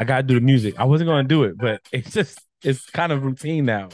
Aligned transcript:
I 0.00 0.04
gotta 0.04 0.22
do 0.24 0.34
the 0.34 0.40
music. 0.40 0.80
I 0.80 0.84
wasn't 0.84 1.08
gonna 1.08 1.28
do 1.28 1.44
it, 1.44 1.58
but 1.58 1.82
it's 1.92 2.12
just 2.12 2.40
it's 2.64 2.86
kind 2.90 3.12
of 3.12 3.22
routine 3.22 3.66
now. 3.66 3.90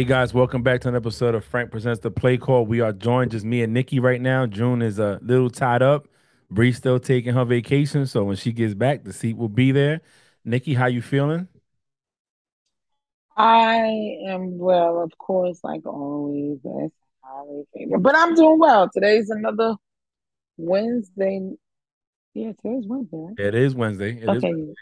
Hey 0.00 0.04
guys, 0.04 0.32
welcome 0.32 0.62
back 0.62 0.80
to 0.80 0.88
an 0.88 0.96
episode 0.96 1.34
of 1.34 1.44
Frank 1.44 1.70
Presents 1.70 2.00
the 2.00 2.10
Play 2.10 2.38
Call. 2.38 2.64
We 2.64 2.80
are 2.80 2.90
joined 2.90 3.32
just 3.32 3.44
me 3.44 3.62
and 3.62 3.74
Nikki 3.74 4.00
right 4.00 4.18
now. 4.18 4.46
Jun 4.46 4.80
is 4.80 4.98
a 4.98 5.18
little 5.20 5.50
tied 5.50 5.82
up. 5.82 6.08
Bree's 6.50 6.78
still 6.78 6.98
taking 6.98 7.34
her 7.34 7.44
vacation, 7.44 8.06
so 8.06 8.24
when 8.24 8.36
she 8.36 8.50
gets 8.50 8.72
back, 8.72 9.04
the 9.04 9.12
seat 9.12 9.36
will 9.36 9.50
be 9.50 9.72
there. 9.72 10.00
Nikki, 10.42 10.72
how 10.72 10.86
you 10.86 11.02
feeling? 11.02 11.48
I 13.36 14.16
am 14.26 14.56
well, 14.56 15.02
of 15.02 15.12
course, 15.18 15.60
like 15.62 15.84
always. 15.84 16.60
But 16.62 18.16
I'm 18.16 18.34
doing 18.34 18.58
well. 18.58 18.88
Today's 18.88 19.28
another 19.28 19.74
Wednesday. 20.56 21.56
Yeah, 22.32 22.52
today's 22.52 22.86
Wednesday. 22.86 23.18
Right? 23.18 23.38
It 23.38 23.54
is 23.54 23.74
Wednesday. 23.74 24.16
It 24.16 24.26
okay. 24.30 24.36
Is 24.38 24.42
Wednesday. 24.44 24.74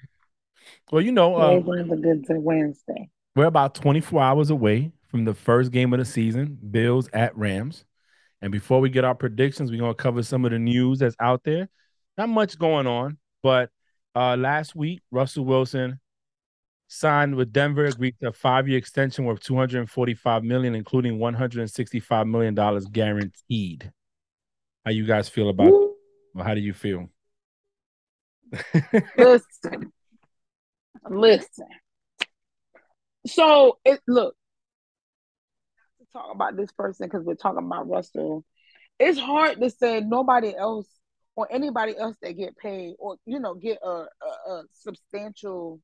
Well, 0.92 1.02
you 1.02 1.10
know, 1.10 1.34
uh, 1.34 1.56
today's 1.56 1.66
another 1.66 1.96
good 1.96 2.24
Wednesday. 2.28 3.10
We're 3.34 3.46
about 3.46 3.74
24 3.74 4.22
hours 4.22 4.50
away 4.50 4.92
from 5.08 5.24
the 5.24 5.34
first 5.34 5.72
game 5.72 5.92
of 5.92 5.98
the 5.98 6.04
season, 6.04 6.58
Bills 6.70 7.08
at 7.12 7.36
Rams. 7.36 7.84
And 8.40 8.52
before 8.52 8.80
we 8.80 8.90
get 8.90 9.04
our 9.04 9.14
predictions, 9.14 9.70
we're 9.70 9.78
going 9.78 9.94
to 9.94 10.02
cover 10.02 10.22
some 10.22 10.44
of 10.44 10.52
the 10.52 10.58
news 10.58 11.00
that's 11.00 11.16
out 11.20 11.42
there. 11.44 11.68
Not 12.16 12.28
much 12.28 12.58
going 12.58 12.86
on, 12.86 13.18
but 13.42 13.70
uh, 14.14 14.36
last 14.36 14.76
week, 14.76 15.00
Russell 15.10 15.44
Wilson 15.44 16.00
signed 16.88 17.34
with 17.34 17.52
Denver, 17.52 17.84
agreed 17.84 18.16
to 18.20 18.28
a 18.28 18.32
five-year 18.32 18.78
extension 18.78 19.24
worth 19.24 19.40
245 19.40 20.44
million, 20.44 20.74
including 20.74 21.18
165 21.18 22.26
million 22.26 22.54
dollars 22.54 22.86
guaranteed. 22.86 23.92
How 24.84 24.90
you 24.90 25.06
guys 25.06 25.28
feel 25.28 25.48
about 25.50 25.68
it? 25.68 25.90
Well, 26.34 26.44
how 26.44 26.54
do 26.54 26.60
you 26.60 26.72
feel? 26.72 27.08
listen, 29.18 29.92
listen. 31.08 31.66
So 33.26 33.78
it 33.84 34.00
look, 34.06 34.34
talk 36.12 36.34
about 36.34 36.56
this 36.56 36.72
person 36.72 37.06
because 37.06 37.24
we're 37.24 37.34
talking 37.34 37.66
about 37.66 37.88
Russell. 37.88 38.44
It's 38.98 39.18
hard 39.18 39.60
to 39.60 39.70
say 39.70 40.00
nobody 40.00 40.54
else 40.56 40.86
or 41.36 41.46
anybody 41.50 41.96
else 41.96 42.16
that 42.22 42.32
get 42.32 42.56
paid 42.56 42.94
or 42.98 43.16
you 43.24 43.38
know 43.38 43.54
get 43.54 43.78
a, 43.82 43.88
a, 43.88 44.50
a 44.50 44.62
substantial 44.72 45.80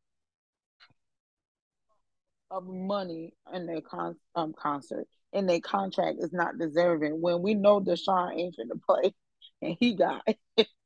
of 2.50 2.66
money 2.66 3.34
in 3.52 3.66
their 3.66 3.80
con- 3.80 4.16
um, 4.34 4.52
concert 4.56 5.06
in 5.32 5.46
their 5.46 5.60
contract 5.60 6.18
is 6.20 6.32
not 6.32 6.58
deserving 6.58 7.20
when 7.20 7.42
we 7.42 7.54
know 7.54 7.80
Deshaun 7.80 8.36
ain't 8.38 8.56
gonna 8.56 8.80
play 8.86 9.14
and 9.62 9.76
he 9.80 9.94
got 9.94 10.22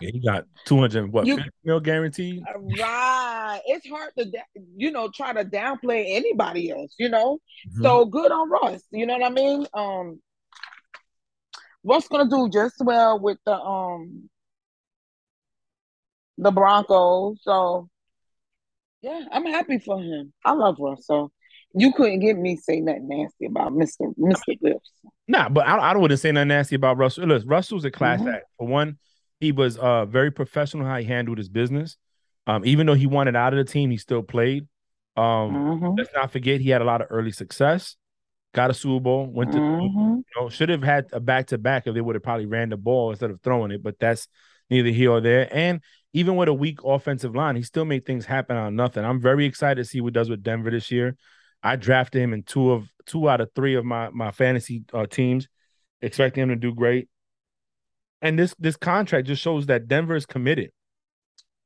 he 0.00 0.18
got 0.20 0.44
200 0.64 1.12
what 1.12 1.26
you, 1.26 1.38
mil 1.64 1.80
guaranteed 1.80 2.42
right 2.78 3.60
it's 3.66 3.86
hard 3.88 4.10
to 4.16 4.30
you 4.76 4.90
know 4.90 5.10
try 5.14 5.32
to 5.32 5.44
downplay 5.44 6.04
anybody 6.08 6.70
else 6.70 6.94
you 6.98 7.08
know 7.08 7.38
mm-hmm. 7.68 7.82
so 7.82 8.04
good 8.04 8.32
on 8.32 8.50
Russ 8.50 8.82
you 8.90 9.06
know 9.06 9.18
what 9.18 9.30
I 9.30 9.30
mean 9.30 9.66
um 9.74 10.20
Russ 11.84 12.08
gonna 12.08 12.30
do 12.30 12.48
just 12.48 12.76
well 12.80 13.18
with 13.18 13.38
the 13.44 13.54
um 13.54 14.28
the 16.38 16.50
Broncos 16.50 17.38
so 17.42 17.88
yeah 19.02 19.24
I'm 19.30 19.46
happy 19.46 19.78
for 19.78 20.00
him 20.00 20.32
I 20.44 20.52
love 20.52 20.76
Russ 20.78 21.06
so 21.06 21.30
you 21.74 21.92
couldn't 21.92 22.20
get 22.20 22.36
me 22.36 22.56
say 22.56 22.80
nothing 22.80 23.08
nasty 23.08 23.46
about 23.46 23.72
Mr. 23.72 24.14
Mr. 24.18 24.58
Lips. 24.60 24.90
Nah, 25.26 25.48
but 25.48 25.66
I, 25.66 25.90
I 25.90 25.92
don't 25.92 26.02
want 26.02 26.10
to 26.10 26.18
say 26.18 26.30
nothing 26.30 26.48
nasty 26.48 26.74
about 26.74 26.98
Russell. 26.98 27.26
Look, 27.26 27.44
Russell's 27.46 27.84
a 27.84 27.90
class 27.90 28.20
mm-hmm. 28.20 28.28
act. 28.28 28.44
For 28.58 28.66
one, 28.66 28.98
he 29.42 29.50
was 29.50 29.76
uh 29.76 30.06
very 30.06 30.30
professional 30.30 30.86
how 30.86 30.96
he 30.98 31.04
handled 31.04 31.36
his 31.36 31.48
business. 31.48 31.96
Um, 32.46 32.64
even 32.64 32.86
though 32.86 32.94
he 32.94 33.06
wanted 33.06 33.34
out 33.34 33.52
of 33.52 33.58
the 33.58 33.70
team, 33.70 33.90
he 33.90 33.96
still 33.96 34.22
played. 34.22 34.68
Um, 35.16 35.24
mm-hmm. 35.24 35.94
let's 35.98 36.10
not 36.14 36.30
forget 36.30 36.60
he 36.60 36.70
had 36.70 36.80
a 36.80 36.84
lot 36.84 37.00
of 37.00 37.08
early 37.10 37.32
success. 37.32 37.96
Got 38.54 38.70
a 38.70 38.74
Super 38.74 39.02
Bowl, 39.02 39.26
went 39.26 39.50
to 39.50 39.58
mm-hmm. 39.58 40.16
you 40.16 40.24
know, 40.36 40.48
should 40.48 40.68
have 40.68 40.84
had 40.84 41.06
a 41.12 41.18
back 41.18 41.48
to 41.48 41.58
back 41.58 41.88
if 41.88 41.94
they 41.94 42.00
would 42.00 42.14
have 42.14 42.22
probably 42.22 42.46
ran 42.46 42.68
the 42.68 42.76
ball 42.76 43.10
instead 43.10 43.30
of 43.30 43.40
throwing 43.42 43.72
it, 43.72 43.82
but 43.82 43.98
that's 43.98 44.28
neither 44.70 44.90
here 44.90 45.10
or 45.10 45.20
there. 45.20 45.48
And 45.50 45.80
even 46.12 46.36
with 46.36 46.48
a 46.48 46.54
weak 46.54 46.78
offensive 46.84 47.34
line, 47.34 47.56
he 47.56 47.62
still 47.62 47.84
made 47.84 48.04
things 48.06 48.24
happen 48.24 48.56
out 48.56 48.68
of 48.68 48.74
nothing. 48.74 49.04
I'm 49.04 49.20
very 49.20 49.44
excited 49.44 49.82
to 49.82 49.88
see 49.88 50.00
what 50.00 50.12
does 50.12 50.30
with 50.30 50.44
Denver 50.44 50.70
this 50.70 50.92
year. 50.92 51.16
I 51.64 51.74
drafted 51.74 52.22
him 52.22 52.32
in 52.32 52.44
two 52.44 52.70
of 52.70 52.86
two 53.06 53.28
out 53.28 53.40
of 53.40 53.50
three 53.56 53.74
of 53.74 53.84
my 53.84 54.10
my 54.10 54.30
fantasy 54.30 54.84
uh, 54.92 55.06
teams, 55.06 55.48
expecting 56.00 56.44
him 56.44 56.50
to 56.50 56.56
do 56.56 56.74
great. 56.74 57.08
And 58.22 58.38
this 58.38 58.54
this 58.58 58.76
contract 58.76 59.26
just 59.26 59.42
shows 59.42 59.66
that 59.66 59.88
Denver 59.88 60.16
is 60.16 60.24
committed 60.24 60.70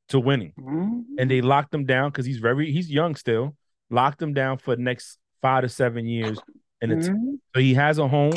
to 0.08 0.18
winning, 0.18 0.52
mm-hmm. 0.58 1.00
and 1.18 1.30
they 1.30 1.42
locked 1.42 1.72
him 1.72 1.84
down 1.84 2.10
because 2.10 2.24
he's 2.26 2.38
very 2.38 2.72
he's 2.72 2.90
young 2.90 3.14
still. 3.14 3.54
Locked 3.90 4.20
him 4.20 4.34
down 4.34 4.58
for 4.58 4.74
the 4.74 4.82
next 4.82 5.18
five 5.42 5.62
to 5.62 5.68
seven 5.68 6.06
years, 6.06 6.40
and 6.80 6.92
mm-hmm. 6.92 7.34
so 7.54 7.60
he 7.60 7.74
has 7.74 7.98
a 7.98 8.08
home. 8.08 8.32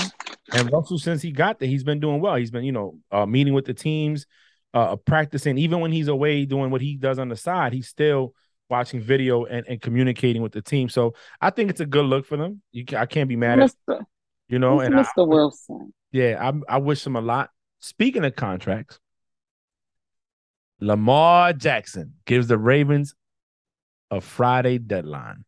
And 0.52 0.72
Russell, 0.72 1.00
since 1.00 1.22
he 1.22 1.32
got 1.32 1.60
there, 1.60 1.70
he's 1.70 1.84
been 1.84 2.00
doing 2.00 2.22
well. 2.22 2.36
He's 2.36 2.52
been 2.52 2.66
you 2.66 2.74
know 2.74 2.98
uh, 3.10 3.26
meeting 3.26 3.54
with 3.54 3.66
the 3.66 3.74
teams, 3.74 4.26
uh, 4.74 4.96
practicing. 4.98 5.58
Even 5.58 5.80
when 5.80 5.92
he's 5.92 6.08
away 6.08 6.46
doing 6.46 6.72
what 6.72 6.82
he 6.82 6.98
does 6.98 7.20
on 7.20 7.30
the 7.30 7.36
side, 7.38 7.74
he's 7.74 7.88
still 7.88 8.34
watching 8.70 9.00
video 9.02 9.46
and, 9.46 9.66
and 9.68 9.82
communicating 9.82 10.42
with 10.42 10.52
the 10.52 10.62
team. 10.62 10.90
So 10.90 11.14
I 11.42 11.50
think 11.50 11.70
it's 11.70 11.82
a 11.82 11.86
good 11.86 12.06
look 12.06 12.26
for 12.26 12.38
them. 12.38 12.62
You, 12.72 12.86
I 12.98 13.06
can't 13.06 13.30
be 13.30 13.36
mad 13.36 13.60
Mr. 13.60 13.74
at 13.90 14.02
you 14.48 14.60
know. 14.60 14.80
and 14.80 14.94
Mr. 14.94 15.08
I, 15.18 15.22
Wilson. 15.22 15.94
Yeah, 16.12 16.52
I, 16.70 16.76
I 16.76 16.78
wish 16.78 17.06
him 17.06 17.16
a 17.16 17.22
lot. 17.22 17.50
Speaking 17.80 18.26
of 18.26 18.36
contracts, 18.36 19.00
Lamar 20.82 21.54
Jackson 21.54 22.14
gives 22.26 22.48
the 22.48 22.58
Ravens 22.58 23.16
a 24.12 24.22
Friday 24.22 24.78
deadline. 24.78 25.46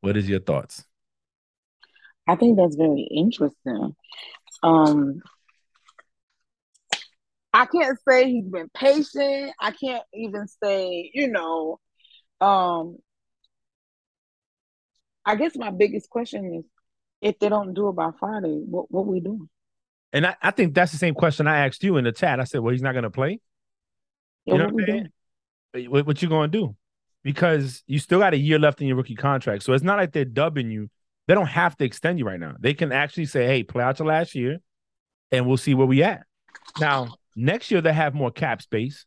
What 0.00 0.16
is 0.16 0.28
your 0.28 0.40
thoughts? 0.40 0.84
I 2.28 2.36
think 2.36 2.58
that's 2.58 2.76
very 2.76 3.06
interesting. 3.10 3.94
Um, 4.62 5.20
I 7.52 7.66
can't 7.66 7.98
say 8.08 8.30
he's 8.30 8.44
been 8.44 8.68
patient. 8.74 9.52
I 9.60 9.70
can't 9.70 10.04
even 10.12 10.46
say, 10.62 11.10
you 11.14 11.28
know, 11.28 11.78
um, 12.40 12.98
I 15.24 15.36
guess 15.36 15.56
my 15.56 15.70
biggest 15.70 16.10
question 16.10 16.54
is 16.54 16.64
if 17.20 17.38
they 17.38 17.48
don't 17.48 17.74
do 17.74 17.88
it 17.88 17.96
by 17.96 18.10
Friday, 18.18 18.62
what 18.64 18.90
what 18.90 19.06
we 19.06 19.20
doing? 19.20 19.48
And 20.16 20.26
I, 20.26 20.34
I 20.40 20.50
think 20.50 20.72
that's 20.72 20.92
the 20.92 20.98
same 20.98 21.12
question 21.12 21.46
I 21.46 21.66
asked 21.66 21.84
you 21.84 21.98
in 21.98 22.04
the 22.04 22.10
chat. 22.10 22.40
I 22.40 22.44
said, 22.44 22.62
well, 22.62 22.72
he's 22.72 22.80
not 22.80 22.92
going 22.92 23.02
to 23.02 23.10
play. 23.10 23.38
Yeah, 24.46 24.54
you 24.54 24.58
know 24.58 24.64
what, 24.64 24.74
what, 24.74 24.88
I'm 24.88 25.10
saying? 25.74 25.90
what, 25.90 26.06
what 26.06 26.22
you 26.22 26.28
going 26.30 26.50
to 26.50 26.58
do? 26.58 26.76
Because 27.22 27.82
you 27.86 27.98
still 27.98 28.20
got 28.20 28.32
a 28.32 28.38
year 28.38 28.58
left 28.58 28.80
in 28.80 28.86
your 28.86 28.96
rookie 28.96 29.14
contract. 29.14 29.62
So 29.62 29.74
it's 29.74 29.84
not 29.84 29.98
like 29.98 30.12
they're 30.12 30.24
dubbing 30.24 30.70
you. 30.70 30.88
They 31.28 31.34
don't 31.34 31.48
have 31.48 31.76
to 31.76 31.84
extend 31.84 32.18
you 32.18 32.24
right 32.24 32.40
now. 32.40 32.54
They 32.58 32.72
can 32.72 32.92
actually 32.92 33.26
say, 33.26 33.44
hey, 33.44 33.62
play 33.62 33.84
out 33.84 33.98
your 33.98 34.08
last 34.08 34.34
year 34.34 34.56
and 35.30 35.46
we'll 35.46 35.58
see 35.58 35.74
where 35.74 35.86
we 35.86 36.02
at. 36.02 36.22
Now, 36.80 37.16
next 37.34 37.70
year 37.70 37.82
they 37.82 37.92
have 37.92 38.14
more 38.14 38.30
cap 38.30 38.62
space. 38.62 39.04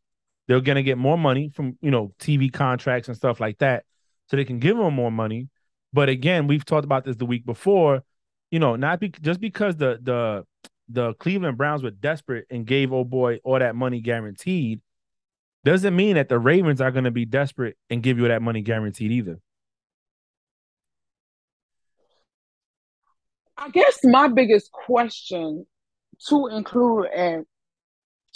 They're 0.47 0.61
going 0.61 0.75
to 0.75 0.83
get 0.83 0.99
more 0.99 1.17
money 1.17 1.49
from, 1.55 1.75
you 1.81 1.89
know, 1.89 2.13
TV 2.19 2.53
contracts 2.53 3.07
and 3.07 3.17
stuff 3.17 3.39
like 3.39 3.57
that. 3.59 3.83
So 4.29 4.37
they 4.37 4.45
can 4.45 4.59
give 4.59 4.77
them 4.77 4.93
more 4.93 5.11
money. 5.11 5.49
But 5.91 6.07
again, 6.07 6.45
we've 6.45 6.65
talked 6.65 6.85
about 6.85 7.03
this 7.03 7.15
the 7.15 7.25
week 7.25 7.47
before, 7.47 8.03
you 8.51 8.59
know, 8.59 8.75
not 8.75 8.99
be, 8.99 9.09
just 9.09 9.39
because 9.39 9.75
the 9.75 9.97
the 10.03 10.45
the 10.89 11.13
Cleveland 11.13 11.57
Browns 11.57 11.83
were 11.83 11.91
desperate 11.91 12.45
and 12.49 12.65
gave 12.65 12.91
old 12.91 13.09
boy 13.09 13.39
all 13.43 13.59
that 13.59 13.75
money 13.75 14.01
guaranteed, 14.01 14.81
doesn't 15.63 15.95
mean 15.95 16.15
that 16.15 16.29
the 16.29 16.39
Ravens 16.39 16.81
are 16.81 16.91
going 16.91 17.03
to 17.03 17.11
be 17.11 17.25
desperate 17.25 17.77
and 17.89 18.01
give 18.01 18.17
you 18.17 18.27
that 18.27 18.41
money 18.41 18.61
guaranteed 18.61 19.11
either. 19.11 19.39
I 23.57 23.69
guess 23.69 23.99
my 24.03 24.29
biggest 24.29 24.71
question 24.71 25.65
to 26.27 26.47
include 26.47 27.07
and 27.13 27.45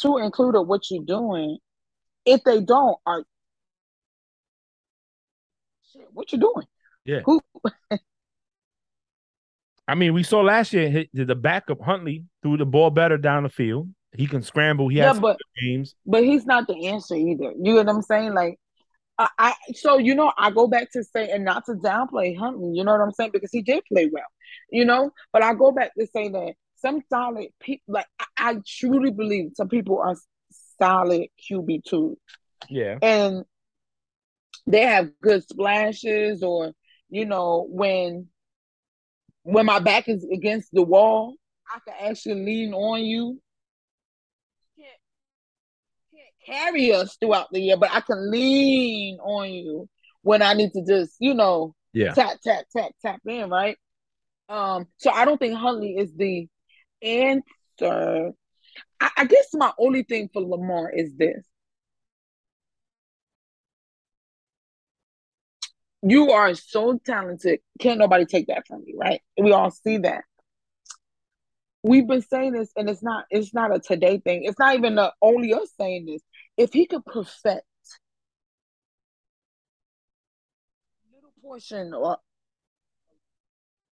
to 0.02 0.18
include 0.18 0.56
what 0.68 0.92
you're 0.92 1.04
doing, 1.04 1.58
if 2.26 2.44
they 2.44 2.60
don't, 2.62 2.98
are 3.06 3.24
what 6.12 6.32
you 6.32 6.40
doing? 6.40 6.68
Yeah. 7.06 7.22
Who 7.26 7.42
I 9.88 9.96
mean, 9.96 10.14
we 10.14 10.24
saw 10.24 10.42
last 10.42 10.74
year 10.74 11.06
the 11.14 11.36
backup 11.36 11.82
Huntley 11.82 12.26
threw 12.42 12.58
the 12.58 12.66
ball 12.66 12.90
better 12.90 13.18
down 13.18 13.44
the 13.44 13.50
field, 13.50 13.90
He 14.14 14.28
can 14.28 14.42
scramble. 14.42 14.88
He 14.88 14.98
yeah, 14.98 15.10
has 15.10 15.20
but, 15.20 15.38
games. 15.62 15.96
But 16.06 16.24
he's 16.24 16.46
not 16.46 16.68
the 16.68 16.88
answer 16.88 17.16
either. 17.16 17.52
You 17.62 17.74
know 17.74 17.76
what 17.76 17.90
I'm 17.90 18.02
saying? 18.02 18.34
Like 18.34 18.60
I, 19.18 19.30
I 19.38 19.54
so 19.74 19.98
you 19.98 20.16
know, 20.16 20.32
I 20.38 20.52
go 20.52 20.68
back 20.68 20.92
to 20.94 21.04
say 21.04 21.30
and 21.30 21.44
not 21.44 21.66
to 21.66 21.74
downplay 21.74 22.38
Huntley, 22.38 22.72
you 22.78 22.84
know 22.84 22.94
what 22.94 23.02
I'm 23.02 23.12
saying? 23.12 23.32
Because 23.34 23.52
he 23.52 23.62
did 23.62 23.84
play 23.92 24.10
well, 24.12 24.24
you 24.72 24.86
know, 24.86 25.12
but 25.32 25.44
I 25.44 25.54
go 25.54 25.72
back 25.72 25.92
to 26.00 26.08
say 26.08 26.30
that 26.30 26.54
some 26.76 27.02
solid 27.10 27.48
people 27.60 27.94
like 27.94 28.08
I, 28.20 28.26
I 28.38 28.56
truly 28.66 29.12
believe 29.12 29.52
some 29.56 29.70
people 29.70 30.00
are 30.00 30.16
solid 30.80 31.28
QB 31.50 31.84
two. 31.84 32.18
Yeah. 32.70 32.98
And 33.02 33.44
they 34.66 34.82
have 34.82 35.12
good 35.22 35.44
splashes 35.44 36.42
or 36.42 36.72
you 37.10 37.26
know, 37.26 37.68
when 37.70 38.30
when 39.44 39.66
my 39.66 39.80
back 39.80 40.08
is 40.08 40.26
against 40.32 40.70
the 40.74 40.82
wall, 40.82 41.36
I 41.74 41.80
can 41.86 42.10
actually 42.10 42.44
lean 42.46 42.74
on 42.74 43.02
you. 43.02 43.42
Can't, 44.78 44.90
can't 46.46 46.74
carry 46.74 46.94
us 46.94 47.18
throughout 47.20 47.48
the 47.52 47.60
year, 47.60 47.78
but 47.78 47.92
I 47.92 48.02
can 48.02 48.32
lean 48.32 49.20
on 49.20 49.52
you 49.52 49.90
when 50.22 50.42
I 50.42 50.54
need 50.54 50.72
to 50.74 50.86
just, 50.86 51.16
you 51.20 51.34
know, 51.34 51.76
yeah. 51.94 52.14
tap, 52.14 52.40
tap, 52.44 52.66
tap, 52.76 52.92
tap 53.02 53.20
in, 53.26 53.50
right? 53.50 53.78
Um, 54.50 54.88
so 54.98 55.12
I 55.12 55.26
don't 55.26 55.38
think 55.38 55.56
Huntley 55.56 55.96
is 55.98 56.14
the 56.16 56.48
answer. 57.02 58.32
I, 59.00 59.10
I 59.18 59.26
guess 59.26 59.48
my 59.54 59.72
only 59.78 60.04
thing 60.04 60.30
for 60.34 60.42
Lamar 60.42 60.90
is 60.90 61.16
this. 61.16 61.44
You 66.04 66.32
are 66.32 66.54
so 66.54 67.00
talented. 67.06 67.60
Can't 67.80 68.00
nobody 68.00 68.26
take 68.26 68.48
that 68.48 68.68
from 68.68 68.84
you, 68.86 68.98
right? 69.00 69.22
We 69.42 69.54
all 69.54 69.72
see 69.72 69.98
that. 70.00 70.24
We've 71.82 72.08
been 72.08 72.22
saying 72.22 72.54
this, 72.54 72.72
and 72.76 72.90
it's 72.90 73.04
not 73.04 73.26
it's 73.30 73.54
not 73.54 73.76
a 73.76 73.80
today 73.80 74.20
thing. 74.20 74.44
It's 74.44 74.60
not 74.60 74.76
even 74.76 74.96
the, 74.96 75.14
only 75.22 75.54
us 75.54 75.70
saying 75.80 76.06
this. 76.06 76.22
If 76.58 76.74
he 76.74 76.86
could 76.86 77.06
perfect 77.06 77.66
little 81.14 81.34
portion 81.42 81.94
or 81.94 82.18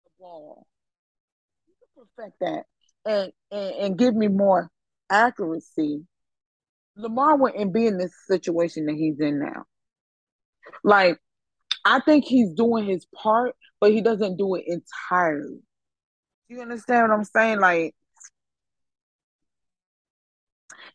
the 0.04 0.10
ball, 0.18 0.66
he 1.66 1.74
could 1.94 2.08
perfect 2.16 2.40
that 2.40 2.64
and, 3.04 3.32
and 3.50 3.74
and 3.76 3.98
give 3.98 4.14
me 4.14 4.28
more 4.28 4.70
accuracy. 5.10 6.04
Lamar 6.96 7.36
wouldn't 7.36 7.74
be 7.74 7.86
in 7.86 7.98
this 7.98 8.12
situation 8.26 8.86
that 8.86 8.94
he's 8.96 9.20
in 9.20 9.38
now. 9.38 9.64
Like 10.82 11.20
I 11.86 12.00
think 12.00 12.24
he's 12.24 12.52
doing 12.52 12.84
his 12.84 13.06
part, 13.14 13.54
but 13.80 13.92
he 13.92 14.00
doesn't 14.00 14.36
do 14.36 14.56
it 14.56 14.64
entirely. 14.66 15.60
You 16.48 16.60
understand 16.60 17.08
what 17.08 17.16
I'm 17.16 17.24
saying? 17.24 17.60
Like, 17.60 17.94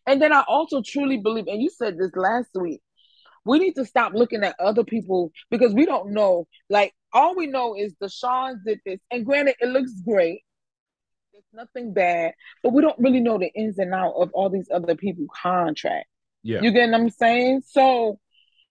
and 0.06 0.20
then 0.20 0.34
I 0.34 0.44
also 0.46 0.82
truly 0.84 1.16
believe, 1.16 1.46
and 1.46 1.62
you 1.62 1.70
said 1.70 1.96
this 1.96 2.14
last 2.14 2.50
week, 2.54 2.82
we 3.46 3.58
need 3.58 3.74
to 3.76 3.86
stop 3.86 4.12
looking 4.12 4.44
at 4.44 4.54
other 4.60 4.84
people 4.84 5.32
because 5.50 5.72
we 5.72 5.86
don't 5.86 6.12
know. 6.12 6.46
Like, 6.68 6.92
all 7.14 7.34
we 7.34 7.46
know 7.46 7.74
is 7.74 7.94
the 7.98 8.10
Sean 8.10 8.60
did 8.66 8.80
this, 8.84 9.00
and 9.10 9.24
granted, 9.24 9.56
it 9.60 9.70
looks 9.70 9.92
great. 10.06 10.42
It's 11.32 11.46
nothing 11.54 11.94
bad, 11.94 12.34
but 12.62 12.74
we 12.74 12.82
don't 12.82 12.98
really 12.98 13.20
know 13.20 13.38
the 13.38 13.50
ins 13.54 13.78
and 13.78 13.94
out 13.94 14.12
of 14.12 14.30
all 14.34 14.50
these 14.50 14.68
other 14.70 14.94
people 14.94 15.24
contract. 15.42 16.06
Yeah, 16.42 16.60
you 16.60 16.70
get 16.70 16.90
what 16.90 17.00
I'm 17.00 17.08
saying? 17.08 17.62
So 17.66 18.18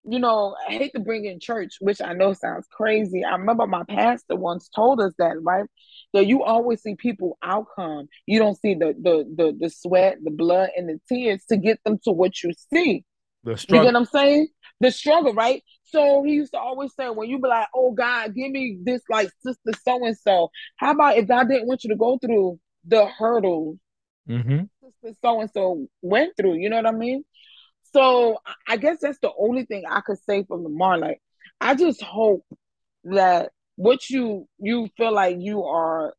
you 0.04 0.20
know, 0.20 0.56
I 0.68 0.74
hate 0.74 0.94
to 0.94 1.00
bring 1.00 1.26
in 1.26 1.40
church, 1.40 1.76
which 1.80 2.02
I 2.02 2.14
know 2.14 2.34
sounds 2.34 2.66
crazy. 2.72 3.24
I 3.24 3.36
remember 3.36 3.68
my 3.68 3.84
pastor 3.88 4.36
once 4.36 4.70
told 4.70 5.00
us 5.00 5.14
that, 5.20 5.42
right? 5.42 5.66
That 6.14 6.26
you 6.26 6.44
always 6.44 6.82
see 6.82 6.96
people 6.96 7.38
outcome. 7.44 8.08
You 8.26 8.40
don't 8.40 8.60
see 8.60 8.74
the 8.74 8.96
the 9.00 9.26
the, 9.36 9.58
the 9.60 9.70
sweat, 9.70 10.18
the 10.24 10.32
blood, 10.32 10.70
and 10.76 10.90
the 10.90 11.00
tears 11.08 11.46
to 11.50 11.58
get 11.58 11.80
them 11.84 12.00
to 12.06 12.12
what 12.12 12.42
you 12.42 12.52
see. 12.74 13.04
The 13.44 13.58
struggle. 13.58 13.86
You 13.86 13.92
get 13.92 13.94
what 13.94 14.00
I'm 14.02 14.06
saying? 14.06 14.48
The 14.80 14.92
struggle, 14.92 15.34
right? 15.34 15.64
So 15.84 16.24
he 16.24 16.34
used 16.34 16.54
to 16.54 16.60
always 16.60 16.94
say, 16.96 17.10
when 17.10 17.30
you 17.30 17.40
be 17.40 17.48
like, 17.48 17.68
"Oh 17.76 17.92
God, 17.92 18.34
give 18.34 18.52
me 18.52 18.80
this 18.82 19.02
like 19.10 19.30
sister 19.44 19.72
so 19.84 20.06
and 20.06 20.18
so." 20.18 20.50
How 20.78 20.92
about 20.92 21.18
if 21.18 21.28
God 21.28 21.48
didn't 21.48 21.68
want 21.68 21.84
you 21.84 21.92
to 21.92 21.96
go 21.96 22.18
through 22.18 22.60
the 22.86 23.06
hurdles 23.06 23.78
mm-hmm. 24.28 24.64
sister 24.82 25.18
so 25.22 25.42
and 25.42 25.50
so 25.54 25.88
went 26.02 26.36
through? 26.38 26.56
You 26.56 26.70
know 26.70 26.78
what 26.78 26.88
I 26.88 26.92
mean? 26.92 27.24
So 27.94 28.38
I 28.68 28.78
guess 28.78 28.98
that's 29.02 29.20
the 29.22 29.32
only 29.38 29.66
thing 29.66 29.84
I 29.90 30.02
could 30.02 30.20
say 30.28 30.44
from 30.44 30.64
Lamar. 30.64 30.98
Like, 30.98 31.22
I 31.60 31.76
just 31.76 32.02
hope 32.02 32.46
that 33.06 33.52
what 33.76 34.10
you 34.10 34.48
you 34.60 34.90
feel 34.98 35.14
like 35.14 35.38
you 35.40 35.64
are 35.64 36.14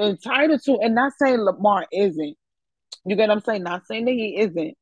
entitled 0.00 0.60
to, 0.64 0.78
and 0.78 0.94
not 0.94 1.12
saying 1.18 1.40
Lamar 1.40 1.86
isn't. 1.92 2.36
You 3.06 3.16
get 3.16 3.28
what 3.28 3.38
I'm 3.38 3.44
saying? 3.44 3.62
Not 3.62 3.86
saying 3.86 4.04
that 4.04 4.12
he 4.12 4.38
isn't. 4.38 4.76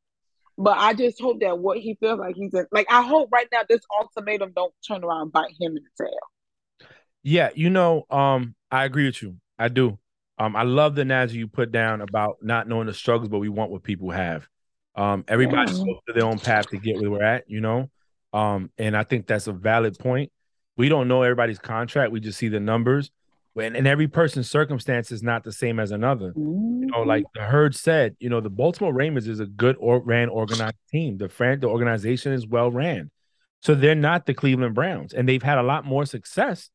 But 0.60 0.76
I 0.78 0.92
just 0.92 1.20
hope 1.20 1.38
that 1.40 1.58
what 1.58 1.78
he 1.78 1.96
feels 2.00 2.18
like 2.18 2.34
he's 2.34 2.52
in, 2.52 2.66
like 2.72 2.88
I 2.90 3.02
hope 3.02 3.28
right 3.32 3.46
now 3.52 3.60
this 3.68 3.80
ultimatum 4.00 4.52
don't 4.56 4.74
turn 4.86 5.04
around 5.04 5.22
and 5.22 5.32
bite 5.32 5.52
him 5.60 5.76
in 5.76 5.82
the 5.84 6.04
tail. 6.04 6.90
Yeah, 7.22 7.50
you 7.54 7.70
know, 7.70 8.06
um, 8.10 8.56
I 8.70 8.84
agree 8.84 9.06
with 9.06 9.22
you. 9.22 9.36
I 9.56 9.68
do. 9.68 9.98
Um, 10.36 10.56
I 10.56 10.62
love 10.62 10.94
the 10.94 11.02
analogy 11.02 11.38
you 11.38 11.46
put 11.46 11.70
down 11.70 12.00
about 12.00 12.38
not 12.42 12.68
knowing 12.68 12.86
the 12.86 12.94
struggles, 12.94 13.28
but 13.28 13.38
we 13.38 13.48
want 13.48 13.70
what 13.70 13.84
people 13.84 14.10
have. 14.10 14.48
Um, 14.98 15.24
everybody 15.28 15.70
yeah. 15.70 15.78
goes 15.78 15.96
to 16.08 16.12
their 16.12 16.24
own 16.24 16.40
path 16.40 16.68
to 16.70 16.76
get 16.76 17.00
where 17.00 17.10
we're 17.10 17.22
at, 17.22 17.48
you 17.48 17.60
know. 17.60 17.88
Um, 18.32 18.70
and 18.76 18.96
I 18.96 19.04
think 19.04 19.28
that's 19.28 19.46
a 19.46 19.52
valid 19.52 19.96
point. 19.96 20.32
We 20.76 20.88
don't 20.88 21.06
know 21.06 21.22
everybody's 21.22 21.60
contract; 21.60 22.10
we 22.10 22.20
just 22.20 22.38
see 22.38 22.48
the 22.48 22.60
numbers. 22.60 23.10
And, 23.56 23.76
and 23.76 23.88
every 23.88 24.06
person's 24.06 24.48
circumstance 24.48 25.10
is 25.10 25.22
not 25.22 25.42
the 25.42 25.52
same 25.52 25.80
as 25.80 25.90
another. 25.90 26.30
Mm-hmm. 26.30 26.82
You 26.82 26.86
know, 26.86 27.02
like 27.02 27.24
the 27.34 27.42
herd 27.42 27.74
said, 27.74 28.16
you 28.20 28.28
know, 28.28 28.40
the 28.40 28.50
Baltimore 28.50 28.92
Ravens 28.92 29.26
is 29.26 29.40
a 29.40 29.46
good 29.46 29.76
or 29.80 30.00
ran 30.00 30.28
organized 30.28 30.76
team. 30.90 31.16
The 31.16 31.28
friend, 31.28 31.60
the 31.60 31.68
organization 31.68 32.32
is 32.32 32.46
well 32.46 32.70
ran. 32.70 33.10
So 33.60 33.74
they're 33.74 33.94
not 33.94 34.26
the 34.26 34.34
Cleveland 34.34 34.74
Browns, 34.74 35.12
and 35.12 35.28
they've 35.28 35.42
had 35.42 35.58
a 35.58 35.62
lot 35.62 35.84
more 35.84 36.06
success 36.06 36.70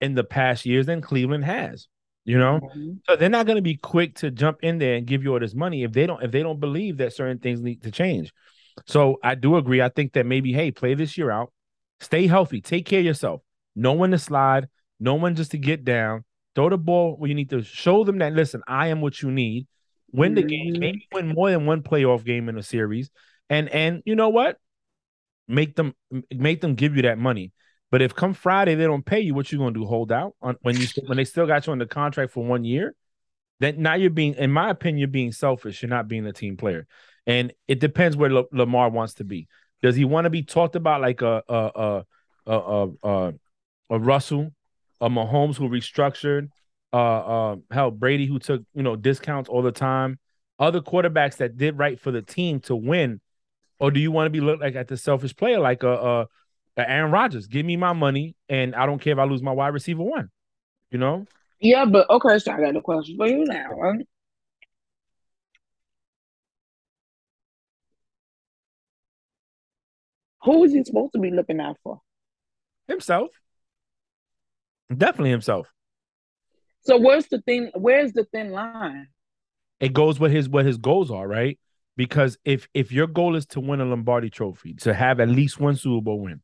in 0.00 0.14
the 0.14 0.24
past 0.24 0.66
years 0.66 0.86
than 0.86 1.00
Cleveland 1.00 1.44
has 1.44 1.88
you 2.24 2.38
know? 2.38 2.60
Mm-hmm. 2.62 2.92
so 3.08 3.16
they're 3.16 3.28
not 3.28 3.46
going 3.46 3.56
to 3.56 3.62
be 3.62 3.76
quick 3.76 4.16
to 4.16 4.30
jump 4.30 4.58
in 4.62 4.78
there 4.78 4.94
and 4.94 5.06
give 5.06 5.22
you 5.22 5.32
all 5.32 5.40
this 5.40 5.54
money 5.54 5.82
if 5.82 5.92
they 5.92 6.06
don't 6.06 6.22
if 6.22 6.30
they 6.30 6.42
don't 6.42 6.60
believe 6.60 6.98
that 6.98 7.12
certain 7.12 7.38
things 7.38 7.60
need 7.60 7.82
to 7.82 7.90
change. 7.90 8.32
So 8.86 9.18
i 9.22 9.34
do 9.34 9.56
agree. 9.56 9.82
I 9.82 9.88
think 9.88 10.12
that 10.14 10.26
maybe 10.26 10.52
hey 10.52 10.70
play 10.70 10.94
this 10.94 11.18
year 11.18 11.30
out. 11.30 11.52
Stay 12.00 12.26
healthy. 12.26 12.60
Take 12.60 12.86
care 12.86 13.00
of 13.00 13.06
yourself. 13.06 13.42
No 13.76 13.92
one 13.92 14.10
to 14.12 14.18
slide. 14.18 14.68
No 14.98 15.14
one 15.14 15.34
just 15.34 15.50
to 15.52 15.58
get 15.58 15.84
down. 15.84 16.24
Throw 16.54 16.68
the 16.68 16.78
ball 16.78 17.16
where 17.16 17.28
you 17.28 17.34
need 17.34 17.50
to. 17.50 17.62
Show 17.62 18.04
them 18.04 18.18
that 18.18 18.32
listen 18.32 18.62
i 18.66 18.88
am 18.88 19.00
what 19.00 19.22
you 19.22 19.30
need. 19.30 19.66
Win 20.12 20.34
the 20.34 20.42
mm-hmm. 20.42 20.48
game 20.48 20.80
maybe 20.80 21.08
win 21.12 21.28
more 21.28 21.50
than 21.50 21.66
one 21.66 21.82
playoff 21.82 22.24
game 22.24 22.48
in 22.48 22.58
a 22.58 22.62
series. 22.62 23.10
And 23.48 23.68
and 23.68 24.02
you 24.04 24.14
know 24.14 24.28
what? 24.28 24.58
Make 25.48 25.74
them 25.76 25.94
make 26.32 26.60
them 26.60 26.74
give 26.74 26.96
you 26.96 27.02
that 27.02 27.18
money 27.18 27.52
but 27.90 28.02
if 28.02 28.14
come 28.14 28.34
Friday 28.34 28.74
they 28.74 28.84
don't 28.84 29.04
pay 29.04 29.20
you, 29.20 29.34
what 29.34 29.50
you 29.50 29.58
gonna 29.58 29.72
do? 29.72 29.84
Hold 29.84 30.12
out 30.12 30.34
on 30.40 30.56
when 30.62 30.76
you 30.76 30.86
when 31.06 31.16
they 31.16 31.24
still 31.24 31.46
got 31.46 31.66
you 31.66 31.72
on 31.72 31.78
the 31.78 31.86
contract 31.86 32.32
for 32.32 32.44
one 32.44 32.64
year? 32.64 32.94
Then 33.58 33.82
now 33.82 33.94
you're 33.94 34.10
being, 34.10 34.34
in 34.34 34.50
my 34.50 34.70
opinion, 34.70 34.98
you're 34.98 35.08
being 35.08 35.32
selfish. 35.32 35.82
You're 35.82 35.90
not 35.90 36.08
being 36.08 36.26
a 36.26 36.32
team 36.32 36.56
player, 36.56 36.86
and 37.26 37.52
it 37.68 37.78
depends 37.78 38.16
where 38.16 38.30
L- 38.30 38.48
Lamar 38.52 38.90
wants 38.90 39.14
to 39.14 39.24
be. 39.24 39.48
Does 39.82 39.96
he 39.96 40.04
want 40.04 40.24
to 40.24 40.30
be 40.30 40.42
talked 40.42 40.76
about 40.76 41.00
like 41.00 41.20
a 41.22 41.42
a 41.48 41.70
a 41.74 42.04
a, 42.46 42.88
a, 43.02 43.32
a 43.90 43.98
Russell, 43.98 44.52
a 45.00 45.10
Mahomes 45.10 45.56
who 45.56 45.68
restructured, 45.68 46.48
uh, 46.92 46.96
uh, 46.96 47.56
hell 47.70 47.90
Brady 47.90 48.26
who 48.26 48.38
took 48.38 48.62
you 48.74 48.82
know 48.82 48.96
discounts 48.96 49.48
all 49.48 49.62
the 49.62 49.72
time, 49.72 50.18
other 50.58 50.80
quarterbacks 50.80 51.36
that 51.38 51.56
did 51.56 51.78
right 51.78 51.98
for 51.98 52.10
the 52.10 52.22
team 52.22 52.60
to 52.60 52.76
win, 52.76 53.20
or 53.78 53.90
do 53.90 54.00
you 54.00 54.10
want 54.10 54.26
to 54.26 54.30
be 54.30 54.40
looked 54.40 54.62
like 54.62 54.76
at 54.76 54.88
the 54.88 54.96
selfish 54.96 55.34
player 55.36 55.58
like 55.58 55.82
a, 55.82 55.92
a 55.92 56.26
Uh, 56.76 56.84
Aaron 56.86 57.10
Rodgers, 57.10 57.46
give 57.46 57.66
me 57.66 57.76
my 57.76 57.92
money, 57.92 58.36
and 58.48 58.74
I 58.74 58.86
don't 58.86 59.00
care 59.00 59.12
if 59.12 59.18
I 59.18 59.24
lose 59.24 59.42
my 59.42 59.52
wide 59.52 59.74
receiver 59.74 60.02
one. 60.02 60.30
You 60.90 60.98
know? 60.98 61.26
Yeah, 61.60 61.84
but 61.84 62.08
okay, 62.08 62.38
so 62.38 62.52
I 62.52 62.60
got 62.60 62.76
a 62.76 62.80
question 62.80 63.16
for 63.16 63.26
you 63.26 63.44
now. 63.44 63.70
Right? 63.70 64.06
Who 70.44 70.64
is 70.64 70.72
he 70.72 70.82
supposed 70.84 71.12
to 71.12 71.18
be 71.18 71.30
looking 71.30 71.60
out 71.60 71.76
for? 71.82 72.00
Himself. 72.88 73.28
Definitely 74.94 75.30
himself. 75.30 75.68
So 76.82 76.98
where's 76.98 77.26
the 77.26 77.40
thing? 77.42 77.70
Where's 77.74 78.12
the 78.12 78.24
thin 78.32 78.50
line? 78.50 79.08
It 79.80 79.92
goes 79.92 80.18
with 80.18 80.32
his 80.32 80.48
what 80.48 80.64
his 80.64 80.78
goals 80.78 81.10
are, 81.10 81.28
right? 81.28 81.58
Because 81.96 82.38
if 82.44 82.68
if 82.74 82.90
your 82.90 83.06
goal 83.06 83.36
is 83.36 83.46
to 83.46 83.60
win 83.60 83.80
a 83.80 83.84
Lombardi 83.84 84.30
trophy, 84.30 84.74
to 84.74 84.94
have 84.94 85.20
at 85.20 85.28
least 85.28 85.60
one 85.60 85.76
Super 85.76 86.02
Bowl 86.02 86.20
win, 86.20 86.40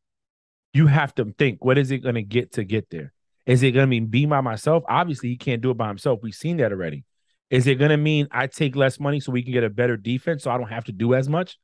you 0.77 0.87
have 0.87 1.15
to 1.17 1.35
think 1.39 1.65
what 1.65 1.79
is 1.79 1.91
it 1.91 1.99
going 1.99 2.15
to 2.17 2.23
get 2.23 2.53
to 2.53 2.65
get 2.65 2.91
there? 2.91 3.13
Is 3.47 3.63
it 3.63 3.73
going 3.73 3.85
to 3.85 3.91
mean 3.91 4.07
be 4.07 4.27
by 4.27 4.41
myself? 4.41 4.85
Obviously, 4.89 5.29
he 5.31 5.37
can't 5.37 5.63
do 5.63 5.71
it 5.71 5.77
by 5.77 5.89
himself. 5.89 6.21
We've 6.23 6.35
seen 6.35 6.57
that 6.59 6.73
already. 6.73 7.05
Is 7.49 7.67
it 7.67 7.77
going 7.77 7.91
to 7.91 7.97
mean 7.97 8.27
I 8.31 8.49
take 8.49 8.75
less 8.75 8.99
money 8.99 9.21
so 9.21 9.31
we 9.31 9.43
can 9.43 9.53
get 9.53 9.65
a 9.65 9.71
better 9.71 9.97
defense 9.97 10.43
so 10.43 10.51
I 10.51 10.59
don't 10.59 10.69
have 10.69 10.85
to 10.85 10.93
do 10.93 11.15
as 11.15 11.29
much? 11.29 11.59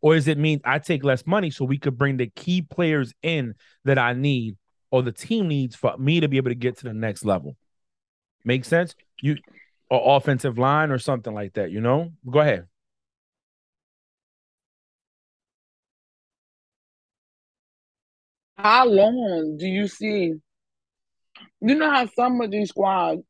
Or 0.00 0.14
is 0.14 0.28
it 0.28 0.38
mean 0.38 0.60
I 0.64 0.78
take 0.78 1.02
less 1.02 1.26
money 1.26 1.50
so 1.50 1.64
we 1.64 1.78
could 1.78 1.98
bring 1.98 2.16
the 2.16 2.28
key 2.28 2.62
players 2.62 3.12
in 3.22 3.54
that 3.84 3.98
I 3.98 4.12
need 4.12 4.56
or 4.90 5.02
the 5.02 5.12
team 5.12 5.48
needs 5.48 5.74
for 5.74 5.96
me 5.98 6.20
to 6.20 6.28
be 6.28 6.36
able 6.36 6.50
to 6.50 6.54
get 6.54 6.78
to 6.78 6.84
the 6.84 6.94
next 6.94 7.24
level? 7.24 7.56
Make 8.44 8.64
sense? 8.64 8.94
You 9.20 9.36
or 9.90 10.16
offensive 10.16 10.56
line 10.56 10.90
or 10.90 10.98
something 10.98 11.34
like 11.34 11.54
that, 11.54 11.70
you 11.70 11.80
know? 11.80 12.12
Go 12.30 12.40
ahead. 12.40 12.66
How 18.56 18.86
long 18.86 19.56
do 19.58 19.66
you 19.66 19.88
see? 19.88 20.34
You 21.60 21.74
know 21.74 21.90
how 21.90 22.06
some 22.14 22.40
of 22.40 22.50
these 22.50 22.68
squads 22.70 23.22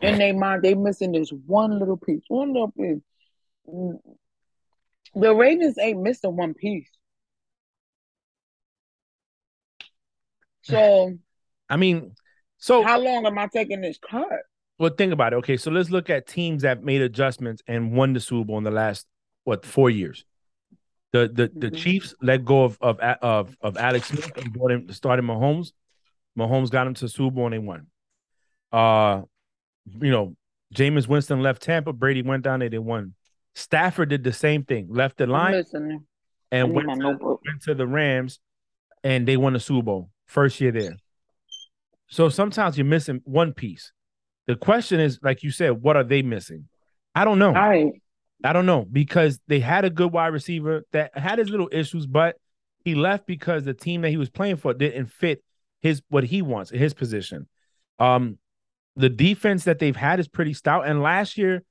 in 0.00 0.18
their 0.18 0.34
mind 0.34 0.62
they 0.62 0.74
missing 0.74 1.12
this 1.12 1.30
one 1.46 1.78
little 1.78 1.96
piece, 1.96 2.22
one 2.28 2.52
little 2.52 2.72
piece. 2.72 3.00
The 5.14 5.34
Ravens 5.34 5.78
ain't 5.78 6.02
missing 6.02 6.36
one 6.36 6.54
piece. 6.54 6.88
So, 10.62 11.18
I 11.68 11.76
mean, 11.76 12.14
so 12.56 12.82
how 12.82 12.98
long 12.98 13.26
am 13.26 13.38
I 13.38 13.48
taking 13.48 13.82
this 13.82 13.98
cut? 13.98 14.28
Well, 14.78 14.90
think 14.96 15.12
about 15.12 15.32
it. 15.32 15.36
Okay, 15.36 15.56
so 15.56 15.70
let's 15.70 15.90
look 15.90 16.10
at 16.10 16.26
teams 16.26 16.62
that 16.62 16.82
made 16.82 17.00
adjustments 17.00 17.62
and 17.66 17.92
won 17.92 18.12
the 18.12 18.20
Super 18.20 18.46
Bowl 18.46 18.58
in 18.58 18.64
the 18.64 18.70
last 18.70 19.06
what 19.44 19.64
four 19.64 19.90
years. 19.90 20.24
The 21.14 21.28
the 21.28 21.48
the 21.54 21.68
mm-hmm. 21.68 21.76
Chiefs 21.76 22.12
let 22.20 22.44
go 22.44 22.64
of 22.64 22.76
of 22.80 22.98
of 22.98 23.56
of 23.60 23.76
Alex 23.76 24.08
Smith 24.08 24.32
and 24.36 24.52
brought 24.52 24.72
him 24.72 24.90
started 24.90 25.24
Mahomes. 25.24 25.68
Mahomes 26.36 26.70
got 26.70 26.88
him 26.88 26.94
to 26.94 27.08
Super 27.08 27.36
Bowl 27.36 27.44
and 27.44 27.54
they 27.54 27.60
won. 27.60 27.86
Uh, 28.72 29.22
you 30.00 30.10
know, 30.10 30.34
Jameis 30.74 31.06
Winston 31.06 31.40
left 31.40 31.62
Tampa. 31.62 31.92
Brady 31.92 32.22
went 32.22 32.42
down 32.42 32.58
there. 32.58 32.68
They 32.68 32.80
won. 32.80 33.14
Stafford 33.54 34.08
did 34.08 34.24
the 34.24 34.32
same 34.32 34.64
thing. 34.64 34.88
Left 34.90 35.16
the 35.16 35.28
Lions 35.28 35.72
and 35.72 36.74
went 36.74 36.88
to, 36.88 37.16
went 37.20 37.62
to 37.62 37.74
the 37.76 37.86
Rams, 37.86 38.40
and 39.04 39.24
they 39.28 39.36
won 39.36 39.52
the 39.52 39.60
Super 39.60 39.84
Bowl 39.84 40.10
first 40.26 40.60
year 40.60 40.72
there. 40.72 40.96
So 42.08 42.28
sometimes 42.28 42.76
you're 42.76 42.86
missing 42.86 43.20
one 43.22 43.52
piece. 43.52 43.92
The 44.48 44.56
question 44.56 44.98
is, 44.98 45.20
like 45.22 45.44
you 45.44 45.52
said, 45.52 45.80
what 45.80 45.96
are 45.96 46.02
they 46.02 46.22
missing? 46.22 46.68
I 47.14 47.24
don't 47.24 47.38
know. 47.38 47.52
Right. 47.52 48.02
I 48.44 48.52
don't 48.52 48.66
know 48.66 48.84
because 48.84 49.40
they 49.48 49.60
had 49.60 49.84
a 49.84 49.90
good 49.90 50.12
wide 50.12 50.28
receiver 50.28 50.84
that 50.92 51.16
had 51.16 51.38
his 51.38 51.48
little 51.48 51.68
issues, 51.72 52.06
but 52.06 52.36
he 52.84 52.94
left 52.94 53.26
because 53.26 53.64
the 53.64 53.74
team 53.74 54.02
that 54.02 54.10
he 54.10 54.18
was 54.18 54.28
playing 54.28 54.56
for 54.56 54.74
didn't 54.74 55.06
fit 55.06 55.42
his 55.80 56.02
what 56.08 56.24
he 56.24 56.42
wants 56.42 56.70
his 56.70 56.94
position. 56.94 57.48
Um, 57.98 58.38
the 58.96 59.08
defense 59.08 59.64
that 59.64 59.78
they've 59.78 59.96
had 59.96 60.20
is 60.20 60.28
pretty 60.28 60.52
stout, 60.52 60.86
and 60.86 61.02
last 61.02 61.38
year 61.38 61.62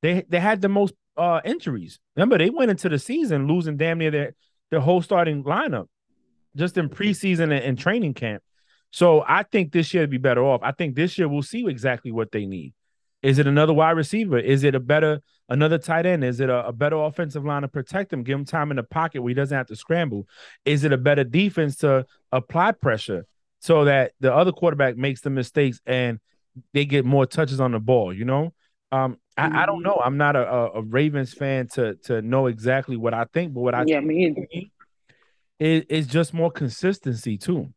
they 0.00 0.24
they 0.28 0.40
had 0.40 0.62
the 0.62 0.68
most 0.68 0.94
uh 1.16 1.40
injuries. 1.44 2.00
Remember, 2.16 2.38
they 2.38 2.50
went 2.50 2.70
into 2.70 2.88
the 2.88 2.98
season 2.98 3.46
losing 3.46 3.76
damn 3.76 3.98
near 3.98 4.10
their 4.10 4.34
their 4.70 4.80
whole 4.80 5.02
starting 5.02 5.44
lineup 5.44 5.86
just 6.56 6.76
in 6.78 6.88
preseason 6.88 7.44
and, 7.44 7.52
and 7.52 7.78
training 7.78 8.14
camp. 8.14 8.42
So 8.90 9.24
I 9.26 9.42
think 9.42 9.72
this 9.72 9.92
year 9.94 10.02
would 10.02 10.10
be 10.10 10.18
better 10.18 10.44
off. 10.44 10.60
I 10.62 10.72
think 10.72 10.94
this 10.94 11.18
year 11.18 11.28
we'll 11.28 11.42
see 11.42 11.66
exactly 11.66 12.12
what 12.12 12.30
they 12.32 12.46
need. 12.46 12.74
Is 13.22 13.38
it 13.38 13.46
another 13.46 13.72
wide 13.72 13.92
receiver? 13.92 14.38
Is 14.38 14.64
it 14.64 14.74
a 14.74 14.80
better 14.80 15.22
another 15.48 15.78
tight 15.78 16.06
end? 16.06 16.24
Is 16.24 16.40
it 16.40 16.50
a, 16.50 16.66
a, 16.66 16.72
better 16.72 16.96
offensive 16.96 17.44
line 17.44 17.62
to 17.62 17.68
protect 17.68 18.12
him, 18.12 18.24
give 18.24 18.38
him 18.38 18.44
time 18.44 18.70
in 18.70 18.76
the 18.76 18.82
pocket 18.82 19.22
where 19.22 19.30
he 19.30 19.34
doesn't 19.34 19.56
have 19.56 19.68
to 19.68 19.76
scramble? 19.76 20.26
Is 20.64 20.82
it 20.82 20.92
a 20.92 20.98
better 20.98 21.22
defense 21.22 21.76
to 21.76 22.06
apply 22.32 22.72
pressure 22.72 23.26
so 23.60 23.84
that 23.84 24.12
the 24.20 24.34
other 24.34 24.50
quarterback 24.50 24.96
makes 24.96 25.20
the 25.20 25.30
mistakes 25.30 25.80
and 25.86 26.18
they 26.72 26.84
get 26.84 27.04
more 27.04 27.24
touches 27.24 27.60
on 27.60 27.72
the 27.72 27.78
ball? 27.78 28.12
You 28.12 28.24
know, 28.24 28.54
um, 28.90 29.18
I, 29.36 29.62
I, 29.62 29.66
don't 29.66 29.82
know. 29.82 30.00
I'm 30.04 30.16
not 30.16 30.34
a, 30.34 30.48
a, 30.48 30.82
Ravens 30.82 31.32
fan 31.32 31.68
to 31.74 31.94
to 32.04 32.22
know 32.22 32.48
exactly 32.48 32.96
what 32.96 33.14
I 33.14 33.24
think, 33.32 33.54
but 33.54 33.60
what 33.60 33.74
I 33.74 33.84
yeah, 33.86 34.00
me 34.00 34.34
is, 35.60 35.84
is 35.88 36.06
just 36.08 36.34
more 36.34 36.50
consistency 36.50 37.38
too. 37.38 37.72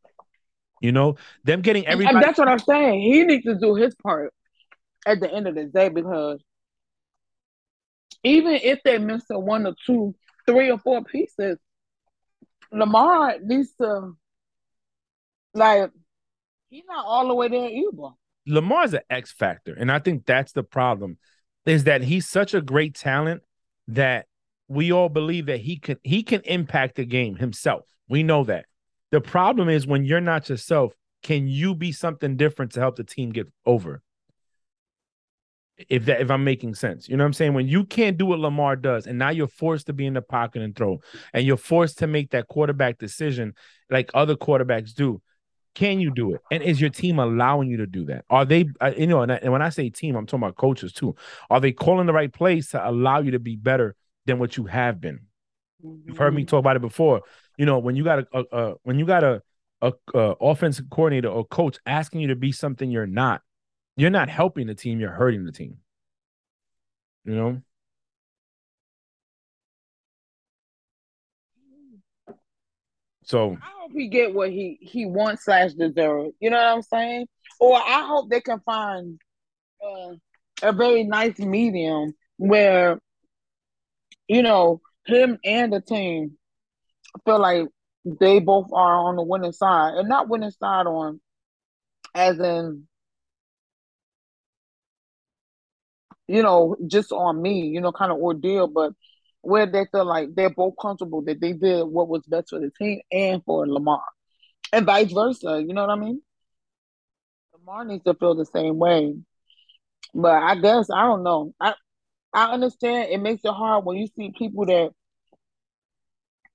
You 0.81 0.91
know, 0.91 1.17
them 1.43 1.61
getting 1.61 1.85
everybody. 1.85 2.15
And 2.15 2.23
that's 2.23 2.39
what 2.39 2.47
I'm 2.47 2.59
saying. 2.59 3.01
He 3.01 3.23
needs 3.23 3.45
to 3.45 3.55
do 3.55 3.75
his 3.75 3.93
part 3.95 4.33
at 5.05 5.19
the 5.19 5.31
end 5.31 5.47
of 5.47 5.55
the 5.55 5.65
day 5.65 5.89
because 5.89 6.41
even 8.24 8.55
if 8.55 8.79
they 8.83 8.97
miss 8.97 9.24
a 9.29 9.39
one 9.39 9.67
or 9.67 9.75
two, 9.85 10.15
three 10.45 10.71
or 10.71 10.79
four 10.79 11.03
pieces, 11.03 11.57
Lamar 12.71 13.35
needs 13.41 13.74
to 13.79 14.15
like 15.53 15.91
he's 16.69 16.83
not 16.88 17.05
all 17.05 17.27
the 17.27 17.35
way 17.35 17.47
there 17.47 17.69
either. 17.69 18.09
Lamar's 18.47 18.93
an 18.93 19.01
X 19.09 19.31
factor, 19.31 19.74
and 19.74 19.91
I 19.91 20.00
think 20.00 20.25
that's 20.25 20.51
the 20.51 20.63
problem. 20.63 21.17
Is 21.65 21.85
that 21.85 22.03
he's 22.03 22.27
such 22.27 22.53
a 22.53 22.62
great 22.62 22.95
talent 22.95 23.41
that 23.88 24.27
we 24.67 24.91
all 24.91 25.09
believe 25.09 25.45
that 25.47 25.62
he 25.62 25.77
can 25.77 25.97
he 26.03 26.24
can 26.24 26.41
impact 26.41 26.95
the 26.95 27.05
game 27.05 27.35
himself. 27.35 27.85
We 28.09 28.24
know 28.24 28.43
that. 28.45 28.65
The 29.12 29.21
problem 29.21 29.69
is 29.69 29.88
when 29.88 30.03
you're 30.03 30.21
not 30.21 30.50
yourself, 30.50 30.93
can 31.24 31.47
you 31.47 31.74
be 31.74 31.91
something 31.91 32.35
different 32.38 32.74
to 32.74 32.79
help 32.79 32.97
the 32.97 33.03
team 33.03 33.31
get 33.31 33.47
over? 33.65 34.01
If 35.89 36.05
that 36.05 36.22
if 36.22 36.32
I'm 36.32 36.44
making 36.44 36.75
sense. 36.75 37.10
You 37.10 37.17
know 37.17 37.24
what 37.24 37.27
I'm 37.27 37.34
saying? 37.34 37.53
When 37.53 37.67
you 37.67 37.84
can't 37.84 38.17
do 38.17 38.25
what 38.25 38.39
Lamar 38.39 38.75
does, 38.75 39.08
and 39.08 39.20
now 39.20 39.29
you're 39.29 39.48
forced 39.48 39.88
to 39.88 39.94
be 39.94 40.05
in 40.05 40.13
the 40.13 40.22
pocket 40.22 40.62
and 40.62 40.75
throw, 40.75 41.01
and 41.34 41.46
you're 41.46 41.58
forced 41.58 42.00
to 42.00 42.08
make 42.08 42.32
that 42.32 42.48
quarterback 42.48 42.98
decision 42.98 43.53
like 43.89 44.10
other 44.13 44.36
quarterbacks 44.36 44.94
do. 44.94 45.22
Can 45.74 46.00
you 46.00 46.13
do 46.13 46.34
it? 46.34 46.41
And 46.50 46.63
is 46.63 46.79
your 46.79 46.89
team 46.89 47.20
allowing 47.20 47.70
you 47.70 47.77
to 47.77 47.86
do 47.86 48.05
that? 48.05 48.24
Are 48.29 48.46
they, 48.46 48.70
uh, 48.79 48.94
you 48.98 49.08
know, 49.08 49.24
and, 49.24 49.34
I, 49.34 49.36
and 49.36 49.51
when 49.51 49.62
I 49.62 49.67
say 49.67 49.89
team, 49.89 50.15
I'm 50.15 50.25
talking 50.25 50.44
about 50.44 50.55
coaches 50.55 50.94
too. 50.94 51.17
Are 51.50 51.60
they 51.60 51.74
calling 51.74 52.05
the 52.05 52.13
right 52.13 52.32
plays 52.32 52.70
to 52.70 52.89
allow 52.89 53.20
you 53.20 53.32
to 53.32 53.39
be 53.39 53.58
better 53.58 53.98
than 54.25 54.39
what 54.39 54.55
you 54.55 54.67
have 54.67 55.01
been? 55.01 55.20
You've 55.84 56.17
heard 56.17 56.34
me 56.34 56.44
mm-hmm. 56.44 56.48
talk 56.48 56.60
about 56.60 56.77
it 56.77 56.82
before 56.82 57.24
you 57.58 57.65
know, 57.65 57.79
when 57.79 57.96
you 57.96 58.03
got 58.03 58.20
a, 58.20 58.27
a, 58.34 58.44
a 58.51 58.75
when 58.84 59.00
you 59.00 59.05
got 59.05 59.24
a, 59.24 59.41
a, 59.82 59.94
a 60.13 60.20
offensive 60.41 60.89
coordinator 60.89 61.29
or 61.29 61.46
coach 61.46 61.77
asking 61.86 62.22
you 62.22 62.27
to 62.27 62.36
be 62.36 62.51
something 62.51 62.91
you're 62.91 63.08
not, 63.08 63.41
you're 63.95 64.09
not 64.09 64.29
helping 64.29 64.67
the 64.67 64.75
team, 64.75 64.99
you're 64.99 65.11
hurting 65.11 65.45
the 65.45 65.51
team. 65.51 65.77
You 67.23 67.35
know? 67.35 67.61
So 73.23 73.57
I 73.59 73.71
hope 73.79 73.91
he 73.93 74.07
get 74.07 74.35
what 74.35 74.51
he 74.51 74.77
he 74.81 75.05
wants 75.05 75.45
slash 75.45 75.73
deserve. 75.73 76.31
You 76.39 76.51
know 76.51 76.57
what 76.57 76.67
I'm 76.67 76.81
saying? 76.83 77.27
Or 77.59 77.75
I 77.75 78.05
hope 78.05 78.29
they 78.29 78.41
can 78.41 78.59
find 78.59 79.19
uh, 79.83 80.13
a 80.61 80.71
very 80.71 81.03
nice 81.03 81.39
medium 81.39 82.13
where 82.37 82.99
you 84.27 84.43
know 84.43 84.81
him 85.07 85.39
and 85.43 85.73
the 85.73 85.81
team 85.81 86.37
feel 87.25 87.39
like 87.39 87.67
they 88.05 88.39
both 88.39 88.71
are 88.71 89.07
on 89.07 89.15
the 89.15 89.23
winning 89.23 89.53
side, 89.53 89.95
and 89.95 90.07
not 90.07 90.29
winning 90.29 90.51
side 90.51 90.85
on 90.85 91.19
as 92.13 92.39
in 92.39 92.87
you 96.27 96.41
know 96.44 96.75
just 96.88 97.12
on 97.12 97.41
me, 97.41 97.67
you 97.67 97.82
know, 97.82 97.91
kind 97.91 98.12
of 98.12 98.17
ordeal, 98.17 98.67
but 98.67 98.94
where 99.41 99.65
they 99.65 99.86
feel 99.91 100.05
like 100.05 100.29
they're 100.36 100.50
both 100.50 100.74
comfortable 100.82 101.22
that 101.24 101.39
they 101.39 101.53
did 101.53 101.84
what 101.84 102.08
was 102.08 102.25
best 102.25 102.50
for 102.50 102.60
the 102.60 102.72
team 102.72 103.00
and 103.12 103.44
for 103.46 103.67
Lamar, 103.67 104.03
and 104.74 104.86
vice 104.86 105.12
versa. 105.12 105.63
You 105.65 105.74
know 105.74 105.82
what 105.86 105.91
I 105.91 105.96
mean? 106.00 106.22
Lamar 107.53 107.86
needs 107.86 108.03
to 108.05 108.13
feel 108.13 108.36
the 108.36 108.46
same 108.46 108.77
way, 108.77 109.15
but 110.13 110.34
I 110.44 110.55
guess 110.55 110.89
I 110.89 111.03
don't 111.03 111.24
know. 111.24 111.53
I 111.60 111.74
I 112.34 112.51
understand 112.53 113.12
it 113.12 113.20
makes 113.20 113.46
it 113.46 113.53
hard 113.53 113.86
when 113.86 113.98
you 113.98 114.08
see 114.08 114.34
people 114.38 114.65
that 114.65 114.91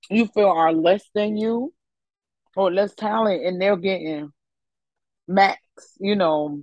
you 0.09 0.27
feel 0.27 0.49
are 0.49 0.73
less 0.73 1.03
than 1.13 1.37
you 1.37 1.73
or 2.55 2.71
less 2.71 2.93
talent 2.93 3.45
and 3.45 3.61
they're 3.61 3.77
getting 3.77 4.31
max, 5.27 5.59
you 5.99 6.15
know, 6.15 6.61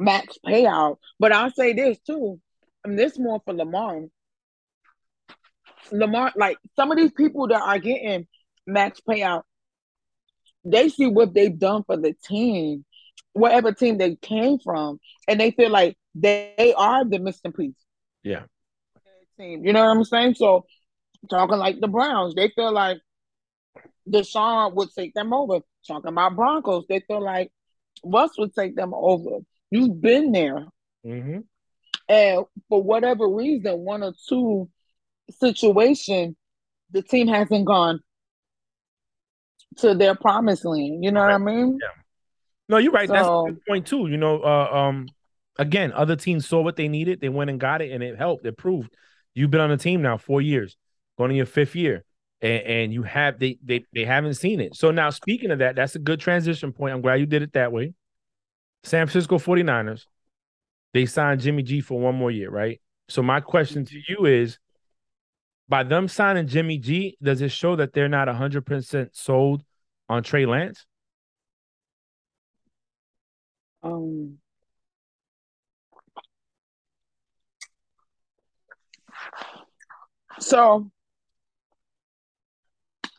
max 0.00 0.38
payout. 0.46 0.96
But 1.18 1.32
I'll 1.32 1.50
say 1.50 1.72
this 1.72 1.98
too, 2.00 2.40
and 2.84 2.98
this 2.98 3.18
more 3.18 3.40
for 3.44 3.54
Lamar. 3.54 4.02
Lamar, 5.92 6.32
like 6.36 6.58
some 6.76 6.90
of 6.90 6.96
these 6.96 7.12
people 7.12 7.48
that 7.48 7.62
are 7.62 7.78
getting 7.78 8.26
max 8.66 9.00
payout, 9.08 9.42
they 10.64 10.88
see 10.88 11.06
what 11.06 11.34
they've 11.34 11.58
done 11.58 11.84
for 11.84 11.96
the 11.96 12.14
team, 12.24 12.84
whatever 13.32 13.72
team 13.72 13.98
they 13.98 14.16
came 14.16 14.58
from, 14.58 14.98
and 15.28 15.40
they 15.40 15.50
feel 15.50 15.70
like 15.70 15.96
they 16.14 16.74
are 16.76 17.04
the 17.04 17.18
missing 17.18 17.52
piece. 17.52 17.74
Yeah 18.22 18.44
team. 19.40 19.64
You 19.64 19.72
know 19.72 19.84
what 19.84 19.96
I'm 19.96 20.04
saying? 20.04 20.34
So 20.34 20.66
talking 21.28 21.58
like 21.58 21.80
the 21.80 21.88
Browns, 21.88 22.34
they 22.34 22.50
feel 22.50 22.72
like 22.72 22.98
Deshaun 24.08 24.74
would 24.74 24.90
take 24.96 25.14
them 25.14 25.32
over. 25.32 25.60
Talking 25.86 26.08
about 26.08 26.36
Broncos, 26.36 26.84
they 26.88 27.00
feel 27.00 27.22
like 27.22 27.50
Russ 28.04 28.32
would 28.38 28.54
take 28.54 28.76
them 28.76 28.92
over. 28.94 29.38
You've 29.70 30.00
been 30.00 30.32
there. 30.32 30.66
Mm-hmm. 31.06 31.38
And 32.08 32.44
for 32.68 32.82
whatever 32.82 33.28
reason, 33.28 33.78
one 33.78 34.02
or 34.02 34.12
two 34.28 34.68
situation, 35.38 36.36
the 36.90 37.02
team 37.02 37.28
hasn't 37.28 37.66
gone 37.66 38.00
to 39.78 39.94
their 39.94 40.14
promised 40.14 40.64
land. 40.64 41.04
You 41.04 41.12
know 41.12 41.20
right. 41.22 41.40
what 41.40 41.50
I 41.50 41.54
mean? 41.54 41.78
Yeah. 41.80 41.88
No, 42.68 42.78
you're 42.78 42.92
right. 42.92 43.08
So, 43.08 43.14
That's 43.14 43.28
a 43.28 43.52
good 43.52 43.66
point 43.66 43.86
too. 43.86 44.08
You 44.08 44.16
know, 44.16 44.42
uh, 44.42 44.70
um, 44.72 45.08
again, 45.56 45.92
other 45.92 46.16
teams 46.16 46.46
saw 46.46 46.60
what 46.62 46.76
they 46.76 46.88
needed, 46.88 47.20
they 47.20 47.28
went 47.28 47.50
and 47.50 47.60
got 47.60 47.82
it, 47.82 47.92
and 47.92 48.02
it 48.02 48.16
helped. 48.16 48.46
It 48.46 48.56
proved. 48.56 48.94
You've 49.34 49.50
been 49.50 49.60
on 49.60 49.70
the 49.70 49.76
team 49.76 50.02
now 50.02 50.16
four 50.16 50.40
years, 50.40 50.76
going 51.16 51.30
to 51.30 51.36
your 51.36 51.46
fifth 51.46 51.76
year, 51.76 52.04
and, 52.40 52.62
and 52.62 52.92
you 52.92 53.02
have 53.04 53.38
they 53.38 53.58
they 53.64 53.84
they 53.92 54.04
haven't 54.04 54.34
seen 54.34 54.60
it. 54.60 54.74
So 54.74 54.90
now 54.90 55.10
speaking 55.10 55.50
of 55.50 55.60
that, 55.60 55.76
that's 55.76 55.94
a 55.94 56.00
good 56.00 56.20
transition 56.20 56.72
point. 56.72 56.94
I'm 56.94 57.00
glad 57.00 57.20
you 57.20 57.26
did 57.26 57.42
it 57.42 57.52
that 57.52 57.72
way. 57.72 57.94
San 58.82 59.06
Francisco 59.06 59.38
49ers, 59.38 60.06
they 60.92 61.06
signed 61.06 61.40
Jimmy 61.40 61.62
G 61.62 61.80
for 61.80 62.00
one 62.00 62.14
more 62.14 62.30
year, 62.30 62.50
right? 62.50 62.80
So 63.08 63.22
my 63.22 63.40
question 63.40 63.84
to 63.84 64.00
you 64.08 64.26
is 64.26 64.58
by 65.68 65.84
them 65.84 66.08
signing 66.08 66.46
Jimmy 66.48 66.78
G, 66.78 67.16
does 67.22 67.40
it 67.42 67.50
show 67.50 67.76
that 67.76 67.92
they're 67.92 68.08
not 68.08 68.28
100% 68.28 69.10
sold 69.12 69.62
on 70.08 70.22
Trey 70.22 70.46
Lance? 70.46 70.84
Um, 73.82 74.38
so 80.40 80.90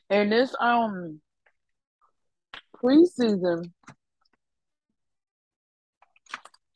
in 0.09 0.29
this 0.29 0.53
um 0.59 1.21
preseason, 2.75 3.71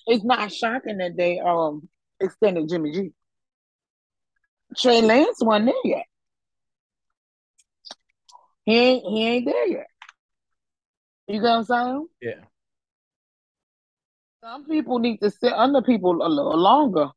it's 0.07 0.23
not 0.23 0.51
shocking 0.51 0.97
that 0.97 1.17
they 1.17 1.39
um 1.39 1.87
extended 2.19 2.69
Jimmy 2.69 2.91
G. 2.91 3.11
Trey 4.77 5.01
Lance 5.01 5.37
wasn't 5.41 5.67
there 5.67 5.91
yet. 5.97 6.05
He 8.65 8.77
ain't 8.77 9.05
he 9.05 9.27
ain't 9.27 9.45
there 9.45 9.67
yet. 9.67 9.87
You 11.27 11.35
get 11.35 11.43
what 11.43 11.49
I'm 11.49 11.63
saying? 11.63 12.07
Yeah. 12.21 12.45
Some 14.43 14.65
people 14.65 14.99
need 14.99 15.17
to 15.21 15.31
sit 15.31 15.53
under 15.53 15.81
people 15.81 16.21
a 16.21 16.29
little 16.29 16.57
longer. 16.57 17.09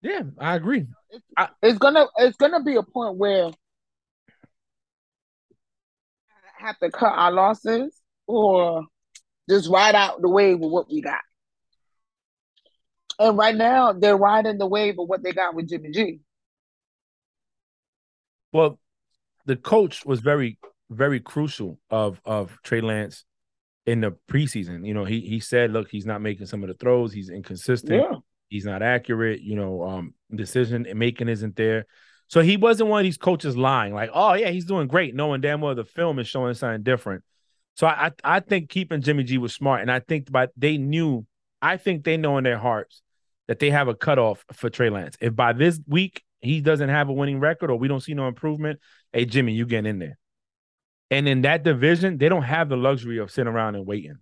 Yeah, 0.00 0.22
I 0.38 0.56
agree. 0.56 0.86
It's, 1.10 1.24
I, 1.36 1.48
it's 1.62 1.78
gonna 1.78 2.06
it's 2.16 2.36
gonna 2.36 2.62
be 2.62 2.76
a 2.76 2.82
point 2.82 3.16
where 3.16 3.46
I 3.46 3.52
have 6.66 6.78
to 6.78 6.90
cut 6.90 7.12
our 7.12 7.30
losses 7.30 7.94
or 8.26 8.84
just 9.50 9.68
ride 9.68 9.94
out 9.94 10.22
the 10.22 10.28
wave 10.28 10.58
with 10.60 10.70
what 10.70 10.90
we 10.90 11.02
got. 11.02 11.20
And 13.18 13.36
right 13.36 13.54
now, 13.54 13.92
they're 13.92 14.16
riding 14.16 14.58
the 14.58 14.66
wave 14.66 14.98
of 14.98 15.08
what 15.08 15.22
they 15.22 15.32
got 15.32 15.54
with 15.54 15.68
Jimmy 15.68 15.90
G. 15.90 16.20
Well, 18.52 18.78
the 19.46 19.56
coach 19.56 20.04
was 20.04 20.20
very, 20.20 20.58
very 20.90 21.20
crucial 21.20 21.78
of 21.90 22.20
of 22.24 22.58
Trey 22.62 22.80
Lance 22.80 23.24
in 23.86 24.00
the 24.00 24.12
preseason. 24.30 24.86
You 24.86 24.94
know, 24.94 25.04
he 25.04 25.20
he 25.20 25.40
said, 25.40 25.72
look, 25.72 25.88
he's 25.90 26.06
not 26.06 26.20
making 26.20 26.46
some 26.46 26.62
of 26.62 26.68
the 26.68 26.74
throws, 26.74 27.12
he's 27.12 27.30
inconsistent, 27.30 28.02
Yeah. 28.02 28.18
he's 28.48 28.64
not 28.64 28.82
accurate, 28.82 29.40
you 29.40 29.56
know, 29.56 29.82
um, 29.82 30.14
decision 30.34 30.86
making 30.94 31.28
isn't 31.28 31.56
there. 31.56 31.86
So 32.28 32.40
he 32.40 32.56
wasn't 32.56 32.88
one 32.88 33.00
of 33.00 33.04
these 33.04 33.18
coaches 33.18 33.56
lying, 33.56 33.92
like, 33.94 34.10
oh 34.14 34.34
yeah, 34.34 34.50
he's 34.50 34.64
doing 34.64 34.86
great, 34.88 35.14
knowing 35.14 35.40
damn 35.40 35.60
well 35.60 35.74
the 35.74 35.84
film 35.84 36.18
is 36.18 36.28
showing 36.28 36.54
something 36.54 36.82
different. 36.82 37.24
So 37.74 37.86
I 37.86 38.06
I, 38.24 38.36
I 38.36 38.40
think 38.40 38.68
keeping 38.68 39.00
Jimmy 39.02 39.24
G 39.24 39.38
was 39.38 39.54
smart, 39.54 39.80
and 39.80 39.90
I 39.90 40.00
think 40.00 40.30
but 40.30 40.50
they 40.56 40.76
knew, 40.78 41.26
I 41.62 41.76
think 41.76 42.04
they 42.04 42.16
know 42.16 42.36
in 42.38 42.44
their 42.44 42.58
hearts 42.58 43.02
that 43.48 43.60
they 43.60 43.70
have 43.70 43.88
a 43.88 43.94
cutoff 43.94 44.44
for 44.52 44.68
Trey 44.68 44.90
Lance. 44.90 45.16
If 45.20 45.34
by 45.34 45.52
this 45.52 45.80
week 45.86 46.22
he 46.40 46.60
doesn't 46.60 46.88
have 46.88 47.08
a 47.08 47.12
winning 47.12 47.40
record 47.40 47.70
or 47.70 47.78
we 47.78 47.88
don't 47.88 48.00
see 48.00 48.14
no 48.14 48.26
improvement, 48.26 48.80
hey 49.12 49.24
Jimmy, 49.24 49.52
you 49.52 49.64
get 49.64 49.86
in 49.86 49.98
there. 49.98 50.18
And 51.10 51.28
in 51.28 51.42
that 51.42 51.62
division, 51.62 52.18
they 52.18 52.28
don't 52.28 52.42
have 52.42 52.68
the 52.68 52.76
luxury 52.76 53.18
of 53.18 53.30
sitting 53.30 53.52
around 53.52 53.76
and 53.76 53.86
waiting. 53.86 54.16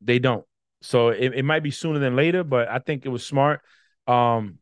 They 0.00 0.18
don't. 0.18 0.44
So 0.82 1.08
it, 1.08 1.32
it 1.34 1.44
might 1.44 1.62
be 1.62 1.70
sooner 1.70 1.98
than 1.98 2.14
later, 2.14 2.44
but 2.44 2.68
I 2.68 2.78
think 2.78 3.06
it 3.06 3.08
was 3.08 3.24
smart. 3.24 3.60
Um, 4.06 4.58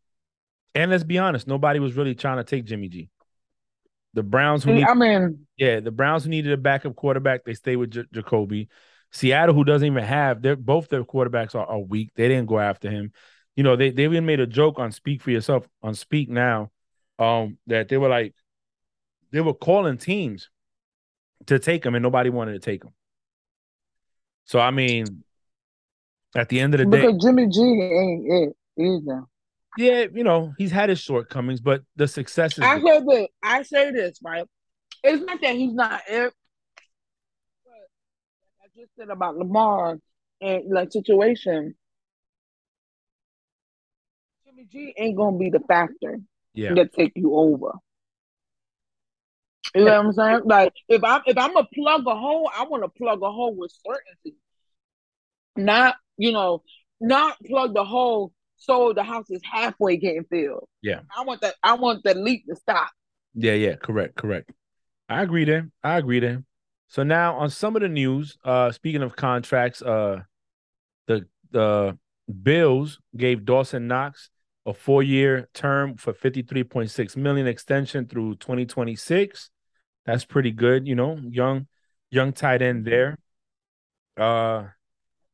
and 0.74 0.90
let's 0.90 1.04
be 1.04 1.18
honest, 1.18 1.48
nobody 1.48 1.80
was 1.80 1.94
really 1.94 2.14
trying 2.14 2.36
to 2.36 2.44
take 2.44 2.64
Jimmy 2.64 2.88
G. 2.88 3.10
The 4.14 4.22
Browns, 4.22 4.62
who 4.62 4.74
need, 4.74 4.86
I 4.86 4.94
mean, 4.94 5.46
yeah, 5.56 5.80
the 5.80 5.90
Browns 5.90 6.24
who 6.24 6.30
needed 6.30 6.52
a 6.52 6.58
backup 6.58 6.94
quarterback, 6.94 7.44
they 7.44 7.54
stay 7.54 7.76
with 7.76 7.90
J- 7.90 8.04
Jacoby. 8.12 8.68
Seattle, 9.12 9.54
who 9.54 9.64
doesn't 9.64 9.86
even 9.86 10.04
have 10.04 10.40
their 10.40 10.56
both 10.56 10.88
their 10.88 11.04
quarterbacks 11.04 11.54
are, 11.54 11.66
are 11.66 11.78
weak. 11.78 12.10
They 12.14 12.28
didn't 12.28 12.46
go 12.46 12.58
after 12.58 12.90
him. 12.90 13.12
You 13.54 13.62
know, 13.62 13.76
they 13.76 13.90
they 13.90 14.04
even 14.04 14.24
made 14.24 14.40
a 14.40 14.46
joke 14.46 14.78
on 14.78 14.90
Speak 14.90 15.20
for 15.20 15.30
Yourself 15.30 15.68
on 15.82 15.94
Speak 15.94 16.30
Now, 16.30 16.70
um, 17.18 17.58
that 17.66 17.88
they 17.88 17.98
were 17.98 18.08
like, 18.08 18.34
they 19.30 19.42
were 19.42 19.52
calling 19.52 19.98
teams 19.98 20.48
to 21.46 21.58
take 21.58 21.84
him, 21.84 21.94
and 21.94 22.02
nobody 22.02 22.30
wanted 22.30 22.52
to 22.52 22.58
take 22.58 22.82
him. 22.82 22.92
So 24.44 24.58
I 24.58 24.70
mean, 24.70 25.24
at 26.34 26.48
the 26.48 26.60
end 26.60 26.74
of 26.74 26.78
the 26.78 26.86
day, 26.86 27.06
because 27.06 27.22
Jimmy 27.22 27.48
G 27.48 27.60
ain't 27.60 28.32
it 28.32 28.56
either. 28.78 29.24
yeah, 29.76 30.06
you 30.10 30.24
know, 30.24 30.54
he's 30.56 30.70
had 30.72 30.88
his 30.88 31.00
shortcomings, 31.00 31.60
but 31.60 31.82
the 31.96 32.08
success 32.08 32.56
is 32.56 32.64
I 32.64 32.80
say 32.80 33.00
this. 33.06 33.26
I 33.42 33.62
say 33.62 33.90
this 33.90 34.18
right. 34.24 34.46
It's 35.04 35.22
not 35.22 35.38
that 35.42 35.54
he's 35.54 35.74
not 35.74 36.00
it. 36.08 36.32
But 38.74 38.80
like 38.80 38.86
I 38.86 38.86
just 38.86 38.96
said 38.96 39.10
about 39.10 39.36
Lamar 39.36 39.98
and 40.40 40.64
like 40.70 40.92
situation. 40.92 41.74
Jimmy 44.44 44.66
G 44.70 44.94
ain't 44.96 45.16
gonna 45.16 45.38
be 45.38 45.50
the 45.50 45.60
factor 45.60 46.20
yeah, 46.54 46.74
that 46.74 46.92
take 46.92 47.12
you 47.16 47.34
over. 47.34 47.72
You 49.74 49.84
know 49.84 49.96
what 49.96 50.06
I'm 50.06 50.12
saying? 50.12 50.40
Like 50.44 50.72
if 50.88 51.02
I'm 51.04 51.22
if 51.26 51.38
I'm 51.38 51.56
a 51.56 51.64
plug 51.64 52.06
a 52.06 52.14
hole, 52.14 52.50
I 52.54 52.64
want 52.64 52.82
to 52.82 52.88
plug 52.88 53.22
a 53.22 53.30
hole 53.30 53.54
with 53.54 53.72
certainty. 53.86 54.36
Not, 55.56 55.96
you 56.16 56.32
know, 56.32 56.62
not 57.00 57.36
plug 57.44 57.74
the 57.74 57.84
hole 57.84 58.32
so 58.56 58.92
the 58.92 59.02
house 59.02 59.30
is 59.30 59.40
halfway 59.50 59.96
getting 59.96 60.24
filled. 60.24 60.68
Yeah. 60.82 61.00
I 61.16 61.24
want 61.24 61.40
that 61.40 61.54
I 61.62 61.74
want 61.74 62.04
the 62.04 62.14
leak 62.14 62.46
to 62.46 62.56
stop. 62.56 62.90
yeah, 63.34 63.54
yeah, 63.54 63.76
correct, 63.76 64.16
correct. 64.16 64.50
I 65.08 65.22
agree 65.22 65.44
there. 65.44 65.70
I 65.82 65.98
agree 65.98 66.20
there. 66.20 66.42
So 66.92 67.02
now 67.02 67.36
on 67.36 67.48
some 67.48 67.74
of 67.74 67.80
the 67.80 67.88
news, 67.88 68.36
uh, 68.44 68.70
speaking 68.70 69.02
of 69.02 69.16
contracts, 69.16 69.80
uh, 69.80 70.24
the 71.06 71.26
the 71.50 71.96
Bills 72.42 73.00
gave 73.16 73.46
Dawson 73.46 73.88
Knox 73.88 74.28
a 74.66 74.74
four 74.74 75.02
year 75.02 75.48
term 75.54 75.96
for 75.96 76.12
fifty 76.12 76.42
three 76.42 76.64
point 76.64 76.90
six 76.90 77.16
million 77.16 77.46
extension 77.46 78.06
through 78.06 78.34
twenty 78.34 78.66
twenty 78.66 78.94
six. 78.94 79.48
That's 80.04 80.26
pretty 80.26 80.50
good, 80.50 80.86
you 80.86 80.94
know, 80.94 81.18
young 81.30 81.66
young 82.10 82.34
tight 82.34 82.60
end 82.60 82.84
there. 82.84 83.16
Uh, 84.18 84.64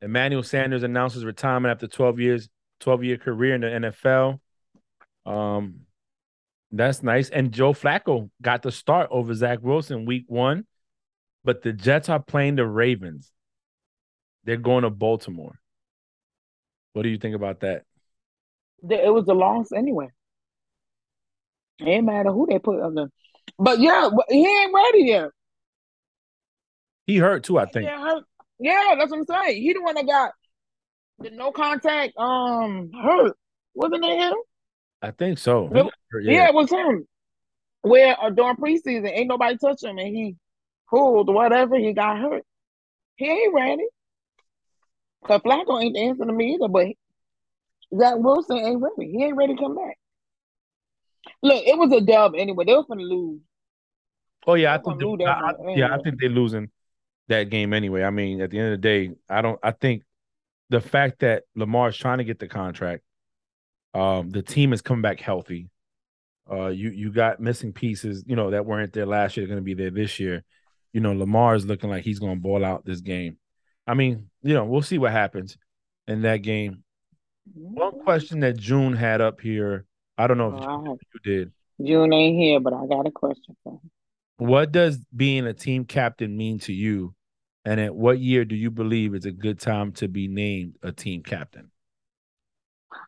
Emmanuel 0.01 0.45
Sanders 0.45 0.85
announces 0.85 1.25
retirement 1.25 1.73
after 1.73 1.89
twelve 1.89 2.21
years, 2.21 2.49
twelve 2.79 3.03
year 3.03 3.17
career 3.17 3.57
in 3.57 3.63
the 3.63 3.91
NFL. 3.91 4.39
Um, 5.27 5.81
that's 6.71 7.03
nice. 7.03 7.31
And 7.31 7.51
Joe 7.51 7.73
Flacco 7.73 8.31
got 8.41 8.63
the 8.63 8.71
start 8.71 9.09
over 9.11 9.35
Zach 9.35 9.59
Wilson 9.61 10.07
week 10.07 10.27
one, 10.29 10.65
but 11.49 11.63
the 11.63 11.73
Jets 11.73 12.11
are 12.11 12.21
playing 12.21 12.57
the 12.57 12.67
Ravens. 12.67 13.33
They're 14.45 14.59
going 14.59 14.83
to 14.83 14.91
Baltimore. 14.91 15.59
What 16.93 17.05
do 17.05 17.09
you 17.09 17.17
think 17.17 17.35
about 17.35 17.61
that? 17.61 17.85
It 18.87 19.11
was 19.11 19.27
a 19.29 19.33
loss 19.33 19.73
anyway. 19.73 20.09
It 21.79 21.89
ain't 21.89 22.05
matter 22.05 22.33
who 22.33 22.47
they 22.51 22.59
put 22.59 22.83
on 22.83 22.95
the 22.95 23.09
but 23.59 23.79
yeah, 23.79 24.11
he 24.29 24.47
ain't 24.47 24.75
ready 24.75 25.05
yet. 25.05 25.31
He 27.07 27.17
hurt 27.17 27.45
too, 27.45 27.59
I 27.59 27.65
think. 27.65 27.87
Yeah, 27.87 27.99
hurt. 27.99 28.25
yeah, 28.59 28.95
that's 28.99 29.11
what 29.11 29.21
I'm 29.21 29.25
saying. 29.25 29.63
He 29.63 29.73
the 29.73 29.81
one 29.81 29.95
that 29.95 30.07
got 30.07 30.33
the 31.19 31.31
no 31.31 31.51
contact 31.51 32.13
um 32.19 32.91
hurt. 32.93 33.39
Wasn't 33.73 34.05
it 34.05 34.19
him? 34.19 34.35
I 35.01 35.13
think 35.13 35.39
so. 35.39 35.69
Got 35.69 35.95
hurt, 36.11 36.25
Yeah. 36.25 36.49
it 36.49 36.55
was 36.55 36.71
him. 36.71 37.09
Where 37.81 38.23
uh, 38.23 38.29
during 38.29 38.57
preseason, 38.57 39.11
ain't 39.11 39.29
nobody 39.29 39.57
touch 39.57 39.83
him, 39.83 39.97
and 39.97 40.15
he 40.15 40.37
pulled 40.91 41.33
whatever. 41.33 41.77
He 41.79 41.93
got 41.93 42.19
hurt. 42.19 42.45
He 43.17 43.27
ain't 43.27 43.55
ready. 43.55 43.87
Cause 45.27 45.41
Flacco 45.43 45.83
ain't 45.83 45.95
the 45.95 46.01
answer 46.01 46.25
to 46.25 46.33
me 46.33 46.55
either. 46.55 46.69
But 46.69 46.89
Zach 47.97 48.15
Wilson 48.19 48.59
ain't 48.59 48.81
ready. 48.81 49.11
He 49.11 49.25
ain't 49.25 49.37
ready 49.37 49.55
to 49.55 49.61
come 49.61 49.75
back. 49.77 49.99
Look, 51.43 51.65
it 51.67 51.77
was 51.79 51.93
a 51.93 52.01
dub 52.01 52.35
anyway. 52.37 52.65
They 52.65 52.73
was 52.75 52.87
gonna 52.89 53.03
lose. 53.03 53.41
Oh 54.47 54.55
yeah, 54.55 54.75
I 54.75 54.79
think 54.79 54.99
they- 55.01 55.25
I- 55.25 55.53
one 55.53 55.77
yeah, 55.77 55.87
I 55.87 55.89
anyway. 55.89 56.03
think 56.05 56.21
they're 56.21 56.31
losing 56.31 56.71
that 57.29 57.51
game 57.51 57.73
anyway. 57.73 58.03
I 58.03 58.11
mean, 58.11 58.41
at 58.41 58.51
the 58.51 58.59
end 58.59 58.73
of 58.73 58.81
the 58.81 58.89
day, 58.89 59.11
I 59.29 59.43
don't. 59.43 59.59
I 59.63 59.73
think 59.73 60.05
the 60.71 60.81
fact 60.81 61.21
that 61.21 61.45
Lamar 61.55 61.89
is 61.89 61.97
trying 61.97 62.19
to 62.19 62.25
get 62.25 62.39
the 62.39 62.49
contract, 62.49 63.03
um, 63.95 64.31
the 64.31 64.43
team 64.43 64.73
is 64.73 64.81
coming 64.83 65.03
back 65.03 65.21
healthy. 65.21 65.69
Uh, 66.51 66.69
you 66.69 66.91
you 66.91 67.13
got 67.13 67.41
missing 67.41 67.73
pieces, 67.73 68.25
you 68.27 68.37
know, 68.37 68.51
that 68.51 68.65
weren't 68.65 68.93
there 68.93 69.05
last 69.07 69.37
year. 69.37 69.47
They're 69.47 69.55
Going 69.57 69.63
to 69.63 69.65
be 69.65 69.75
there 69.75 69.91
this 69.91 70.19
year. 70.19 70.45
You 70.99 71.03
know, 71.03 71.13
Lamar 71.13 71.55
is 71.55 71.65
looking 71.65 71.91
like 71.91 72.03
he's 72.03 72.19
going 72.19 72.35
to 72.35 72.41
ball 72.41 72.65
out 72.65 72.85
this 72.85 73.01
game. 73.01 73.37
I 73.87 73.95
mean, 73.95 74.31
you 74.43 74.53
know, 74.53 74.65
we'll 74.65 74.83
see 74.83 74.99
what 74.99 75.13
happens 75.13 75.57
in 76.09 76.23
that 76.23 76.39
game. 76.39 76.83
One 77.55 78.01
question 78.01 78.41
that 78.41 78.57
Jun 78.57 78.95
had 78.95 79.21
up 79.21 79.41
here, 79.41 79.87
I 80.19 80.27
don't 80.27 80.39
know 80.39 80.99
if 81.01 81.01
you 81.15 81.21
did. 81.23 81.53
Jun 81.81 82.13
ain't 82.13 82.37
here, 82.37 82.59
but 82.59 82.73
I 82.73 82.85
got 82.89 83.07
a 83.07 83.13
question 83.13 83.57
for 83.63 83.75
him. 83.75 83.91
What 84.39 84.73
does 84.73 84.99
being 85.15 85.47
a 85.47 85.55
team 85.55 85.85
captain 85.85 86.37
mean 86.37 86.59
to 86.61 86.73
you? 86.73 87.15
And 87.65 87.79
at 87.79 87.95
what 87.95 88.19
year 88.19 88.45
do 88.45 88.57
you 88.57 88.73
believe 88.73 89.15
is 89.15 89.25
a 89.25 89.31
good 89.31 89.61
time 89.61 89.93
to 89.93 90.09
be 90.09 90.27
named 90.27 90.79
a 90.83 90.91
team 90.91 91.23
captain? 91.23 91.71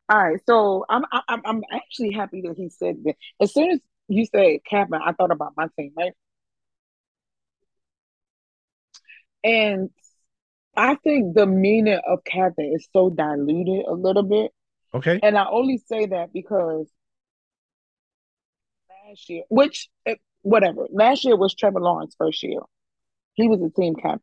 All 0.09 0.17
right, 0.17 0.41
so 0.47 0.85
I'm 0.89 1.03
I'm 1.27 1.43
I'm 1.45 1.63
actually 1.73 2.13
happy 2.13 2.43
that 2.43 2.55
he 2.57 2.69
said 2.69 2.99
that. 3.03 3.17
As 3.41 3.53
soon 3.53 3.73
as 3.73 3.81
you 4.07 4.27
said 4.27 4.61
captain, 4.65 5.01
I 5.05 5.11
thought 5.11 5.33
about 5.33 5.55
my 5.57 5.67
team, 5.77 5.91
right? 5.97 6.13
And 9.43 9.91
I 10.77 10.95
think 10.97 11.35
the 11.35 11.47
meaning 11.47 12.01
of 12.07 12.25
captain 12.25 12.73
is 12.75 12.89
so 12.93 13.11
diluted 13.11 13.87
a 13.87 13.93
little 13.93 14.23
bit. 14.23 14.53
Okay. 14.95 15.21
And 15.23 15.37
I 15.39 15.47
only 15.49 15.79
say 15.79 16.07
that 16.07 16.33
because 16.33 16.89
last 18.89 19.29
year, 19.29 19.45
which 19.49 19.89
eh, 20.07 20.17
whatever. 20.43 20.87
Last 20.91 21.25
year 21.25 21.37
was 21.37 21.55
Trevor 21.55 21.81
Lawrence 21.81 22.15
first 22.19 22.43
year. 22.43 22.61
He 23.35 23.49
was 23.49 23.61
a 23.63 23.71
team 23.71 23.95
captain. 23.95 24.21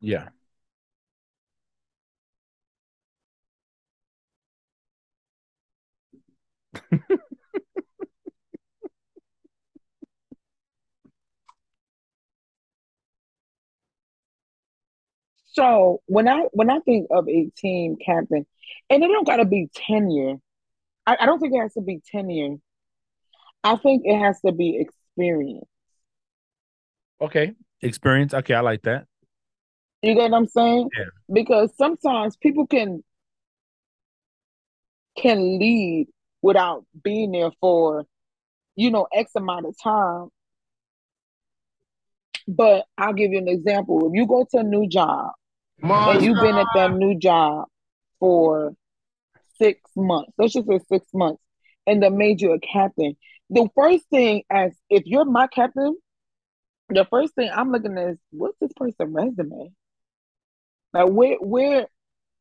Yeah. 0.00 0.28
so 15.54 16.00
when 16.06 16.28
I 16.28 16.46
when 16.52 16.68
I 16.68 16.80
think 16.80 17.06
of 17.10 17.28
a 17.28 17.50
team 17.56 17.96
captain, 18.04 18.44
and 18.90 19.04
it 19.04 19.06
don't 19.06 19.26
gotta 19.26 19.44
be 19.44 19.68
tenure. 19.74 20.36
I, 21.06 21.16
I 21.20 21.26
don't 21.26 21.38
think 21.38 21.54
it 21.54 21.60
has 21.60 21.74
to 21.74 21.80
be 21.80 22.00
tenure. 22.10 22.56
I 23.62 23.76
think 23.76 24.02
it 24.04 24.18
has 24.18 24.40
to 24.44 24.52
be 24.52 24.78
experience. 24.80 25.68
Okay. 27.20 27.52
Experience. 27.80 28.34
Okay, 28.34 28.54
I 28.54 28.60
like 28.60 28.82
that. 28.82 29.06
You 30.02 30.14
get 30.14 30.30
what 30.30 30.36
I'm 30.36 30.46
saying? 30.46 30.90
Yeah. 30.98 31.04
Because 31.32 31.70
sometimes 31.76 32.36
people 32.36 32.66
can 32.66 33.04
can 35.16 35.60
lead 35.60 36.08
without 36.42 36.84
being 37.02 37.30
there 37.30 37.52
for, 37.60 38.04
you 38.74 38.90
know, 38.90 39.06
X 39.14 39.30
amount 39.36 39.66
of 39.66 39.76
time. 39.80 40.30
But 42.48 42.86
I'll 42.98 43.12
give 43.12 43.30
you 43.30 43.38
an 43.38 43.48
example. 43.48 44.08
If 44.08 44.14
you 44.14 44.26
go 44.26 44.44
to 44.50 44.58
a 44.58 44.62
new 44.64 44.88
job 44.88 45.30
Monster. 45.80 46.12
and 46.12 46.24
you've 46.24 46.40
been 46.40 46.56
at 46.56 46.66
that 46.74 46.92
new 46.92 47.18
job 47.18 47.66
for 48.18 48.74
six 49.58 49.80
months, 49.96 50.32
let's 50.38 50.52
just 50.52 50.66
say 50.66 50.80
six 50.88 51.06
months, 51.12 51.42
and 51.86 52.02
they 52.02 52.10
made 52.10 52.40
you 52.40 52.52
a 52.52 52.60
captain. 52.60 53.16
The 53.50 53.68
first 53.74 54.04
thing 54.10 54.42
as 54.50 54.72
if 54.88 55.02
you're 55.06 55.24
my 55.24 55.46
captain, 55.46 55.96
the 56.88 57.06
first 57.10 57.34
thing 57.34 57.50
I'm 57.54 57.70
looking 57.70 57.96
at 57.98 58.10
is 58.10 58.18
what's 58.30 58.58
this 58.60 58.72
person's 58.76 59.12
resume? 59.12 59.72
Like 60.92 61.08
where 61.08 61.36
where 61.36 61.86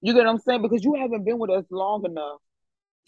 you 0.02 0.14
get 0.14 0.26
what 0.26 0.30
I'm 0.30 0.40
saying? 0.40 0.62
Because 0.62 0.84
you 0.84 0.96
haven't 0.96 1.24
been 1.24 1.40
with 1.40 1.50
us 1.50 1.66
long 1.70 2.06
enough 2.06 2.40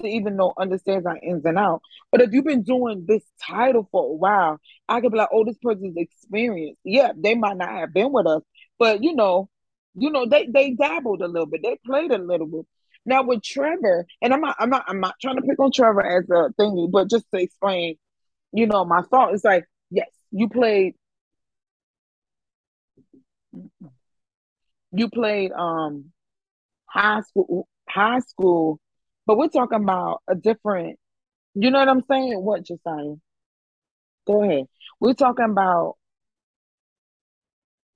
to 0.02 0.08
even 0.08 0.36
know 0.36 0.54
understands 0.58 1.06
our 1.06 1.18
ins 1.18 1.46
and 1.46 1.58
out. 1.58 1.82
But 2.12 2.22
if 2.22 2.32
you've 2.32 2.46
been 2.46 2.64
doing 2.64 3.06
this 3.08 3.24
title 3.46 3.88
for 3.92 4.04
a 4.04 4.14
while, 4.14 4.60
I 4.90 5.02
could 5.02 5.12
be 5.12 5.18
like, 5.18 5.30
oh, 5.32 5.46
this 5.46 5.58
person's 5.62 5.96
experienced. 5.98 6.80
Yeah, 6.84 7.12
they 7.16 7.36
might 7.36 7.58
not 7.58 7.70
have 7.70 7.94
been 7.94 8.12
with 8.12 8.28
us, 8.28 8.42
but 8.80 9.04
you 9.04 9.16
know, 9.16 9.50
you 9.96 10.12
know, 10.12 10.26
they 10.28 10.48
they 10.48 10.72
dabbled 10.72 11.22
a 11.22 11.28
little 11.28 11.48
bit, 11.48 11.62
they 11.64 11.78
played 11.86 12.12
a 12.12 12.18
little 12.18 12.48
bit. 12.48 12.66
Now 13.06 13.24
with 13.24 13.44
Trevor, 13.44 14.06
and 14.22 14.34
I'm 14.34 14.42
not 14.42 14.56
I'm 14.60 14.70
not 14.70 14.86
I'm 14.88 15.00
not 15.00 15.16
trying 15.22 15.38
to 15.38 15.42
pick 15.44 15.60
on 15.60 15.72
Trevor 15.72 16.06
as 16.06 16.30
a 16.30 16.52
thingy, 16.60 16.92
but 16.92 17.10
just 17.10 17.26
to 17.34 17.42
explain, 17.42 17.98
you 18.54 18.68
know, 18.68 18.86
my 18.86 19.02
thought 19.04 19.34
is 19.34 19.44
like, 19.44 19.66
yes, 19.92 20.10
you 20.32 20.50
played 20.50 20.96
you 24.92 25.10
played 25.10 25.52
um 25.52 26.12
high 26.88 27.22
school 27.22 27.68
high 27.90 28.20
school 28.20 28.80
but 29.26 29.38
we're 29.38 29.48
talking 29.50 29.82
about 29.82 30.22
a 30.28 30.36
different, 30.36 31.00
you 31.56 31.72
know 31.72 31.80
what 31.80 31.90
I'm 31.90 32.04
saying? 32.04 32.44
What, 32.44 32.64
Josiah? 32.64 33.16
Go 34.28 34.44
ahead. 34.44 34.66
We're 35.00 35.14
talking 35.14 35.46
about, 35.50 35.96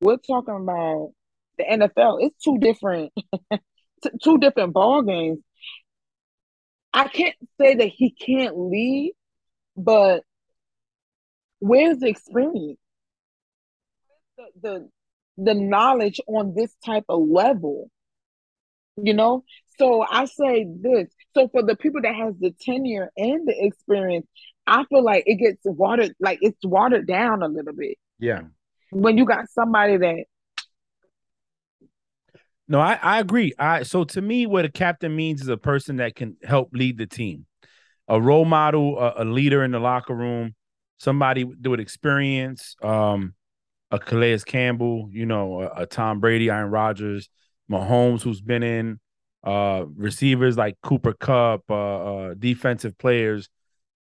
we're 0.01 0.17
talking 0.17 0.55
about 0.55 1.11
the 1.59 1.65
NFL. 1.65 2.17
It's 2.21 2.43
two 2.43 2.57
different, 2.57 3.13
two 4.23 4.39
different 4.39 4.73
ball 4.73 5.03
games. 5.03 5.39
I 6.91 7.07
can't 7.07 7.35
say 7.61 7.75
that 7.75 7.89
he 7.89 8.11
can't 8.11 8.57
lead, 8.57 9.13
but 9.77 10.23
where's 11.59 11.99
the 11.99 12.07
experience? 12.07 12.79
The, 14.37 14.45
the 14.61 14.89
the 15.37 15.53
knowledge 15.53 16.19
on 16.27 16.53
this 16.55 16.73
type 16.85 17.05
of 17.07 17.21
level 17.27 17.89
you 19.01 19.13
know 19.13 19.43
so 19.77 20.05
i 20.09 20.25
say 20.25 20.65
this 20.81 21.07
so 21.33 21.47
for 21.47 21.63
the 21.63 21.75
people 21.75 22.01
that 22.01 22.13
has 22.13 22.33
the 22.39 22.53
tenure 22.61 23.09
and 23.15 23.47
the 23.47 23.55
experience 23.57 24.27
i 24.67 24.83
feel 24.85 25.03
like 25.03 25.23
it 25.25 25.35
gets 25.35 25.61
watered 25.63 26.13
like 26.19 26.39
it's 26.41 26.63
watered 26.63 27.07
down 27.07 27.41
a 27.41 27.47
little 27.47 27.73
bit 27.73 27.97
yeah 28.19 28.41
when 28.91 29.17
you 29.17 29.25
got 29.25 29.49
somebody 29.49 29.97
that 29.97 30.25
no 32.69 32.79
i 32.79 32.93
i 33.01 33.19
agree. 33.19 33.53
I 33.59 33.83
so 33.83 34.05
to 34.05 34.21
me 34.21 34.45
what 34.45 34.63
a 34.63 34.69
captain 34.71 35.13
means 35.15 35.41
is 35.41 35.49
a 35.49 35.57
person 35.57 35.97
that 35.97 36.15
can 36.15 36.37
help 36.43 36.69
lead 36.71 36.97
the 36.97 37.07
team. 37.07 37.45
A 38.07 38.21
role 38.21 38.45
model 38.45 38.97
a, 38.97 39.23
a 39.23 39.25
leader 39.25 39.63
in 39.63 39.71
the 39.71 39.79
locker 39.79 40.15
room 40.15 40.55
somebody 40.97 41.43
with 41.43 41.79
experience 41.79 42.75
um 42.81 43.33
a 43.91 43.99
Calais 43.99 44.39
Campbell, 44.45 45.09
you 45.11 45.25
know, 45.25 45.61
a, 45.61 45.81
a 45.81 45.85
Tom 45.85 46.19
Brady, 46.19 46.49
Aaron 46.49 46.69
Rodgers, 46.69 47.29
Mahomes, 47.71 48.21
who's 48.21 48.41
been 48.41 48.63
in 48.63 48.99
uh, 49.43 49.85
receivers 49.95 50.57
like 50.57 50.77
Cooper 50.83 51.13
Kupp, 51.13 51.63
uh, 51.69 51.73
uh, 52.13 52.33
defensive 52.37 52.97
players, 52.97 53.49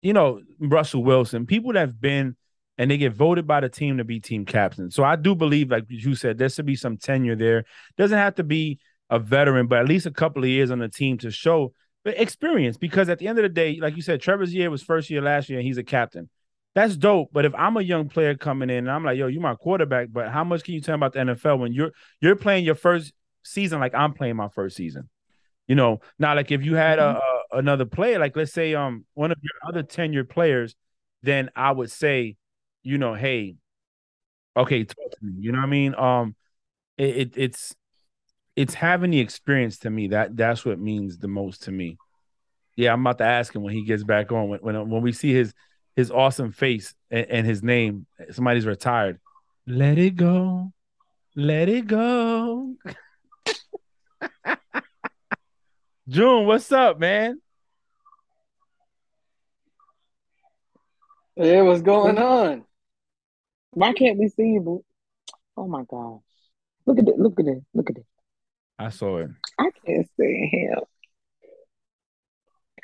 you 0.03 0.13
know, 0.13 0.43
Russell 0.59 1.05
Wilson, 1.05 1.47
people 1.47 1.73
that 1.73 1.81
have 1.81 2.01
been 2.01 2.37
and 2.81 2.91
they 2.91 2.97
get 2.97 3.13
voted 3.13 3.47
by 3.47 3.61
the 3.61 3.69
team 3.69 3.99
to 3.99 4.05
be 4.05 4.21
team 4.21 4.47
captain. 4.47 4.91
So 4.91 5.05
I 5.05 5.15
do 5.15 5.35
believe, 5.35 5.71
like 5.71 5.85
you 5.89 6.15
said, 6.15 6.39
there 6.39 6.49
should 6.49 6.65
be 6.65 6.77
some 6.77 6.97
tenure 6.97 7.37
there. 7.37 7.67
Doesn't 7.99 8.17
have 8.17 8.37
to 8.37 8.43
be 8.43 8.79
a 9.11 9.19
veteran, 9.19 9.67
but 9.67 9.81
at 9.81 9.87
least 9.87 10.07
a 10.07 10.11
couple 10.11 10.43
of 10.43 10.49
years 10.49 10.71
on 10.71 10.79
the 10.79 10.89
team 10.89 11.19
to 11.19 11.31
show 11.31 11.75
experience. 12.07 12.79
Because 12.79 13.11
at 13.11 13.19
the 13.19 13.29
end 13.29 13.39
of 13.39 13.43
the 13.43 13.51
day, 13.51 13.79
like 13.83 13.97
you 13.97 14.03
said, 14.03 14.23
Trevor's 14.23 14.55
year 14.55 14.71
was 14.71 14.83
first 14.83 15.11
year 15.11 15.21
last 15.21 15.51
year, 15.51 15.59
and 15.59 15.67
he's 15.69 15.77
a 15.77 15.83
captain. 15.83 16.31
That's 16.75 16.97
dope. 16.97 17.29
But 17.35 17.45
if 17.45 17.55
I'm 17.55 17.77
a 17.77 17.83
young 17.83 18.09
player 18.09 18.35
coming 18.35 18.71
in 18.71 18.79
and 18.79 18.91
I'm 18.91 19.05
like, 19.05 19.19
yo, 19.19 19.27
you're 19.27 19.43
my 19.43 19.57
quarterback, 19.57 20.09
but 20.11 20.31
how 20.31 20.43
much 20.45 20.65
can 20.65 20.73
you 20.73 20.81
tell 20.81 20.97
me 20.97 21.01
about 21.01 21.13
the 21.13 21.19
NFL 21.19 21.59
when 21.59 21.75
you're 21.75 21.93
you're 22.23 22.35
playing 22.35 22.65
your 22.65 22.77
first 22.77 23.13
season 23.43 23.79
like 23.79 23.95
I'm 23.95 24.15
playing 24.15 24.37
my 24.37 24.49
first 24.49 24.75
season? 24.75 25.11
You 25.69 25.75
know, 25.75 26.01
now 26.19 26.35
like 26.35 26.51
if 26.51 26.65
you 26.65 26.77
had 26.77 26.99
a, 26.99 27.03
mm-hmm. 27.03 27.57
a 27.57 27.59
another 27.59 27.85
player, 27.85 28.19
like 28.19 28.37
let's 28.37 28.55
say 28.55 28.75
um 28.75 29.05
one 29.13 29.33
of 29.33 29.39
your 29.43 29.69
other 29.69 29.83
tenured 29.83 30.31
players, 30.31 30.75
then 31.23 31.51
I 31.55 31.73
would 31.73 31.91
say, 31.91 32.37
you 32.83 32.99
know, 32.99 33.15
hey, 33.15 33.57
okay, 34.57 34.85
talk 34.85 35.11
to 35.11 35.19
me. 35.23 35.35
You 35.41 35.53
know 35.53 35.59
what 35.59 35.65
I 35.65 35.71
mean? 35.71 35.95
Um, 35.95 36.35
it, 36.97 37.17
it 37.17 37.33
it's 37.37 37.75
it's 38.57 38.75
having 38.75 39.11
the 39.11 39.21
experience 39.21 39.79
to 39.79 39.91
me 39.91 40.09
that 40.09 40.37
that's 40.37 40.65
what 40.65 40.79
means 40.79 41.19
the 41.19 41.29
most 41.29 41.63
to 41.65 41.73
me. 41.73 41.99
Yeah, 42.77 42.93
I'm 42.93 43.01
about 43.01 43.19
to 43.19 43.25
ask 43.25 43.55
him 43.55 43.63
when 43.63 43.75
he 43.75 43.85
gets 43.85 44.03
back 44.03 44.33
on 44.33 44.49
when 44.49 44.61
when, 44.61 44.89
when 44.89 45.03
we 45.03 45.13
see 45.13 45.33
his 45.33 45.53
his 45.97 46.11
awesome 46.11 46.53
face 46.53 46.95
and, 47.11 47.27
and 47.27 47.47
his 47.47 47.63
name. 47.63 48.07
Somebody's 48.31 48.67
retired. 48.67 49.21
Let 49.67 49.99
it 49.99 50.17
go, 50.17 50.73
let 51.37 51.69
it 51.69 51.87
go. 51.87 52.75
Jun, 56.09 56.47
what's 56.47 56.73
up, 56.73 56.99
man? 56.99 57.41
Hey, 61.37 61.63
what's 61.63 61.83
going 61.83 62.19
on? 62.19 62.65
Why 63.73 63.93
can't 63.93 64.19
we 64.19 64.29
see 64.29 64.55
you? 64.55 64.85
Oh 65.57 65.69
my 65.69 65.85
gosh. 65.89 66.21
Look 66.87 66.99
at 66.99 67.09
it. 67.09 67.19
Look 67.19 67.39
at 67.39 67.47
it. 67.47 67.63
Look 67.75 67.91
at 67.91 67.99
it. 67.99 68.07
I 68.79 68.89
saw 68.89 69.19
it. 69.19 69.31
I 69.59 69.71
can't 69.85 70.09
see 70.19 70.49
him. 70.51 70.81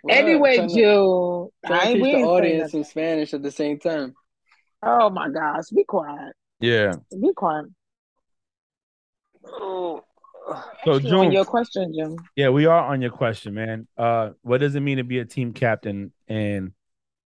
Well, 0.04 0.16
anyway, 0.16 0.56
Jun. 0.68 1.48
I 1.64 1.94
teach 1.94 2.02
the 2.02 2.22
audience 2.22 2.74
in 2.74 2.84
Spanish 2.84 3.34
at 3.34 3.42
the 3.42 3.50
same 3.50 3.78
time. 3.78 4.14
Oh 4.82 5.10
my 5.10 5.28
gosh. 5.30 5.70
Be 5.70 5.84
quiet. 5.84 6.34
Yeah. 6.60 6.92
Be 7.10 7.32
quiet. 7.34 7.66
Oh. 9.44 10.02
So 10.84 11.00
Jun, 11.00 11.26
on 11.26 11.32
your 11.32 11.44
question, 11.44 11.92
Jim. 11.92 12.16
Yeah, 12.36 12.50
we 12.50 12.66
are 12.66 12.84
on 12.84 13.02
your 13.02 13.10
question, 13.10 13.54
man. 13.54 13.88
Uh, 13.96 14.30
what 14.42 14.58
does 14.58 14.76
it 14.76 14.80
mean 14.80 14.98
to 14.98 15.04
be 15.04 15.18
a 15.18 15.24
team 15.24 15.52
captain, 15.52 16.12
and 16.28 16.70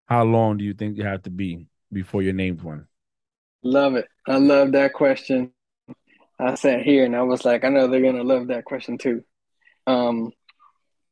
how 0.06 0.24
long 0.24 0.56
do 0.56 0.64
you 0.64 0.72
think 0.72 0.96
you 0.96 1.04
have 1.04 1.24
to 1.24 1.30
be 1.30 1.66
before 1.92 2.22
you're 2.22 2.32
named 2.32 2.62
one? 2.62 2.86
Love 3.62 3.96
it. 3.96 4.06
I 4.26 4.36
love 4.36 4.72
that 4.72 4.92
question. 4.92 5.52
I 6.38 6.54
sat 6.54 6.82
here 6.82 7.04
and 7.04 7.14
I 7.14 7.22
was 7.22 7.44
like, 7.44 7.64
I 7.64 7.68
know 7.68 7.86
they're 7.86 8.00
gonna 8.00 8.24
love 8.24 8.48
that 8.48 8.64
question 8.64 8.96
too. 8.96 9.22
Um, 9.86 10.32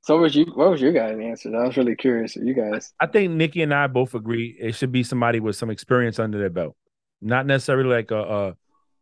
so 0.03 0.15
what 0.15 0.23
was 0.23 0.35
you 0.35 0.47
what 0.55 0.71
was 0.71 0.81
your 0.81 0.93
guys' 0.93 1.19
answer? 1.21 1.55
I 1.55 1.67
was 1.67 1.77
really 1.77 1.97
curious. 1.97 2.35
You 2.37 2.55
guys, 2.55 2.95
I 2.99 3.07
think 3.07 3.33
Nikki 3.33 3.63
and 3.63 3.75
I 3.75 3.89
both 3.89 4.15
agree 4.15 4.57
it 4.59 4.75
should 4.75 4.93
be 4.93 5.03
somebody 5.03 5.41
with 5.41 5.57
some 5.57 5.69
experience 5.69 6.19
under 6.19 6.39
their 6.39 6.51
belt, 6.51 6.77
not 7.21 7.45
necessarily 7.45 7.91
like 7.91 8.11
a, 8.11 8.21
a 8.21 8.57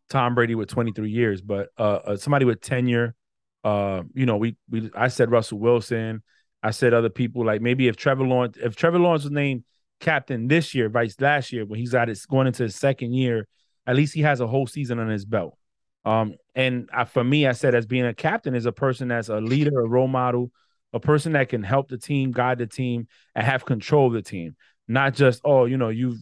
Tom 0.09 0.35
Brady 0.35 0.55
with 0.55 0.69
23 0.69 1.11
years, 1.11 1.41
but 1.41 1.69
uh, 1.79 1.99
uh, 2.07 2.17
somebody 2.17 2.45
with 2.45 2.61
tenure. 2.61 3.15
Uh, 3.63 4.03
you 4.15 4.27
know, 4.27 4.37
we 4.37 4.57
we 4.69 4.91
I 4.95 5.09
said 5.09 5.31
Russell 5.31 5.59
Wilson. 5.59 6.23
I 6.63 6.71
said 6.73 6.95
other 6.95 7.11
people 7.11 7.45
like 7.45 7.61
maybe 7.61 7.87
if 7.87 7.97
Trevor 7.97 8.25
Lawrence, 8.25 8.57
if 8.61 8.75
Trevor 8.75 8.99
Lawrence 8.99 9.23
was 9.23 9.31
named 9.31 9.63
captain 10.01 10.49
this 10.49 10.75
year, 10.75 10.89
vice 10.89 11.17
last 11.21 11.53
year, 11.53 11.65
when 11.65 11.79
he's 11.79 11.95
at 11.95 12.09
his 12.09 12.27
going 12.27 12.47
into 12.47 12.63
his 12.63 12.77
second 12.77 13.15
year, 13.15 13.47
at 13.87 13.97
least 13.97 14.15
he 14.15 14.23
has 14.23 14.41
a 14.41 14.47
whole 14.47 14.67
season 14.67 14.99
on 14.99 15.09
his 15.09 15.25
belt. 15.25 15.57
Um, 16.05 16.35
and 16.55 16.89
I, 16.93 17.05
for 17.05 17.25
me, 17.25 17.47
I 17.47 17.53
said 17.53 17.75
as 17.75 17.87
being 17.87 18.07
a 18.07 18.15
captain 18.15 18.55
is 18.55 18.67
a 18.67 18.73
person 18.73 19.09
that's 19.09 19.29
a 19.29 19.39
leader, 19.39 19.81
a 19.81 19.89
role 19.89 20.07
model, 20.07 20.53
a 20.93 21.01
person 21.01 21.33
that 21.33 21.49
can 21.49 21.63
help 21.63 21.89
the 21.89 21.99
team, 21.99 22.31
guide 22.31 22.59
the 22.59 22.67
team, 22.67 23.09
and 23.35 23.45
have 23.45 23.65
control 23.65 24.07
of 24.07 24.13
the 24.13 24.23
team. 24.23 24.57
not 24.89 25.15
just 25.15 25.41
oh, 25.45 25.65
you 25.65 25.77
know, 25.77 25.89
you've 25.89 26.19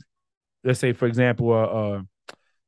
let's 0.62 0.80
say 0.80 0.92
for 0.92 1.06
example, 1.06 1.52
uh, 1.52 1.64
uh 1.64 2.02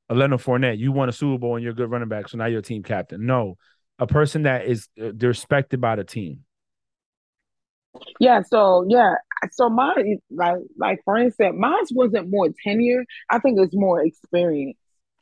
a 0.08 0.14
Leonard 0.14 0.40
Fournette, 0.40 0.78
you 0.78 0.92
won 0.92 1.08
a 1.08 1.12
Super 1.12 1.38
Bowl 1.38 1.56
and 1.56 1.64
you're 1.64 1.72
a 1.72 1.76
good 1.76 1.90
running 1.90 2.08
back, 2.08 2.28
so 2.28 2.38
now 2.38 2.46
you're 2.46 2.60
a 2.60 2.62
team 2.62 2.82
captain. 2.82 3.26
No, 3.26 3.56
a 3.98 4.06
person 4.06 4.42
that 4.42 4.66
is 4.66 4.88
uh, 5.00 5.12
respected 5.14 5.80
by 5.80 5.96
the 5.96 6.04
team. 6.04 6.44
Yeah, 8.20 8.42
so 8.42 8.86
yeah, 8.88 9.14
so 9.52 9.68
mine 9.68 10.18
like 10.30 10.58
like 10.78 11.00
Frank 11.04 11.34
said, 11.34 11.54
mine 11.54 11.84
wasn't 11.92 12.30
more 12.30 12.48
tenure. 12.64 13.04
I 13.30 13.38
think 13.38 13.58
it's 13.60 13.74
more 13.74 14.04
experience. 14.04 14.78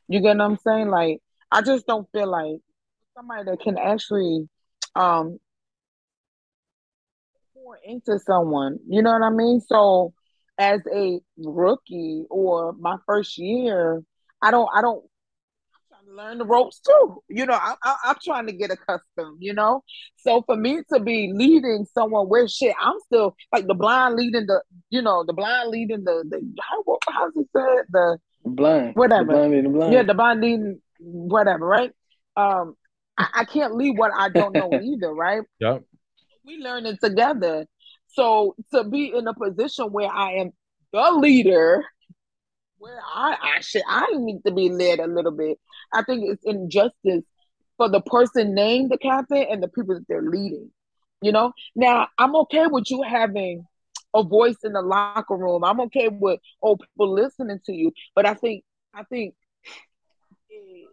You 0.07 0.21
get 0.21 0.37
what 0.37 0.41
I'm 0.45 0.57
saying? 0.57 0.89
Like 0.89 1.19
I 1.51 1.61
just 1.61 1.87
don't 1.87 2.07
feel 2.11 2.29
like 2.29 2.57
somebody 3.15 3.43
that 3.45 3.59
can 3.61 3.77
actually 3.77 4.47
um 4.95 5.39
pour 7.53 7.77
into 7.85 8.19
someone. 8.19 8.79
You 8.87 9.01
know 9.01 9.11
what 9.11 9.23
I 9.23 9.29
mean? 9.29 9.61
So 9.61 10.13
as 10.57 10.81
a 10.93 11.19
rookie 11.37 12.25
or 12.29 12.73
my 12.73 12.97
first 13.05 13.37
year, 13.37 14.03
I 14.41 14.51
don't 14.51 14.69
I 14.73 14.81
don't 14.81 15.03
learn 16.15 16.37
the 16.37 16.45
ropes 16.45 16.79
too. 16.79 17.21
You 17.29 17.45
know, 17.45 17.53
I, 17.53 17.75
I, 17.83 17.95
am 18.09 18.15
trying 18.23 18.47
to 18.47 18.53
get 18.53 18.71
accustomed. 18.71 19.37
You 19.39 19.53
know, 19.53 19.83
so 20.17 20.41
for 20.45 20.55
me 20.55 20.81
to 20.93 20.99
be 20.99 21.31
leading 21.33 21.85
someone 21.93 22.27
where 22.27 22.47
shit, 22.47 22.75
I'm 22.79 22.95
still 23.05 23.35
like 23.51 23.67
the 23.67 23.73
blind 23.73 24.15
leading 24.15 24.45
the, 24.47 24.61
you 24.89 25.01
know, 25.01 25.23
the 25.25 25.33
blind 25.33 25.69
leading 25.69 26.03
the 26.03 26.23
the 26.29 26.41
how 26.61 26.97
how's 27.09 27.35
it 27.35 27.47
said 27.55 27.85
the 27.89 28.17
blind 28.45 28.95
whatever 28.95 29.25
the 29.25 29.33
blind 29.33 29.51
leading 29.51 29.73
blind. 29.73 29.93
yeah 29.93 30.03
the 30.03 30.13
blind 30.13 30.41
leading 30.41 30.81
whatever 30.99 31.65
right. 31.65 31.91
Um, 32.37 32.75
I, 33.17 33.27
I 33.33 33.45
can't 33.45 33.75
leave 33.75 33.97
what 33.97 34.11
I 34.17 34.29
don't 34.29 34.53
know 34.53 34.71
either, 34.83 35.13
right? 35.13 35.43
Yep. 35.59 35.83
We 36.45 36.57
learn 36.57 36.85
it 36.85 36.99
together. 37.01 37.65
So 38.07 38.55
to 38.73 38.83
be 38.83 39.13
in 39.13 39.27
a 39.27 39.33
position 39.33 39.87
where 39.91 40.09
I 40.09 40.33
am 40.33 40.51
the 40.93 41.11
leader 41.11 41.83
where 42.77 42.99
I 43.03 43.35
actually 43.55 43.83
I 43.87 44.07
need 44.13 44.41
to 44.45 44.51
be 44.51 44.69
led 44.69 44.99
a 44.99 45.07
little 45.07 45.31
bit. 45.31 45.57
I 45.93 46.03
think 46.03 46.23
it's 46.29 46.43
injustice 46.43 47.23
for 47.77 47.89
the 47.89 48.01
person 48.01 48.53
named 48.53 48.91
the 48.91 48.97
captain 48.97 49.45
and 49.49 49.61
the 49.61 49.67
people 49.67 49.95
that 49.95 50.07
they're 50.07 50.21
leading. 50.21 50.71
You 51.21 51.31
know, 51.31 51.53
now 51.75 52.07
I'm 52.17 52.35
okay 52.37 52.67
with 52.67 52.89
you 52.89 53.01
having 53.01 53.65
a 54.13 54.23
voice 54.23 54.57
in 54.63 54.73
the 54.73 54.81
locker 54.81 55.35
room. 55.35 55.63
I'm 55.63 55.81
okay 55.81 56.07
with 56.07 56.39
oh 56.63 56.77
people 56.77 57.13
listening 57.13 57.59
to 57.65 57.73
you, 57.73 57.91
but 58.15 58.25
I 58.25 58.33
think 58.33 58.63
I 58.93 59.03
think 59.03 59.35
it 60.49 60.87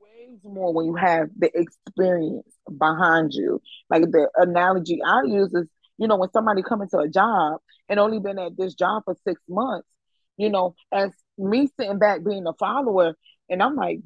weighs 0.00 0.38
more 0.44 0.72
when 0.72 0.86
you 0.86 0.94
have 0.94 1.28
the 1.36 1.50
experience 1.54 2.46
behind 2.78 3.32
you. 3.32 3.60
Like 3.90 4.02
the 4.02 4.28
analogy 4.36 5.00
I 5.04 5.22
use 5.24 5.52
is, 5.52 5.66
you 5.98 6.08
know, 6.08 6.16
when 6.16 6.30
somebody 6.30 6.62
come 6.62 6.82
into 6.82 6.98
a 6.98 7.08
job 7.08 7.60
and 7.88 8.00
only 8.00 8.18
been 8.18 8.38
at 8.38 8.56
this 8.56 8.74
job 8.74 9.02
for 9.04 9.16
six 9.26 9.40
months, 9.48 9.86
you 10.36 10.50
know, 10.50 10.74
as 10.92 11.10
me 11.38 11.68
sitting 11.78 11.98
back 11.98 12.24
being 12.24 12.46
a 12.46 12.52
follower, 12.54 13.14
and 13.48 13.62
I'm 13.62 13.76
like, 13.76 14.00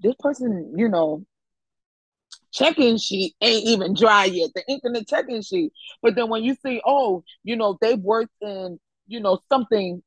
this 0.00 0.14
person, 0.18 0.74
you 0.76 0.88
know, 0.88 1.24
checking 2.52 2.96
sheet 2.96 3.34
ain't 3.40 3.66
even 3.66 3.94
dry 3.94 4.24
yet. 4.24 4.50
The 4.54 4.62
ink 4.68 4.82
in 4.84 4.92
the 4.92 5.04
checking 5.04 5.42
sheet. 5.42 5.72
But 6.02 6.14
then 6.14 6.28
when 6.30 6.42
you 6.44 6.56
see, 6.64 6.80
oh, 6.86 7.24
you 7.44 7.56
know, 7.56 7.76
they've 7.80 7.98
worked 7.98 8.34
in, 8.40 8.78
you 9.06 9.20
know, 9.20 9.38
something 9.48 10.02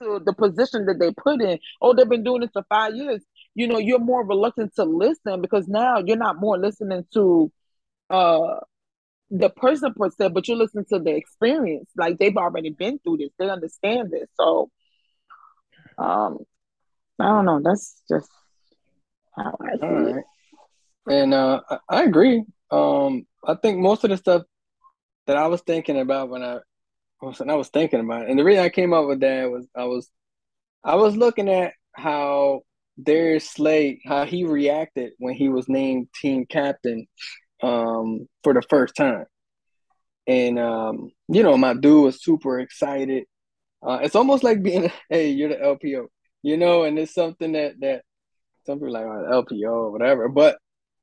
similar 0.00 0.18
to 0.18 0.24
the 0.24 0.32
position 0.32 0.86
that 0.86 0.98
they 0.98 1.12
put 1.12 1.40
in. 1.42 1.58
Oh, 1.80 1.94
they've 1.94 2.08
been 2.08 2.24
doing 2.24 2.40
this 2.42 2.50
for 2.52 2.64
five 2.68 2.94
years. 2.94 3.22
You 3.54 3.68
know, 3.68 3.78
you're 3.78 3.98
more 3.98 4.24
reluctant 4.26 4.74
to 4.76 4.84
listen 4.84 5.42
because 5.42 5.68
now 5.68 5.98
you're 6.04 6.16
not 6.16 6.40
more 6.40 6.58
listening 6.58 7.06
to 7.14 7.52
uh 8.10 8.60
the 9.32 9.48
person 9.48 9.94
per 9.94 10.10
se, 10.10 10.28
but 10.28 10.46
you 10.46 10.54
listen 10.54 10.84
to 10.90 10.98
the 10.98 11.16
experience. 11.16 11.90
Like 11.96 12.18
they've 12.18 12.36
already 12.36 12.70
been 12.70 12.98
through 12.98 13.16
this, 13.16 13.30
they 13.38 13.48
understand 13.48 14.10
this. 14.10 14.28
So, 14.38 14.70
um, 15.96 16.38
I 17.18 17.28
don't 17.28 17.46
know. 17.46 17.60
That's 17.64 18.02
just 18.08 18.30
how 19.34 19.56
I 19.60 19.76
see 19.78 19.86
right. 19.86 20.16
it. 20.16 20.24
And 21.12 21.34
uh, 21.34 21.60
I 21.88 22.02
agree. 22.02 22.44
Um, 22.70 23.26
I 23.46 23.54
think 23.54 23.78
most 23.78 24.04
of 24.04 24.10
the 24.10 24.16
stuff 24.18 24.42
that 25.26 25.36
I 25.36 25.46
was 25.46 25.62
thinking 25.62 25.98
about 25.98 26.28
when 26.28 26.42
I 26.42 26.58
when 27.20 27.50
I 27.50 27.54
was 27.54 27.68
thinking 27.68 28.00
about 28.00 28.22
it, 28.22 28.30
and 28.30 28.38
the 28.38 28.44
reason 28.44 28.64
I 28.64 28.68
came 28.68 28.92
up 28.92 29.06
with 29.06 29.20
that 29.20 29.50
was 29.50 29.66
I 29.74 29.84
was 29.84 30.10
I 30.84 30.96
was 30.96 31.16
looking 31.16 31.48
at 31.48 31.72
how 31.94 32.62
Darius 33.02 33.48
Slay 33.48 34.00
how 34.04 34.26
he 34.26 34.44
reacted 34.44 35.12
when 35.18 35.34
he 35.34 35.48
was 35.48 35.68
named 35.68 36.08
team 36.20 36.44
captain 36.46 37.06
um, 37.62 38.28
for 38.42 38.54
the 38.54 38.62
first 38.62 38.94
time. 38.96 39.26
And 40.26 40.58
um, 40.58 41.10
you 41.28 41.42
know, 41.42 41.56
my 41.56 41.74
dude 41.74 42.04
was 42.04 42.22
super 42.22 42.60
excited. 42.60 43.24
Uh, 43.84 43.98
it's 44.02 44.14
almost 44.14 44.44
like 44.44 44.62
being, 44.62 44.90
hey, 45.08 45.30
you're 45.30 45.48
the 45.48 45.56
LPO, 45.56 46.06
you 46.42 46.56
know, 46.56 46.84
and 46.84 46.98
it's 46.98 47.14
something 47.14 47.52
that 47.52 47.80
that 47.80 48.02
some 48.66 48.78
people 48.78 48.92
like 48.92 49.04
oh, 49.04 49.44
LPO 49.44 49.70
or 49.70 49.90
whatever, 49.90 50.28
but 50.28 50.58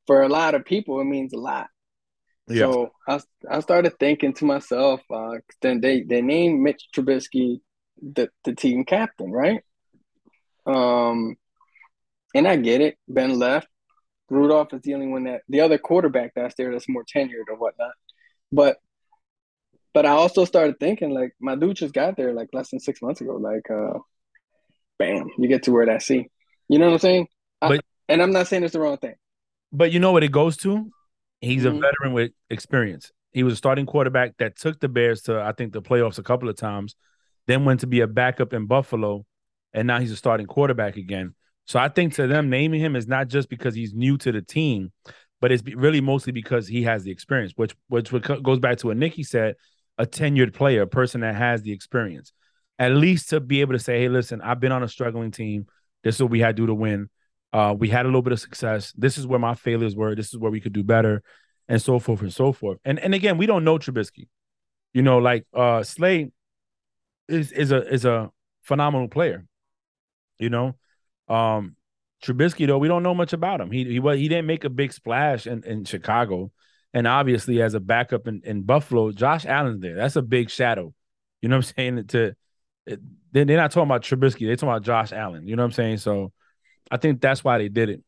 for 0.07 0.23
a 0.23 0.29
lot 0.29 0.55
of 0.55 0.65
people, 0.65 0.99
it 0.99 1.05
means 1.05 1.33
a 1.33 1.37
lot. 1.37 1.67
Yeah. 2.47 2.71
So 2.71 2.91
I, 3.07 3.19
I 3.49 3.59
started 3.59 3.93
thinking 3.99 4.33
to 4.33 4.45
myself, 4.45 5.01
uh, 5.13 5.35
then 5.61 5.81
they, 5.81 6.01
they 6.01 6.21
named 6.21 6.61
Mitch 6.61 6.87
Trubisky 6.95 7.59
the, 8.01 8.29
the 8.43 8.55
team 8.55 8.85
captain, 8.85 9.31
right? 9.31 9.61
Um, 10.65 11.35
and 12.33 12.47
I 12.47 12.55
get 12.55 12.81
it. 12.81 12.97
Ben 13.07 13.37
left. 13.37 13.67
Rudolph 14.29 14.73
is 14.73 14.81
the 14.81 14.93
only 14.93 15.07
one 15.07 15.23
that 15.25 15.41
the 15.49 15.61
other 15.61 15.77
quarterback 15.77 16.33
that's 16.35 16.55
there 16.55 16.71
that's 16.71 16.89
more 16.89 17.03
tenured 17.03 17.49
or 17.49 17.55
whatnot. 17.55 17.91
But 18.51 18.77
but 19.93 20.05
I 20.05 20.09
also 20.09 20.45
started 20.45 20.79
thinking 20.79 21.11
like 21.11 21.33
my 21.39 21.55
dude 21.55 21.77
just 21.77 21.93
got 21.93 22.15
there 22.15 22.33
like 22.33 22.49
less 22.53 22.69
than 22.69 22.79
six 22.79 23.01
months 23.01 23.21
ago. 23.21 23.35
Like 23.35 23.69
uh 23.69 23.99
bam, 24.97 25.29
you 25.37 25.47
get 25.47 25.63
to 25.63 25.71
where 25.71 25.85
that 25.85 26.03
C. 26.03 26.29
You 26.67 26.79
know 26.79 26.85
what 26.85 26.93
I'm 26.93 26.99
saying? 26.99 27.27
But, 27.61 27.71
I, 27.71 27.79
and 28.09 28.21
I'm 28.21 28.31
not 28.31 28.47
saying 28.47 28.63
it's 28.63 28.73
the 28.73 28.79
wrong 28.79 28.97
thing. 28.97 29.15
But 29.71 29.91
you 29.91 29.99
know 29.99 30.11
what 30.11 30.23
it 30.23 30.31
goes 30.31 30.57
to? 30.57 30.91
He's 31.41 31.63
mm-hmm. 31.63 31.77
a 31.77 31.81
veteran 31.81 32.13
with 32.13 32.31
experience. 32.49 33.11
He 33.31 33.43
was 33.43 33.53
a 33.53 33.57
starting 33.57 33.85
quarterback 33.85 34.37
that 34.37 34.57
took 34.57 34.79
the 34.79 34.89
Bears 34.89 35.21
to 35.23 35.41
I 35.41 35.53
think 35.53 35.73
the 35.73 35.81
playoffs 35.81 36.19
a 36.19 36.23
couple 36.23 36.49
of 36.49 36.55
times, 36.55 36.95
then 37.47 37.65
went 37.65 37.79
to 37.81 37.87
be 37.87 38.01
a 38.01 38.07
backup 38.07 38.53
in 38.53 38.65
Buffalo, 38.65 39.25
and 39.73 39.87
now 39.87 39.99
he's 39.99 40.11
a 40.11 40.17
starting 40.17 40.47
quarterback 40.47 40.97
again. 40.97 41.35
So 41.69 41.77
I 41.77 41.87
think 41.87 42.15
to 42.15 42.25
them 42.25 42.49
naming 42.49 42.81
him 42.81 42.95
is 42.95 43.07
not 43.07 43.27
just 43.27 43.47
because 43.47 43.75
he's 43.75 43.93
new 43.93 44.17
to 44.17 44.31
the 44.31 44.41
team, 44.41 44.91
but 45.39 45.51
it's 45.51 45.63
really 45.75 46.01
mostly 46.01 46.33
because 46.33 46.67
he 46.67 46.81
has 46.81 47.03
the 47.03 47.11
experience, 47.11 47.53
which 47.57 47.75
which 47.89 48.09
goes 48.41 48.57
back 48.57 48.79
to 48.79 48.87
what 48.87 48.97
Nikki 48.97 49.21
said, 49.21 49.53
a 49.99 50.07
tenured 50.07 50.55
player, 50.55 50.81
a 50.81 50.87
person 50.87 51.21
that 51.21 51.35
has 51.35 51.61
the 51.61 51.71
experience. 51.71 52.33
At 52.79 52.93
least 52.93 53.29
to 53.29 53.39
be 53.39 53.61
able 53.61 53.73
to 53.73 53.79
say, 53.79 53.99
hey, 53.99 54.09
listen, 54.09 54.41
I've 54.41 54.59
been 54.59 54.71
on 54.71 54.81
a 54.81 54.87
struggling 54.87 55.29
team. 55.29 55.67
This 56.03 56.15
is 56.15 56.23
what 56.23 56.31
we 56.31 56.39
had 56.39 56.55
to 56.55 56.63
do 56.63 56.65
to 56.65 56.73
win. 56.73 57.07
Uh, 57.53 57.75
we 57.77 57.87
had 57.87 58.07
a 58.07 58.09
little 58.09 58.23
bit 58.23 58.33
of 58.33 58.39
success. 58.39 58.91
This 58.97 59.19
is 59.19 59.27
where 59.27 59.39
my 59.39 59.53
failures 59.53 59.95
were. 59.95 60.15
This 60.15 60.29
is 60.29 60.39
where 60.39 60.51
we 60.51 60.61
could 60.61 60.73
do 60.73 60.83
better, 60.83 61.21
and 61.67 61.79
so 61.79 61.99
forth 61.99 62.21
and 62.21 62.33
so 62.33 62.51
forth. 62.51 62.79
And 62.83 62.97
and 62.97 63.13
again, 63.13 63.37
we 63.37 63.45
don't 63.45 63.63
know 63.63 63.77
Trubisky. 63.77 64.27
You 64.93 65.03
know, 65.03 65.19
like 65.19 65.45
uh 65.53 65.83
Slay 65.83 66.31
is 67.27 67.51
is 67.51 67.71
a 67.71 67.87
is 67.93 68.05
a 68.05 68.31
phenomenal 68.63 69.07
player. 69.07 69.45
You 70.39 70.49
know, 70.49 70.73
um, 71.29 71.75
Trubisky, 72.23 72.67
though, 72.67 72.77
we 72.77 72.87
don't 72.87 73.03
know 73.03 73.15
much 73.15 73.33
about 73.33 73.61
him. 73.61 73.71
He 73.71 73.85
he 73.85 73.99
he 74.17 74.27
didn't 74.27 74.45
make 74.45 74.65
a 74.65 74.69
big 74.69 74.91
splash 74.91 75.47
in, 75.47 75.63
in 75.63 75.85
Chicago, 75.85 76.51
and 76.93 77.07
obviously 77.07 77.61
as 77.61 77.73
a 77.73 77.79
backup 77.79 78.27
in, 78.27 78.41
in 78.43 78.63
Buffalo, 78.63 79.11
Josh 79.11 79.45
Allen's 79.45 79.81
there. 79.81 79.95
That's 79.95 80.15
a 80.15 80.21
big 80.21 80.49
shadow. 80.49 80.93
You 81.41 81.49
know 81.49 81.57
what 81.57 81.67
I'm 81.67 81.73
saying? 81.77 82.07
To 82.07 82.35
they're 83.31 83.45
not 83.45 83.71
talking 83.71 83.87
about 83.87 84.03
Trubisky, 84.03 84.47
they're 84.47 84.55
talking 84.55 84.69
about 84.69 84.83
Josh 84.83 85.13
Allen. 85.13 85.47
You 85.47 85.55
know 85.55 85.63
what 85.63 85.67
I'm 85.67 85.73
saying? 85.73 85.97
So 85.97 86.33
I 86.89 86.97
think 86.97 87.21
that's 87.21 87.43
why 87.43 87.57
they 87.57 87.69
did 87.69 87.89
it. 87.89 88.03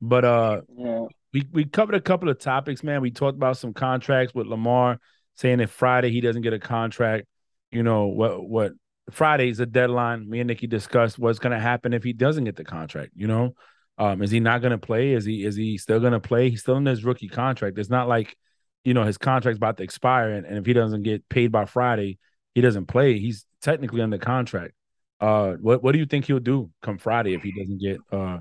But 0.00 0.24
uh, 0.24 0.60
yeah. 0.76 1.06
we 1.32 1.46
we 1.52 1.64
covered 1.64 1.94
a 1.94 2.00
couple 2.00 2.28
of 2.28 2.38
topics, 2.38 2.82
man. 2.82 3.02
We 3.02 3.10
talked 3.10 3.36
about 3.36 3.56
some 3.56 3.72
contracts 3.72 4.34
with 4.34 4.46
Lamar, 4.46 4.98
saying 5.36 5.60
if 5.60 5.70
Friday 5.70 6.10
he 6.10 6.20
doesn't 6.20 6.42
get 6.42 6.52
a 6.52 6.58
contract, 6.58 7.26
you 7.70 7.82
know 7.82 8.06
what 8.06 8.46
what 8.48 8.72
Friday's 9.10 9.60
a 9.60 9.66
deadline. 9.66 10.28
Me 10.28 10.40
and 10.40 10.48
Nikki 10.48 10.66
discussed 10.66 11.18
what's 11.18 11.38
going 11.38 11.52
to 11.52 11.60
happen 11.60 11.92
if 11.92 12.02
he 12.02 12.12
doesn't 12.12 12.44
get 12.44 12.56
the 12.56 12.64
contract. 12.64 13.12
You 13.14 13.26
know, 13.26 13.54
um, 13.98 14.22
is 14.22 14.30
he 14.30 14.40
not 14.40 14.62
going 14.62 14.72
to 14.72 14.78
play? 14.78 15.12
Is 15.12 15.24
he 15.24 15.44
is 15.44 15.56
he 15.56 15.78
still 15.78 16.00
going 16.00 16.12
to 16.12 16.20
play? 16.20 16.50
He's 16.50 16.60
still 16.60 16.76
in 16.76 16.86
his 16.86 17.04
rookie 17.04 17.28
contract. 17.28 17.78
It's 17.78 17.90
not 17.90 18.08
like 18.08 18.36
you 18.82 18.94
know 18.94 19.04
his 19.04 19.18
contract's 19.18 19.58
about 19.58 19.76
to 19.76 19.82
expire, 19.82 20.30
and, 20.30 20.46
and 20.46 20.58
if 20.58 20.66
he 20.66 20.72
doesn't 20.72 21.02
get 21.02 21.28
paid 21.28 21.52
by 21.52 21.66
Friday, 21.66 22.18
he 22.54 22.60
doesn't 22.60 22.86
play. 22.86 23.18
He's 23.18 23.44
technically 23.60 24.00
under 24.00 24.18
contract. 24.18 24.74
Uh, 25.20 25.52
what 25.54 25.82
what 25.82 25.92
do 25.92 25.98
you 25.98 26.06
think 26.06 26.24
he'll 26.24 26.38
do 26.38 26.70
come 26.82 26.98
Friday 26.98 27.34
if 27.34 27.42
he 27.42 27.52
doesn't 27.52 27.80
get 27.80 27.98
uh 28.10 28.38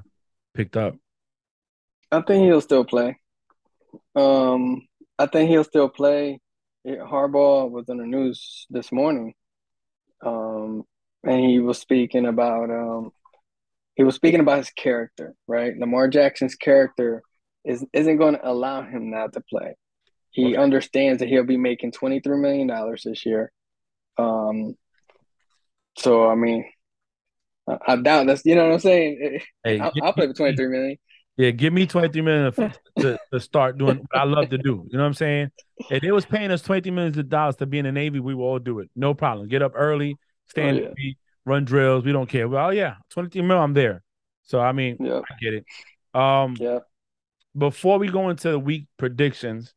picked 0.53 0.77
up? 0.77 0.95
I 2.11 2.21
think 2.21 2.45
he'll 2.45 2.61
still 2.61 2.85
play. 2.85 3.17
Um, 4.15 4.87
I 5.19 5.25
think 5.25 5.49
he'll 5.49 5.63
still 5.63 5.89
play. 5.89 6.39
Harbaugh 6.85 7.69
was 7.69 7.89
in 7.89 7.97
the 7.97 8.05
news 8.05 8.65
this 8.69 8.91
morning 8.91 9.33
um, 10.23 10.83
and 11.23 11.39
he 11.39 11.59
was 11.59 11.79
speaking 11.79 12.25
about 12.25 12.69
um, 12.69 13.11
he 13.95 14.03
was 14.03 14.15
speaking 14.15 14.39
about 14.39 14.57
his 14.57 14.71
character, 14.71 15.35
right? 15.47 15.77
Lamar 15.77 16.07
Jackson's 16.07 16.55
character 16.55 17.23
is 17.63 17.85
isn't 17.93 18.17
going 18.17 18.35
to 18.35 18.47
allow 18.47 18.81
him 18.81 19.09
not 19.09 19.33
to 19.33 19.41
play. 19.41 19.75
He 20.31 20.47
okay. 20.47 20.55
understands 20.55 21.19
that 21.19 21.29
he'll 21.29 21.43
be 21.43 21.57
making 21.57 21.91
twenty 21.91 22.19
three 22.19 22.37
million 22.37 22.67
dollars 22.67 23.03
this 23.05 23.25
year. 23.25 23.51
Um, 24.17 24.75
so 25.97 26.29
I 26.29 26.35
mean, 26.35 26.65
I, 27.69 27.77
I, 27.87 27.95
doubt 27.97 28.27
that's 28.27 28.43
you 28.45 28.55
know 28.55 28.65
what 28.65 28.73
I'm 28.73 28.79
saying. 28.79 29.39
Hey, 29.63 29.79
I'll, 29.79 29.93
I'll 30.01 30.13
play 30.13 30.27
for 30.27 30.33
twenty 30.33 30.55
three 30.55 30.67
million. 30.67 30.97
Yeah, 31.37 31.49
give 31.49 31.73
me 31.73 31.87
23 31.87 32.21
million 32.21 32.53
to, 32.99 33.19
to 33.31 33.39
start 33.39 33.77
doing 33.77 33.97
what 33.97 34.19
I 34.19 34.23
love 34.23 34.49
to 34.49 34.57
do. 34.57 34.85
You 34.89 34.97
know 34.97 35.03
what 35.03 35.07
I'm 35.07 35.13
saying? 35.15 35.51
If 35.89 36.01
they 36.01 36.11
was 36.11 36.25
paying 36.25 36.51
us 36.51 36.61
20 36.61 36.91
millions 36.91 37.17
of 37.17 37.27
dollars 37.27 37.55
to 37.57 37.65
be 37.65 37.79
in 37.79 37.85
the 37.85 37.91
Navy, 37.91 38.19
we 38.19 38.35
will 38.35 38.45
all 38.45 38.59
do 38.59 38.79
it. 38.79 38.89
No 38.95 39.13
problem. 39.13 39.47
Get 39.47 39.61
up 39.61 39.71
early, 39.75 40.15
stand 40.47 40.79
oh, 40.79 40.93
yeah. 40.97 41.11
run 41.45 41.65
drills. 41.65 42.05
We 42.05 42.11
don't 42.11 42.29
care. 42.29 42.47
Well, 42.47 42.73
yeah, 42.73 42.95
23 43.11 43.41
million, 43.41 43.63
I'm 43.63 43.73
there. 43.73 44.03
So 44.43 44.59
I 44.59 44.73
mean. 44.73 44.97
I 45.01 45.21
get 45.41 45.53
it. 45.53 45.65
Um 46.13 46.55
yeah. 46.59 46.79
Before 47.57 47.99
we 47.99 48.07
go 48.07 48.29
into 48.29 48.49
the 48.51 48.59
week 48.59 48.87
predictions, 48.97 49.73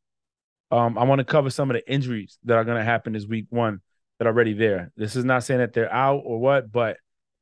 um, 0.70 0.98
I 0.98 1.04
want 1.04 1.20
to 1.20 1.24
cover 1.24 1.50
some 1.50 1.70
of 1.70 1.74
the 1.74 1.90
injuries 1.90 2.38
that 2.44 2.56
are 2.56 2.64
going 2.64 2.78
to 2.78 2.84
happen 2.84 3.12
this 3.12 3.26
week 3.26 3.46
one 3.50 3.80
that 4.18 4.26
are 4.26 4.30
already 4.30 4.54
there. 4.54 4.92
This 4.96 5.14
is 5.14 5.24
not 5.24 5.44
saying 5.44 5.60
that 5.60 5.72
they're 5.72 5.92
out 5.92 6.22
or 6.24 6.38
what, 6.40 6.72
but 6.72 6.96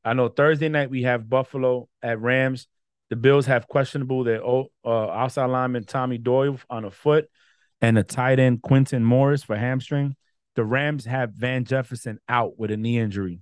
I 0.04 0.12
know 0.12 0.28
Thursday 0.28 0.68
night 0.68 0.90
we 0.90 1.02
have 1.04 1.28
Buffalo 1.28 1.88
at 2.02 2.20
Rams. 2.20 2.66
The 3.10 3.16
Bills 3.16 3.46
have 3.46 3.68
questionable 3.68 4.24
their 4.24 4.42
uh, 4.44 4.64
outside 4.84 5.46
lineman 5.46 5.84
Tommy 5.84 6.18
Doyle 6.18 6.58
on 6.70 6.84
a 6.84 6.90
foot 6.90 7.28
and 7.80 7.98
a 7.98 8.02
tight 8.02 8.38
end 8.38 8.62
Quintin 8.62 9.04
Morris 9.04 9.42
for 9.42 9.56
hamstring. 9.56 10.16
The 10.56 10.64
Rams 10.64 11.04
have 11.04 11.32
Van 11.32 11.64
Jefferson 11.64 12.18
out 12.28 12.58
with 12.58 12.70
a 12.70 12.76
knee 12.76 12.98
injury. 12.98 13.40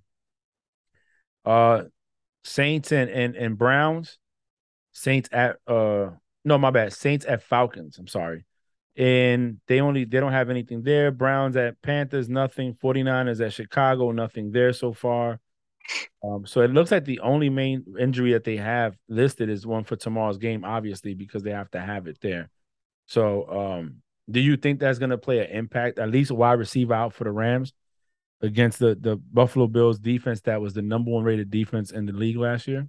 Uh, 1.44 1.84
Saints 2.44 2.92
and 2.92 3.08
and, 3.08 3.36
and 3.36 3.56
Browns. 3.56 4.18
Saints 4.92 5.28
at 5.32 5.56
uh 5.66 6.10
no 6.44 6.58
my 6.58 6.70
bad 6.70 6.92
Saints 6.92 7.24
at 7.26 7.42
Falcons. 7.42 7.98
I'm 7.98 8.08
sorry 8.08 8.44
and 8.96 9.58
they 9.68 9.80
only 9.80 10.04
they 10.04 10.20
don't 10.20 10.32
have 10.32 10.50
anything 10.50 10.82
there. 10.82 11.10
Browns 11.10 11.56
at 11.56 11.80
Panthers, 11.82 12.28
nothing. 12.28 12.74
49ers 12.74 13.44
at 13.44 13.52
Chicago, 13.52 14.10
nothing 14.12 14.52
there 14.52 14.72
so 14.72 14.92
far. 14.92 15.40
Um, 16.22 16.46
so 16.46 16.60
it 16.60 16.70
looks 16.70 16.90
like 16.90 17.04
the 17.04 17.20
only 17.20 17.50
main 17.50 17.84
injury 17.98 18.32
that 18.32 18.44
they 18.44 18.56
have 18.56 18.96
listed 19.08 19.50
is 19.50 19.66
one 19.66 19.84
for 19.84 19.96
tomorrow's 19.96 20.38
game, 20.38 20.64
obviously, 20.64 21.14
because 21.14 21.42
they 21.42 21.50
have 21.50 21.70
to 21.72 21.80
have 21.80 22.06
it 22.06 22.18
there. 22.20 22.48
So 23.06 23.48
um, 23.48 24.02
do 24.30 24.40
you 24.40 24.56
think 24.56 24.80
that's 24.80 24.98
gonna 24.98 25.18
play 25.18 25.40
an 25.40 25.50
impact, 25.50 25.98
at 25.98 26.10
least 26.10 26.30
a 26.30 26.34
wide 26.34 26.58
receiver 26.58 26.94
out 26.94 27.12
for 27.12 27.24
the 27.24 27.32
Rams 27.32 27.72
against 28.40 28.78
the 28.78 28.96
the 28.98 29.16
Buffalo 29.16 29.66
Bills 29.66 29.98
defense 29.98 30.40
that 30.42 30.60
was 30.60 30.74
the 30.74 30.82
number 30.82 31.10
one 31.10 31.24
rated 31.24 31.50
defense 31.50 31.90
in 31.90 32.06
the 32.06 32.12
league 32.12 32.36
last 32.36 32.66
year? 32.66 32.88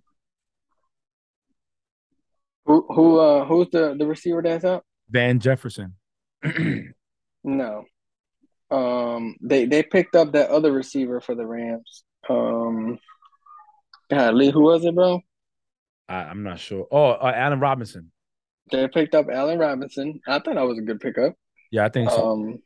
Who 2.66 2.86
who 2.88 3.20
uh 3.20 3.46
who's 3.46 3.70
the, 3.72 3.96
the 3.98 4.06
receiver 4.06 4.42
that's 4.42 4.64
out? 4.64 4.86
Van 5.10 5.40
Jefferson. 5.40 5.96
no. 7.44 7.84
Um, 8.72 9.36
they 9.42 9.66
they 9.66 9.84
picked 9.84 10.16
up 10.16 10.32
that 10.34 10.50
other 10.50 10.72
receiver 10.72 11.22
for 11.22 11.36
the 11.36 11.46
Rams. 11.46 12.04
Um, 12.30 13.00
God, 14.10 14.36
Lee, 14.36 14.52
who 14.52 14.62
was 14.62 14.86
it, 14.86 14.96
bro? 14.96 15.22
I, 16.08 16.24
am 16.24 16.44
not 16.44 16.60
sure. 16.60 16.88
Oh, 16.92 17.12
uh, 17.12 17.34
Allen 17.36 17.60
Robinson. 17.60 18.12
They 18.72 18.88
picked 18.88 19.16
up 19.16 19.28
Allen 19.32 19.60
Robinson. 19.60 20.22
I 20.28 20.40
thought 20.40 20.56
that 20.56 20.68
was 20.68 20.78
a 20.78 20.82
good 20.82 21.00
pickup. 21.00 21.36
Yeah, 21.72 21.86
I 21.86 21.90
think 21.90 22.10
so. 22.10 22.32
Um, 22.32 22.60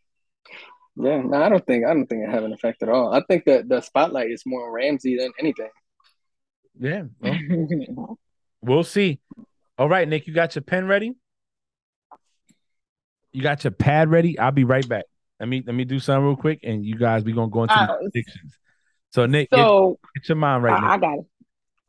yeah, 0.96 1.22
no, 1.22 1.42
I 1.42 1.50
don't 1.50 1.66
think 1.66 1.86
I 1.86 1.94
don't 1.94 2.08
think 2.08 2.24
it 2.24 2.30
have 2.30 2.44
an 2.44 2.54
effect 2.54 2.84
at 2.84 2.90
all. 2.90 3.14
I 3.14 3.22
think 3.28 3.46
that 3.46 3.70
the 3.70 3.82
spotlight 3.82 4.32
is 4.32 4.44
more 4.46 4.68
on 4.68 4.74
Ramsey 4.74 5.18
than 5.18 5.32
anything. 5.40 5.70
Yeah, 6.80 7.04
well, 7.20 8.18
we'll 8.62 8.84
see. 8.84 9.20
All 9.78 9.90
right, 9.90 10.08
Nick, 10.08 10.28
you 10.28 10.34
got 10.34 10.56
your 10.56 10.64
pen 10.64 10.88
ready? 10.88 11.14
You 13.32 13.42
got 13.42 13.64
your 13.64 13.72
pad 13.72 14.10
ready? 14.10 14.38
I'll 14.40 14.52
be 14.52 14.64
right 14.64 14.88
back. 14.88 15.06
Let 15.40 15.50
me 15.50 15.64
let 15.66 15.76
me 15.76 15.86
do 15.86 16.00
something 16.00 16.26
real 16.26 16.36
quick, 16.36 16.62
and 16.64 16.84
you 16.84 16.96
guys 16.96 17.24
we 17.24 17.32
gonna 17.32 17.50
go 17.50 17.64
into 17.64 17.76
uh, 17.76 17.98
predictions. 17.98 18.58
So 19.12 19.26
Nick, 19.26 19.50
so, 19.54 20.00
get, 20.14 20.22
get 20.22 20.30
your 20.30 20.36
mind 20.36 20.64
right. 20.64 20.84
I, 20.84 20.94
I 20.94 20.98
got 20.98 21.20
it. 21.20 21.26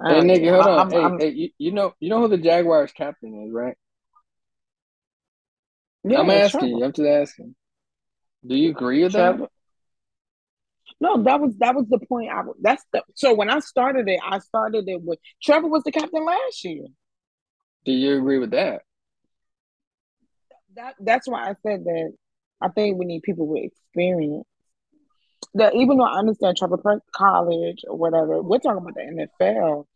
Hey 0.06 0.20
uh, 0.20 0.22
Nick, 0.22 0.48
hold 0.48 0.66
on. 0.66 0.78
I'm, 0.78 0.90
hey, 0.90 1.02
I'm, 1.02 1.18
hey, 1.18 1.30
you, 1.30 1.50
you 1.58 1.72
know 1.72 1.94
you 1.98 2.08
know 2.08 2.20
who 2.20 2.28
the 2.28 2.38
Jaguars 2.38 2.92
captain 2.92 3.44
is, 3.46 3.52
right? 3.52 3.76
Yeah, 6.04 6.20
I'm 6.20 6.30
asking 6.30 6.68
you. 6.68 6.84
I'm 6.84 6.92
just 6.92 7.08
asking. 7.08 7.54
Do 8.46 8.54
you 8.54 8.70
agree 8.70 9.02
with 9.02 9.12
Trevor. 9.12 9.38
that? 9.38 9.50
No, 11.00 11.22
that 11.24 11.40
was 11.40 11.56
that 11.58 11.74
was 11.74 11.86
the 11.88 11.98
point. 11.98 12.30
I 12.30 12.42
that's 12.62 12.84
the 12.92 13.02
so 13.14 13.34
when 13.34 13.50
I 13.50 13.58
started 13.58 14.08
it, 14.08 14.20
I 14.24 14.38
started 14.38 14.88
it 14.88 15.02
with 15.02 15.18
Trevor 15.42 15.66
was 15.66 15.82
the 15.82 15.92
captain 15.92 16.24
last 16.24 16.64
year. 16.64 16.86
Do 17.84 17.92
you 17.92 18.16
agree 18.16 18.38
with 18.38 18.52
that? 18.52 18.82
that 20.76 20.94
that's 21.00 21.28
why 21.28 21.42
I 21.42 21.54
said 21.62 21.84
that 21.84 22.12
I 22.60 22.68
think 22.68 22.98
we 22.98 23.06
need 23.06 23.22
people 23.22 23.46
with 23.46 23.64
experience. 23.64 24.46
That 25.54 25.74
even 25.74 25.96
though 25.96 26.04
I 26.04 26.18
understand 26.18 26.56
Trevor 26.56 26.78
College 27.14 27.84
or 27.88 27.96
whatever, 27.96 28.42
we're 28.42 28.58
talking 28.58 28.82
about 28.82 28.94
the 28.94 29.28
NFL. 29.46 29.86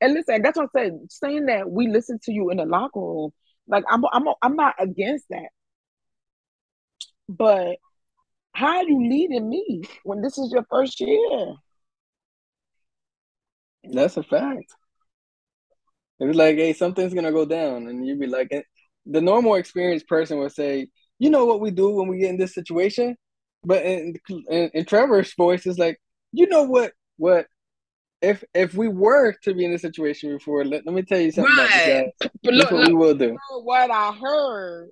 And 0.00 0.14
listen, 0.14 0.42
that's 0.42 0.56
what 0.56 0.70
I 0.74 0.82
said. 0.84 0.98
Saying 1.08 1.46
that 1.46 1.70
we 1.70 1.88
listen 1.88 2.18
to 2.24 2.32
you 2.32 2.50
in 2.50 2.58
the 2.58 2.64
locker 2.64 3.00
room, 3.00 3.30
like 3.66 3.84
I'm, 3.90 4.04
I'm, 4.12 4.24
I'm 4.42 4.56
not 4.56 4.74
against 4.78 5.26
that. 5.30 5.48
But 7.28 7.76
how 8.52 8.78
are 8.78 8.84
you 8.84 9.08
leading 9.08 9.48
me 9.48 9.82
when 10.04 10.22
this 10.22 10.38
is 10.38 10.52
your 10.52 10.64
first 10.70 11.00
year? 11.00 11.54
That's 13.84 14.16
a 14.16 14.22
fact. 14.22 14.74
It 16.18 16.26
was 16.26 16.36
like, 16.36 16.56
hey, 16.56 16.72
something's 16.74 17.14
gonna 17.14 17.32
go 17.32 17.46
down, 17.46 17.86
and 17.88 18.06
you'd 18.06 18.20
be 18.20 18.26
like, 18.26 18.48
eh, 18.50 18.62
the 19.06 19.22
normal 19.22 19.54
experienced 19.54 20.06
person 20.06 20.38
would 20.38 20.52
say, 20.52 20.88
you 21.18 21.30
know 21.30 21.46
what 21.46 21.60
we 21.60 21.70
do 21.70 21.90
when 21.90 22.08
we 22.08 22.18
get 22.18 22.30
in 22.30 22.36
this 22.36 22.54
situation, 22.54 23.16
but 23.64 23.84
in, 23.84 24.16
in, 24.28 24.70
in 24.74 24.84
Trevor's 24.84 25.34
voice 25.34 25.66
is 25.66 25.78
like, 25.78 26.00
you 26.32 26.46
know 26.48 26.64
what 26.64 26.92
what 27.16 27.46
if 28.22 28.44
if 28.54 28.74
we 28.74 28.88
were 28.88 29.34
to 29.44 29.54
be 29.54 29.64
in 29.64 29.72
this 29.72 29.82
situation 29.82 30.36
before, 30.36 30.64
let, 30.64 30.84
let 30.84 30.94
me 30.94 31.02
tell 31.02 31.20
you 31.20 31.32
something 31.32 31.54
right. 31.56 31.66
about 31.66 32.12
this. 32.20 32.30
Look, 32.44 32.70
what 32.70 32.80
look, 32.80 32.88
we 32.88 32.94
will 32.94 33.14
do. 33.14 33.36
What 33.62 33.90
I 33.90 34.12
heard, 34.12 34.90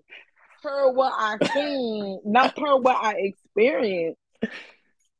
per 0.62 0.90
what 0.92 1.12
I 1.16 1.37
seen, 1.52 2.20
not 2.24 2.57
per 2.57 2.76
what 2.76 2.96
I 2.96 3.14
experienced. 3.18 4.18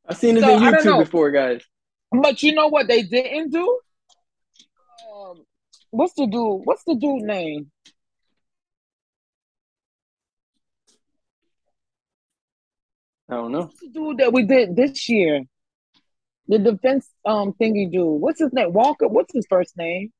I've 0.09 0.17
seen 0.17 0.37
this 0.37 0.45
so, 0.45 0.55
on 0.55 0.63
YouTube 0.63 1.05
before, 1.05 1.31
guys. 1.31 1.63
But 2.11 2.43
you 2.43 2.55
know 2.55 2.69
what 2.69 2.89
they 2.89 3.03
didn't 3.03 3.51
do? 3.53 3.81
Um, 5.13 5.45
what's 5.91 6.15
the 6.15 6.27
dude? 6.27 6.63
What's 6.65 6.85
the 6.85 6.95
dude 6.95 7.23
name? 7.23 7.71
I 13.29 13.35
don't 13.35 13.53
know. 13.53 13.63
What's 13.63 13.81
the 13.81 13.89
dude 13.89 14.19
that 14.19 14.33
we 14.33 14.45
did 14.45 14.75
this 14.75 15.09
year? 15.09 15.45
The 16.49 16.59
defense 16.59 17.09
um 17.27 17.53
thingy 17.53 17.93
dude. 17.93 18.21
What's 18.21 18.41
his 18.41 18.53
name? 18.53 18.73
Walker. 18.73 19.07
What's 19.07 19.35
his 19.35 19.47
first 19.49 19.77
name? 19.77 20.13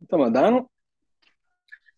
You 0.00 0.06
talking 0.08 0.26
about 0.26 0.40
Donald? 0.40 0.66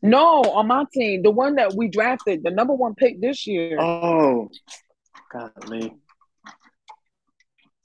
No, 0.01 0.43
on 0.43 0.69
my 0.69 0.85
team, 0.93 1.23
the 1.23 1.31
one 1.33 1.57
that 1.57 1.75
we 1.75 1.89
drafted, 1.89 2.45
the 2.45 2.53
number 2.53 2.73
one 2.73 2.95
pick 2.95 3.21
this 3.21 3.49
year. 3.49 3.81
Oh, 3.81 4.49
godly. 5.33 5.97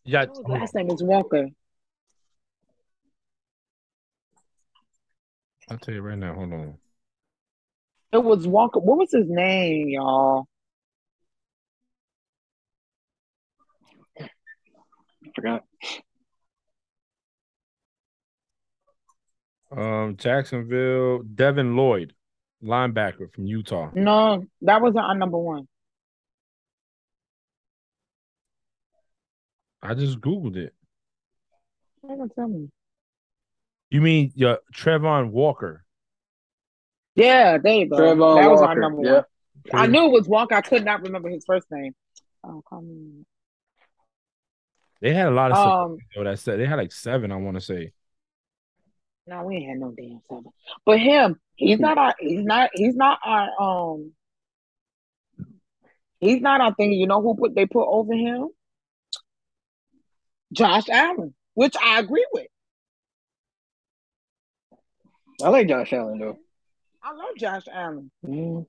Yeah, 0.06 0.28
his 0.28 0.40
last 0.46 0.76
name 0.76 0.92
is 0.92 1.02
Walker. 1.02 1.48
I'll 5.72 5.78
tell 5.80 5.96
you 5.96 6.02
right 6.02 6.18
now. 6.18 6.36
Hold 6.36 6.54
on. 6.54 6.78
It 8.12 8.24
was 8.24 8.46
Walker. 8.46 8.80
What 8.80 9.00
was 9.00 9.12
his 9.12 9.28
name, 9.28 9.90
y'all? 9.90 10.46
Forgot. 15.36 15.64
Um, 19.76 20.18
Jacksonville, 20.18 21.24
Devin 21.24 21.76
Lloyd, 21.76 22.14
linebacker 22.64 23.34
from 23.34 23.46
Utah. 23.46 23.90
No, 23.96 24.46
that 24.62 24.82
wasn't 24.82 25.06
our 25.06 25.16
number 25.16 25.38
one. 25.38 25.68
I 29.82 29.96
just 29.96 30.22
googled 30.22 30.56
it. 30.56 30.74
Don't 32.08 32.32
tell 32.36 32.48
me. 32.48 32.70
You 33.90 34.02
mean 34.02 34.32
your 34.36 34.60
Travon 34.74 35.32
Walker? 35.32 35.84
Yeah, 37.16 37.58
there 37.58 37.74
you 37.74 37.90
go. 37.90 37.98
Travon 37.98 38.42
that 38.42 38.50
was 38.50 38.62
our 38.62 38.80
number 38.80 39.04
yep. 39.04 39.26
one. 39.70 39.82
I 39.82 39.88
knew 39.88 40.06
it 40.06 40.12
was 40.12 40.28
Walker. 40.28 40.56
I 40.56 40.62
could 40.62 40.86
not 40.86 41.02
remember 41.02 41.30
his 41.30 41.44
first 41.46 41.68
name. 41.72 41.94
Oh, 42.44 42.62
call 42.68 42.82
me. 42.82 43.26
They 45.04 45.14
had 45.14 45.28
a 45.28 45.32
lot 45.32 45.52
of 45.52 45.58
um, 45.58 45.98
stuff 46.14 46.24
that 46.24 46.40
said 46.40 46.60
they 46.62 46.66
had 46.66 46.78
like 46.78 46.94
seven, 46.94 47.34
I 47.34 47.36
want 47.36 47.58
to 47.58 47.62
say. 47.62 47.92
No, 49.28 49.44
we 49.44 49.58
ain't 49.58 49.68
had 49.68 49.80
no 49.80 49.92
damn 49.92 50.22
seven. 50.30 50.46
But 50.86 50.98
him, 50.98 51.42
he's 51.56 51.78
not 51.78 51.98
our 51.98 52.16
he's 52.18 52.46
not 52.46 52.70
he's 52.74 52.96
not 52.96 53.20
our 53.22 53.50
um 53.62 54.14
he's 56.22 56.40
not 56.40 56.62
our 56.62 56.74
thing. 56.76 56.94
You 56.94 57.08
know 57.08 57.22
who 57.22 57.36
put 57.36 57.54
they 57.54 57.66
put 57.66 57.86
over 57.86 58.14
him? 58.14 58.48
Josh 60.54 60.88
Allen, 60.88 61.34
which 61.54 61.76
I 61.84 62.00
agree 62.00 62.26
with. 62.32 62.48
I 65.44 65.50
like 65.50 65.68
Josh 65.68 65.92
Allen 65.92 66.18
though. 66.18 66.40
I 67.04 67.12
love 67.12 67.36
Josh 67.38 67.64
Allen. 67.70 68.10
Mm. 68.26 68.66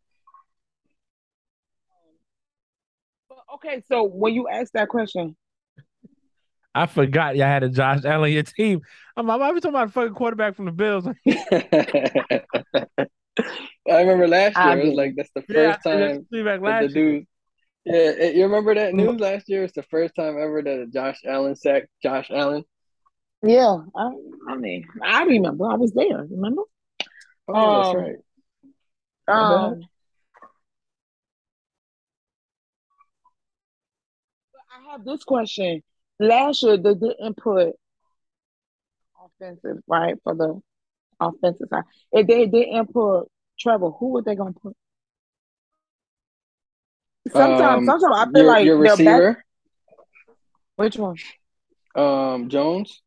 Okay, 3.54 3.84
so 3.86 4.02
when 4.02 4.34
you 4.34 4.48
ask 4.48 4.72
that 4.72 4.88
question, 4.88 5.36
I 6.74 6.86
forgot 6.86 7.36
y'all 7.36 7.46
had 7.46 7.62
a 7.62 7.68
Josh 7.68 8.04
Allen 8.04 8.32
your 8.32 8.42
team. 8.42 8.82
I'm, 9.16 9.30
I'm, 9.30 9.40
I'm 9.40 9.54
talking 9.56 9.70
about 9.70 9.88
a 9.88 9.92
fucking 9.92 10.14
quarterback 10.14 10.56
from 10.56 10.64
the 10.64 10.72
Bills. 10.72 11.06
I 13.86 14.00
remember 14.00 14.26
last 14.26 14.56
year. 14.56 14.78
it 14.78 14.86
was 14.86 14.94
like 14.94 15.14
that's 15.16 15.30
the 15.34 15.42
first 15.42 15.50
yeah, 15.50 15.76
time 15.76 16.26
the 16.30 16.90
dude. 16.92 17.26
Yeah, 17.84 18.28
you 18.28 18.44
remember 18.44 18.74
that 18.74 18.94
news 18.94 19.20
last 19.20 19.48
year? 19.48 19.62
It's 19.62 19.74
the 19.74 19.82
first 19.82 20.14
time 20.16 20.38
ever 20.38 20.62
that 20.62 20.90
Josh 20.92 21.20
Allen 21.26 21.54
sacked 21.54 21.88
Josh 22.02 22.30
Allen. 22.30 22.64
Yeah, 23.42 23.76
I, 23.94 24.10
I 24.48 24.56
mean, 24.56 24.86
I 25.02 25.24
remember. 25.24 25.66
I 25.70 25.74
was 25.74 25.92
there. 25.92 26.26
Remember? 26.30 26.62
Oh, 27.46 27.54
um, 27.54 27.82
that's 27.82 27.94
right. 27.94 28.16
Um, 29.28 29.80
I 34.72 34.92
have 34.92 35.04
this 35.04 35.24
question. 35.24 35.82
Last 36.20 36.62
year, 36.62 36.76
they 36.76 36.94
didn't 36.94 37.36
put 37.36 37.74
offensive 39.24 39.78
right 39.86 40.14
for 40.22 40.34
the 40.34 40.60
offensive 41.20 41.68
side. 41.68 41.84
If 42.12 42.26
they 42.26 42.46
didn't 42.46 42.92
put 42.92 43.24
Trevor, 43.58 43.90
who 43.90 44.10
were 44.10 44.22
they 44.22 44.34
gonna 44.34 44.52
put? 44.52 44.76
Sometimes, 47.32 47.88
um, 47.88 48.00
sometimes 48.00 48.14
I 48.16 48.32
feel 48.32 48.42
your, 48.42 48.46
like 48.46 48.64
your 48.66 48.78
receiver. 48.78 49.32
Back... 49.34 49.44
Which 50.76 50.96
one? 50.96 51.16
Um, 51.94 52.48
Jones. 52.48 53.00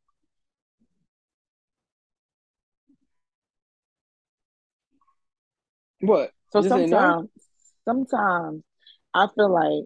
What? 6.00 6.32
So 6.52 6.62
sometimes, 6.62 7.30
sometimes 7.86 8.64
I 9.14 9.28
feel 9.36 9.52
like 9.52 9.86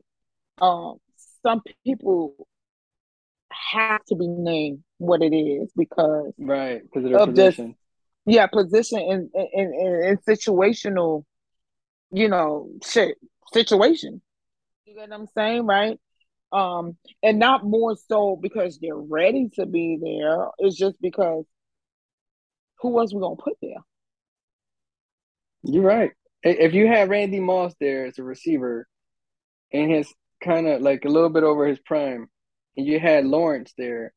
um 0.62 0.98
some 1.44 1.62
people 1.84 2.36
have 3.74 4.04
to 4.06 4.16
be 4.16 4.28
named 4.28 4.84
what 4.98 5.22
it 5.22 5.36
is 5.36 5.72
because 5.76 6.34
right 6.38 6.82
because 6.84 7.06
of 7.06 7.14
of 7.14 7.30
position. 7.30 7.70
Just, 7.70 7.78
yeah, 8.26 8.48
position 8.48 9.00
and 9.00 9.30
in, 9.34 9.74
in 9.74 10.04
in 10.04 10.18
situational, 10.28 11.24
you 12.12 12.28
know, 12.28 12.70
shit 12.86 13.18
situation. 13.54 14.22
You 14.86 14.96
get 14.96 15.10
what 15.10 15.20
I'm 15.20 15.28
saying, 15.36 15.66
right? 15.66 16.00
Um, 16.52 16.98
and 17.24 17.40
not 17.40 17.64
more 17.64 17.96
so 18.10 18.38
because 18.40 18.78
they're 18.80 18.96
ready 18.96 19.50
to 19.56 19.66
be 19.66 19.98
there. 20.02 20.48
It's 20.60 20.78
just 20.78 21.02
because 21.02 21.46
who 22.80 23.00
else 23.00 23.14
we 23.14 23.22
gonna 23.22 23.36
put 23.36 23.58
there? 23.62 23.84
You're 25.64 25.84
right. 25.84 26.12
If 26.44 26.74
you 26.74 26.88
had 26.88 27.10
Randy 27.10 27.40
Moss 27.40 27.74
there 27.80 28.06
as 28.06 28.18
a 28.18 28.24
receiver, 28.24 28.88
and 29.72 29.92
his 29.92 30.12
kind 30.44 30.68
of 30.68 30.82
like 30.82 31.06
a 31.06 31.10
little 31.10 31.30
bit 31.30 31.44
over 31.44 31.68
his 31.68 31.80
prime, 31.80 32.28
and 32.78 32.86
you 32.86 33.00
had 33.00 33.26
Lawrence 33.26 33.74
there, 33.78 34.14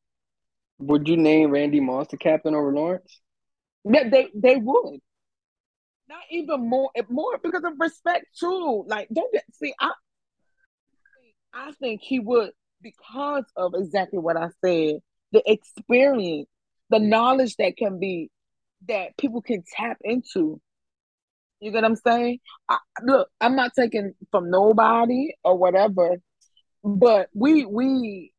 would 0.79 1.07
you 1.07 1.17
name 1.17 1.51
Randy 1.51 1.79
Moss 1.79 2.07
the 2.07 2.17
captain 2.17 2.55
over 2.55 2.73
Lawrence? 2.73 3.21
Yeah, 3.83 4.09
they 4.09 4.29
they 4.33 4.55
would. 4.55 4.99
Not 6.07 6.21
even 6.29 6.69
more 6.69 6.89
more 7.09 7.37
because 7.41 7.63
of 7.63 7.73
respect 7.79 8.25
too. 8.39 8.83
Like 8.87 9.07
don't 9.13 9.31
get 9.31 9.43
see 9.53 9.73
I 9.79 9.91
I 11.53 11.71
think 11.79 12.01
he 12.01 12.19
would 12.19 12.51
because 12.81 13.45
of 13.55 13.73
exactly 13.75 14.19
what 14.19 14.37
I 14.37 14.49
said, 14.63 14.99
the 15.31 15.41
experience, 15.45 16.47
the 16.89 16.99
knowledge 16.99 17.55
that 17.57 17.77
can 17.77 17.99
be 17.99 18.29
that 18.87 19.17
people 19.17 19.41
can 19.41 19.63
tap 19.75 19.97
into. 20.03 20.61
You 21.59 21.71
get 21.71 21.81
what 21.83 21.85
I'm 21.85 21.95
saying? 21.95 22.39
I, 22.69 22.77
look, 23.01 23.29
I'm 23.39 23.55
not 23.55 23.71
taking 23.77 24.13
from 24.29 24.51
nobody 24.51 25.33
or 25.43 25.57
whatever, 25.57 26.17
but 26.83 27.29
we 27.33 27.65
we 27.65 28.33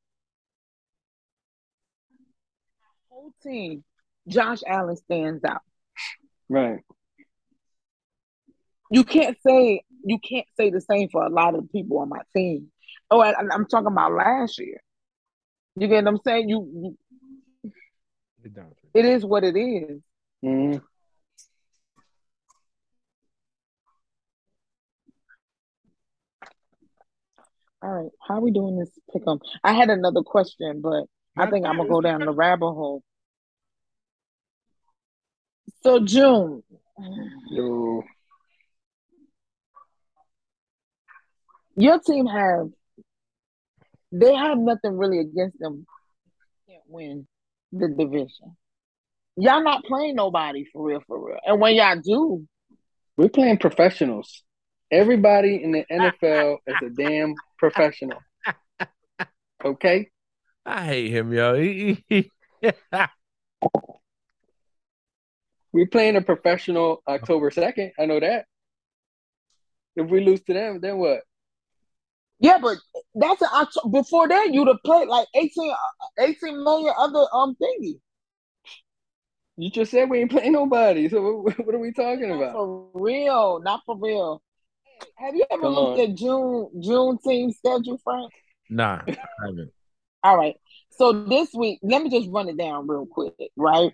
whole 3.09 3.26
team 3.43 3.85
Josh 4.29 4.61
Allen 4.67 4.97
stands 4.97 5.45
out. 5.45 5.61
Right. 6.49 6.81
You 8.91 9.05
can't 9.05 9.37
say 9.45 9.83
you 10.05 10.19
can't 10.19 10.47
say 10.57 10.71
the 10.71 10.81
same 10.81 11.09
for 11.09 11.25
a 11.25 11.31
lot 11.31 11.55
of 11.55 11.71
people 11.73 11.99
on 11.99 12.09
my 12.09 12.21
team. 12.35 12.71
Oh, 13.11 13.21
I, 13.21 13.35
am 13.41 13.67
talking 13.67 13.89
about 13.89 14.13
last 14.13 14.59
year. 14.59 14.81
You 15.77 15.89
get 15.89 16.05
what 16.05 16.15
I'm 16.15 16.21
saying? 16.25 16.49
You, 16.49 16.69
you 16.75 16.97
it 18.95 19.05
is 19.05 19.25
what 19.25 19.45
it 19.45 19.57
is. 19.57 20.01
Mm-hmm. 20.45 20.79
All 27.83 27.91
right, 27.91 28.11
how 28.27 28.37
are 28.37 28.41
we 28.41 28.53
doing 28.53 28.79
this 28.79 28.91
pick 29.13 29.23
'em? 29.29 29.39
I 29.63 29.73
had 29.73 29.91
another 29.91 30.23
question, 30.23 30.81
but 30.81 31.05
I 31.37 31.51
think 31.51 31.67
I'm 31.67 31.77
gonna 31.77 31.89
go 31.89 32.01
down 32.01 32.21
the 32.21 32.33
rabbit 32.33 32.73
hole. 32.73 33.03
So 35.87 36.01
June. 36.01 36.65
Yo. 37.49 38.03
Your 41.77 42.01
team 42.01 42.27
have 42.27 42.71
they 44.11 44.35
have 44.35 44.59
nothing 44.59 44.99
really 44.99 45.21
against 45.21 45.61
them. 45.61 45.87
Can't 46.69 46.83
win 46.89 47.29
the 47.71 47.87
division. 47.87 48.57
Y'all 49.37 49.63
not 49.63 49.85
playing 49.85 50.17
nobody 50.17 50.65
for 50.73 50.85
real, 50.85 51.05
for 51.07 51.25
real. 51.25 51.39
And 51.47 51.61
when 51.61 51.77
y'all 51.77 52.01
do, 52.01 52.45
we're 53.17 53.29
playing 53.29 53.59
professionals. 53.59 54.43
Everybody 54.91 55.63
in 55.63 55.71
the 55.71 55.85
NFL 55.89 56.57
is 56.67 56.77
a 56.83 56.91
damn 56.91 57.37
professional. 57.61 58.19
Okay? 59.65 60.11
I 60.65 60.85
hate 60.85 61.13
him, 61.13 61.33
yo. 61.33 61.97
We're 65.77 65.87
playing 65.87 66.17
a 66.17 66.23
professional 66.23 67.03
October 67.07 67.51
2nd. 67.51 67.91
I 67.99 68.07
know 68.07 68.19
that. 68.19 68.47
If 69.95 70.09
we 70.09 70.25
lose 70.25 70.41
to 70.45 70.55
them, 70.55 70.81
then 70.81 70.97
what? 70.97 71.21
Yeah, 72.41 72.57
but 72.57 72.79
that's 73.15 73.43
an 73.43 73.91
before 73.91 74.27
that 74.27 74.55
you'd 74.55 74.69
have 74.69 74.83
played 74.87 75.07
like 75.07 75.29
18, 75.35 75.75
18 76.19 76.65
million 76.65 76.95
other 76.97 77.27
um 77.31 77.55
thingy. 77.63 78.01
You 79.59 79.71
just 79.71 79.91
said 79.91 80.09
we 80.09 80.21
ain't 80.21 80.31
playing 80.31 80.53
nobody. 80.53 81.11
So 81.11 81.41
what, 81.43 81.67
what 81.67 81.75
are 81.75 81.79
we 81.79 81.93
talking 81.93 82.31
not 82.31 82.37
about? 82.37 82.53
For 82.53 82.89
real, 82.95 83.61
not 83.61 83.83
for 83.85 83.99
real. 83.99 84.41
Have 85.17 85.35
you 85.35 85.45
ever 85.51 85.61
Come 85.61 85.75
looked 85.75 85.99
on. 85.99 86.11
at 86.11 86.17
June 86.17 86.71
June 86.83 87.19
team 87.23 87.53
schedule, 87.53 88.01
Frank? 88.03 88.33
Nah, 88.71 89.03
I 89.07 89.17
haven't. 89.45 89.73
All 90.23 90.39
right. 90.39 90.57
So 90.93 91.13
this 91.13 91.53
week, 91.53 91.81
let 91.83 92.03
me 92.03 92.09
just 92.09 92.31
run 92.31 92.49
it 92.49 92.57
down 92.57 92.89
real 92.89 93.05
quick, 93.05 93.35
right? 93.57 93.93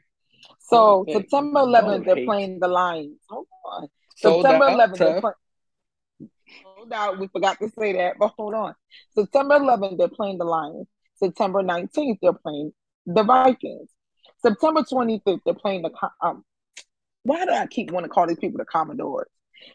So 0.60 1.00
okay. 1.00 1.14
September 1.14 1.60
11th, 1.60 2.04
they're 2.04 2.24
playing 2.24 2.60
the 2.60 2.68
Lions. 2.68 3.18
Hold 3.28 3.46
on. 3.64 3.88
Sold 4.16 4.42
September 4.42 4.66
11th, 4.66 4.98
they're 4.98 5.20
playing. 5.20 6.30
Hold 6.64 6.92
on, 6.92 7.20
we 7.20 7.28
forgot 7.28 7.58
to 7.60 7.68
say 7.78 7.92
that, 7.94 8.14
but 8.18 8.32
hold 8.36 8.54
on. 8.54 8.74
September 9.14 9.58
11th, 9.58 9.98
they're 9.98 10.08
playing 10.08 10.38
the 10.38 10.44
Lions. 10.44 10.86
September 11.16 11.62
19th, 11.62 12.18
they're 12.20 12.32
playing 12.32 12.72
the 13.06 13.22
Vikings. 13.22 13.88
September 14.42 14.82
25th, 14.82 15.40
they're 15.44 15.54
playing 15.54 15.82
the 15.82 15.90
um. 16.20 16.44
Why 17.24 17.44
do 17.44 17.52
I 17.52 17.66
keep 17.66 17.92
want 17.92 18.04
to 18.04 18.08
call 18.08 18.26
these 18.26 18.38
people 18.38 18.58
the 18.58 18.64
Commodores? 18.64 19.28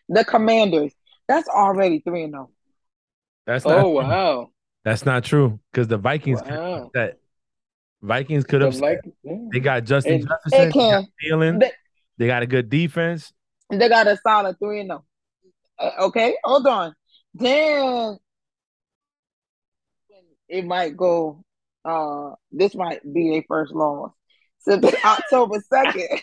The 0.09 0.25
Commanders. 0.25 0.91
That's 1.27 1.47
already 1.47 1.99
three 1.99 2.23
and 2.23 2.33
zero. 2.33 2.49
Oh. 2.49 2.53
That's 3.45 3.65
oh 3.65 3.89
wow. 3.89 4.51
That's 4.83 5.05
not 5.05 5.23
true 5.23 5.59
because 5.71 5.87
the 5.87 5.97
Vikings 5.97 6.41
wow. 6.41 6.91
that 6.93 7.19
Vikings 8.01 8.43
could 8.43 8.61
have. 8.61 8.73
The. 8.73 9.49
They 9.51 9.59
got 9.59 9.83
Justin 9.83 10.15
and, 10.15 10.27
Jefferson. 10.27 10.69
They, 10.69 10.71
can. 10.71 11.59
They, 11.59 11.71
they 12.17 12.27
got 12.27 12.43
a 12.43 12.47
good 12.47 12.69
defense. 12.69 13.33
They 13.69 13.89
got 13.89 14.07
a 14.07 14.17
solid 14.17 14.57
three 14.59 14.81
and 14.81 14.89
zero. 14.89 15.03
Uh, 15.79 15.91
okay, 16.05 16.35
hold 16.43 16.67
on. 16.67 16.93
Then 17.33 18.17
it 20.47 20.65
might 20.65 20.95
go. 20.95 21.43
Uh, 21.83 22.31
this 22.51 22.75
might 22.75 23.01
be 23.13 23.37
a 23.37 23.45
first 23.47 23.73
loss. 23.73 24.11
So 24.59 24.73
October 25.05 25.63
second. 25.73 26.21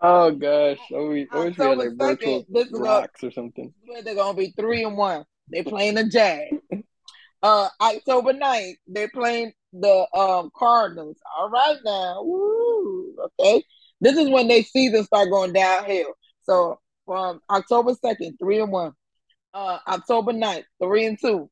oh 0.00 0.30
gosh, 0.32 0.78
are 0.94 1.06
we, 1.06 1.26
always 1.32 1.58
always 1.58 1.78
like 1.78 1.96
virtual 1.96 2.44
rocks 2.72 3.24
or 3.24 3.30
something. 3.30 3.72
They're 4.04 4.14
gonna 4.14 4.36
be 4.36 4.52
three 4.58 4.84
and 4.84 4.96
one. 4.96 5.24
They 5.50 5.62
playing 5.62 5.94
the 5.94 6.04
Jag. 6.04 6.84
Uh, 7.42 7.68
October 7.80 8.32
9th, 8.34 8.76
they're 8.86 9.08
playing 9.08 9.52
the 9.72 10.06
um 10.14 10.50
Cardinals. 10.56 11.18
All 11.38 11.48
right 11.50 11.78
now. 11.84 12.22
Woo. 12.22 13.16
Okay. 13.38 13.64
This 14.00 14.16
is 14.16 14.28
when 14.28 14.48
they 14.48 14.62
season 14.62 15.04
start 15.04 15.30
going 15.30 15.52
downhill. 15.52 16.14
So 16.42 16.80
from 17.06 17.40
October 17.50 17.94
2nd, 17.94 18.38
three 18.38 18.60
and 18.60 18.72
one. 18.72 18.92
Uh 19.54 19.78
October 19.86 20.32
9th, 20.32 20.64
three 20.82 21.06
and 21.06 21.18
two. 21.20 21.50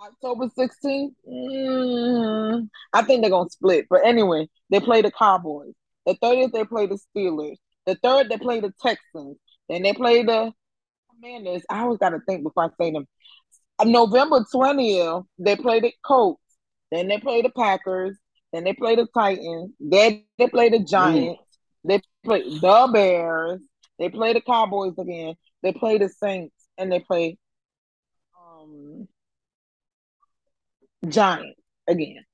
October 0.00 0.48
16th, 0.58 1.14
mm, 1.28 2.68
I 2.92 3.02
think 3.02 3.22
they're 3.22 3.30
gonna 3.30 3.48
split. 3.50 3.86
But 3.88 4.04
anyway, 4.04 4.48
they 4.70 4.80
play 4.80 5.00
the 5.02 5.12
Cowboys. 5.12 5.74
The 6.06 6.14
30th, 6.14 6.52
they 6.52 6.64
play 6.64 6.86
the 6.86 6.98
Steelers. 7.16 7.56
The 7.86 7.94
third, 8.02 8.28
they 8.28 8.38
play 8.38 8.60
the 8.60 8.72
Texans. 8.80 9.36
Then 9.68 9.82
they 9.82 9.92
play 9.92 10.24
the 10.24 10.52
Commanders. 11.10 11.62
I 11.70 11.82
always 11.82 11.98
got 11.98 12.10
to 12.10 12.20
think 12.26 12.42
before 12.42 12.64
I 12.64 12.68
say 12.80 12.90
them. 12.90 13.06
November 13.84 14.44
20th, 14.54 15.24
they 15.38 15.56
play 15.56 15.80
the 15.80 15.92
Colts. 16.04 16.40
Then 16.90 17.08
they 17.08 17.18
play 17.18 17.42
the 17.42 17.50
Packers. 17.50 18.16
Then 18.52 18.64
they 18.64 18.74
play 18.74 18.96
the 18.96 19.06
Titans. 19.14 19.72
Then 19.80 20.24
they 20.38 20.46
play 20.48 20.68
the 20.68 20.80
Giants. 20.80 21.40
Mm. 21.40 21.88
They 21.88 22.00
play 22.24 22.42
the 22.42 22.90
Bears. 22.92 23.60
They 23.98 24.08
play 24.10 24.34
the 24.34 24.40
Cowboys 24.40 24.98
again. 24.98 25.34
They 25.62 25.72
play 25.72 25.98
the 25.98 26.08
Saints. 26.08 26.54
And 26.76 26.92
they 26.92 27.00
play 27.00 27.38
um, 28.38 29.08
Giants 31.08 31.60
again. 31.88 32.24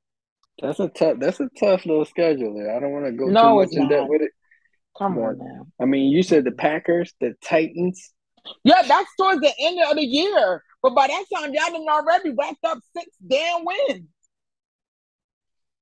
That's 0.60 0.80
a 0.80 0.88
tough. 0.88 1.18
That's 1.20 1.40
a 1.40 1.48
tough 1.58 1.86
little 1.86 2.04
schedule 2.04 2.54
there. 2.54 2.76
I 2.76 2.80
don't 2.80 2.92
want 2.92 3.06
to 3.06 3.12
go 3.12 3.26
no, 3.26 3.42
too 3.42 3.54
much 3.54 3.68
in 3.72 3.88
depth 3.88 4.08
with 4.08 4.22
it. 4.22 4.32
Come 4.98 5.14
but, 5.14 5.20
on 5.20 5.38
now. 5.38 5.66
I 5.80 5.84
mean, 5.84 6.10
you 6.10 6.22
said 6.24 6.44
the 6.44 6.50
Packers, 6.50 7.14
the 7.20 7.34
Titans. 7.44 8.12
Yeah, 8.64 8.82
that's 8.86 9.10
towards 9.18 9.40
the 9.40 9.52
end 9.60 9.78
of 9.88 9.96
the 9.96 10.04
year. 10.04 10.64
But 10.82 10.94
by 10.94 11.08
that 11.08 11.24
time, 11.34 11.52
y'all 11.52 11.72
done 11.72 11.86
already 11.88 12.34
wrapped 12.38 12.64
up 12.64 12.78
six 12.96 13.08
damn 13.26 13.64
wins. 13.64 14.06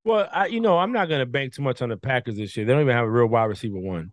Well, 0.04 0.28
I, 0.32 0.46
you 0.46 0.60
know, 0.60 0.78
I'm 0.78 0.92
not 0.92 1.08
going 1.08 1.18
to 1.18 1.26
bank 1.26 1.54
too 1.54 1.62
much 1.62 1.82
on 1.82 1.88
the 1.88 1.96
Packers 1.96 2.36
this 2.36 2.56
year. 2.56 2.64
They 2.64 2.72
don't 2.72 2.82
even 2.82 2.94
have 2.94 3.06
a 3.06 3.10
real 3.10 3.26
wide 3.26 3.46
receiver 3.46 3.78
one. 3.78 4.12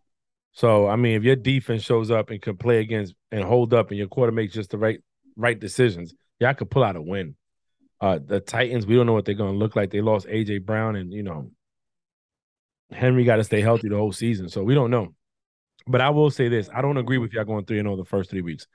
So, 0.54 0.88
I 0.88 0.96
mean, 0.96 1.16
if 1.16 1.24
your 1.24 1.36
defense 1.36 1.84
shows 1.84 2.12
up 2.12 2.30
and 2.30 2.42
can 2.42 2.58
play 2.58 2.80
against 2.80 3.14
and 3.32 3.44
hold 3.44 3.74
up, 3.74 3.90
and 3.90 3.98
your 3.98 4.08
quarter 4.08 4.32
makes 4.32 4.54
just 4.54 4.72
the 4.72 4.78
right 4.78 5.00
right 5.36 5.60
decisions, 5.60 6.14
y'all 6.40 6.54
could 6.54 6.70
pull 6.72 6.84
out 6.84 6.96
a 6.96 7.02
win. 7.02 7.36
Uh, 8.02 8.20
the 8.24 8.40
Titans, 8.40 8.86
we 8.86 8.96
don't 8.96 9.06
know 9.06 9.14
what 9.14 9.26
they're 9.26 9.36
going 9.36 9.54
to 9.54 9.58
look 9.58 9.76
like. 9.76 9.92
They 9.92 10.02
lost 10.02 10.28
AJ 10.28 10.66
Brown, 10.66 10.96
and 10.96 11.14
you 11.14 11.24
know, 11.24 11.52
Henry 12.92 13.24
got 13.24 13.38
to 13.38 13.44
stay 13.44 13.62
healthy 13.62 13.90
the 13.90 13.96
whole 13.96 14.12
season, 14.12 14.50
so 14.50 14.64
we 14.64 14.74
don't 14.76 14.92
know. 14.92 15.14
But 15.88 16.02
I 16.02 16.10
will 16.10 16.30
say 16.30 16.50
this: 16.50 16.70
I 16.74 16.82
don't 16.82 16.98
agree 16.98 17.18
with 17.18 17.34
y'all 17.34 17.46
going 17.46 17.66
three 17.66 17.80
and 17.80 17.86
zero 17.86 17.94
oh 17.94 17.98
the 17.98 18.06
first 18.06 18.30
three 18.30 18.42
weeks. 18.42 18.68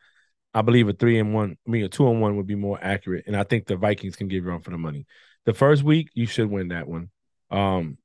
I 0.58 0.62
believe 0.62 0.88
a 0.88 0.92
three 0.92 1.20
and 1.20 1.32
one, 1.32 1.56
I 1.66 1.70
mean 1.70 1.84
a 1.84 1.88
two 1.88 2.08
and 2.08 2.20
one 2.20 2.36
would 2.36 2.48
be 2.48 2.56
more 2.56 2.80
accurate, 2.82 3.24
and 3.28 3.36
I 3.36 3.44
think 3.44 3.66
the 3.66 3.76
Vikings 3.76 4.16
can 4.16 4.26
give 4.26 4.42
you 4.42 4.50
run 4.50 4.60
for 4.60 4.72
the 4.72 4.78
money. 4.78 5.06
The 5.46 5.54
first 5.54 5.84
week, 5.84 6.10
you 6.14 6.26
should 6.26 6.50
win 6.50 6.68
that 6.68 6.88
one. 6.88 7.10
Um, 7.48 7.96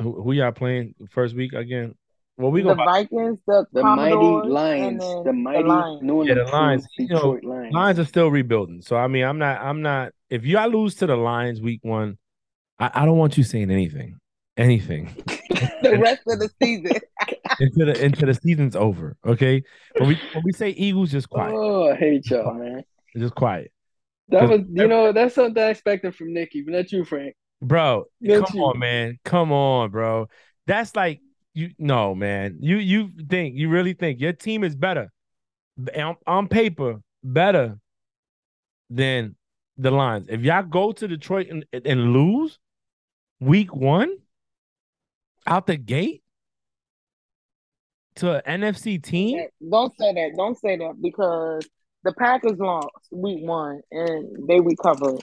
who, 0.00 0.22
who 0.22 0.32
y'all 0.32 0.52
playing 0.52 0.94
first 1.10 1.36
week 1.36 1.52
again? 1.52 1.94
Well, 2.38 2.52
we 2.52 2.62
go 2.62 2.70
the 2.70 2.76
Vikings, 2.76 3.40
the, 3.46 3.66
the 3.70 3.82
mighty 3.82 4.14
Lions, 4.16 5.04
the 5.26 5.32
mighty 5.34 5.62
the 5.62 5.68
Lions. 5.68 6.02
New 6.02 6.26
yeah, 6.26 6.34
the 6.34 6.44
Lions. 6.44 6.86
You 6.98 7.08
know, 7.08 7.38
Lions. 7.42 7.74
Lions 7.74 7.98
are 7.98 8.04
still 8.06 8.30
rebuilding. 8.30 8.80
So 8.80 8.96
I 8.96 9.06
mean, 9.06 9.24
I'm 9.24 9.36
not, 9.36 9.60
I'm 9.60 9.82
not. 9.82 10.12
If 10.30 10.46
y'all 10.46 10.70
lose 10.70 10.94
to 10.96 11.06
the 11.06 11.16
Lions 11.16 11.60
week 11.60 11.80
one, 11.82 12.16
I, 12.78 12.90
I 12.94 13.04
don't 13.04 13.18
want 13.18 13.36
you 13.36 13.44
saying 13.44 13.70
anything, 13.70 14.18
anything. 14.56 15.14
the 15.82 15.98
rest 16.00 16.22
of 16.28 16.38
the 16.38 16.48
season. 16.62 16.96
into 17.60 17.84
the 17.84 18.04
into 18.04 18.26
the 18.26 18.34
season's 18.34 18.74
over. 18.74 19.16
Okay, 19.24 19.62
when 19.98 20.08
we 20.08 20.18
when 20.32 20.42
we 20.44 20.52
say 20.52 20.70
Eagles, 20.70 21.10
just 21.12 21.28
quiet. 21.28 21.54
Oh, 21.54 21.90
I 21.90 21.94
hate 21.94 22.28
y'all, 22.30 22.54
man. 22.54 22.82
Just 23.16 23.34
quiet. 23.34 23.72
That 24.28 24.48
was, 24.48 24.60
you 24.72 24.86
know, 24.86 25.12
that's 25.12 25.34
something 25.34 25.60
I 25.62 25.70
expected 25.70 26.14
from 26.14 26.32
Nikki, 26.32 26.62
but 26.62 26.72
not 26.72 26.92
you, 26.92 27.04
Frank. 27.04 27.34
Bro, 27.60 28.04
not 28.20 28.46
come 28.46 28.56
you. 28.56 28.64
on, 28.64 28.78
man. 28.78 29.18
Come 29.24 29.52
on, 29.52 29.90
bro. 29.90 30.28
That's 30.66 30.94
like 30.94 31.20
you 31.52 31.70
no 31.78 32.14
man. 32.14 32.58
You 32.60 32.76
you 32.76 33.10
think 33.28 33.56
you 33.56 33.68
really 33.68 33.92
think 33.92 34.20
your 34.20 34.32
team 34.32 34.64
is 34.64 34.76
better 34.76 35.10
on, 35.96 36.16
on 36.26 36.48
paper 36.48 37.00
better 37.22 37.78
than 38.88 39.36
the 39.76 39.90
Lions. 39.90 40.26
If 40.28 40.42
y'all 40.42 40.62
go 40.62 40.92
to 40.92 41.08
Detroit 41.08 41.48
and, 41.48 41.64
and 41.72 42.12
lose 42.12 42.58
week 43.40 43.74
one 43.74 44.14
out 45.46 45.66
the 45.66 45.76
gate 45.76 46.22
to 48.16 48.44
an 48.44 48.62
NFC 48.62 49.02
team, 49.02 49.46
don't 49.70 49.92
say 49.98 50.12
that. 50.12 50.32
Don't 50.36 50.58
say 50.58 50.76
that 50.76 51.00
because 51.00 51.68
the 52.04 52.12
Packers 52.12 52.58
lost 52.58 52.88
week 53.10 53.44
one 53.44 53.80
and 53.90 54.48
they 54.48 54.60
recovered. 54.60 55.20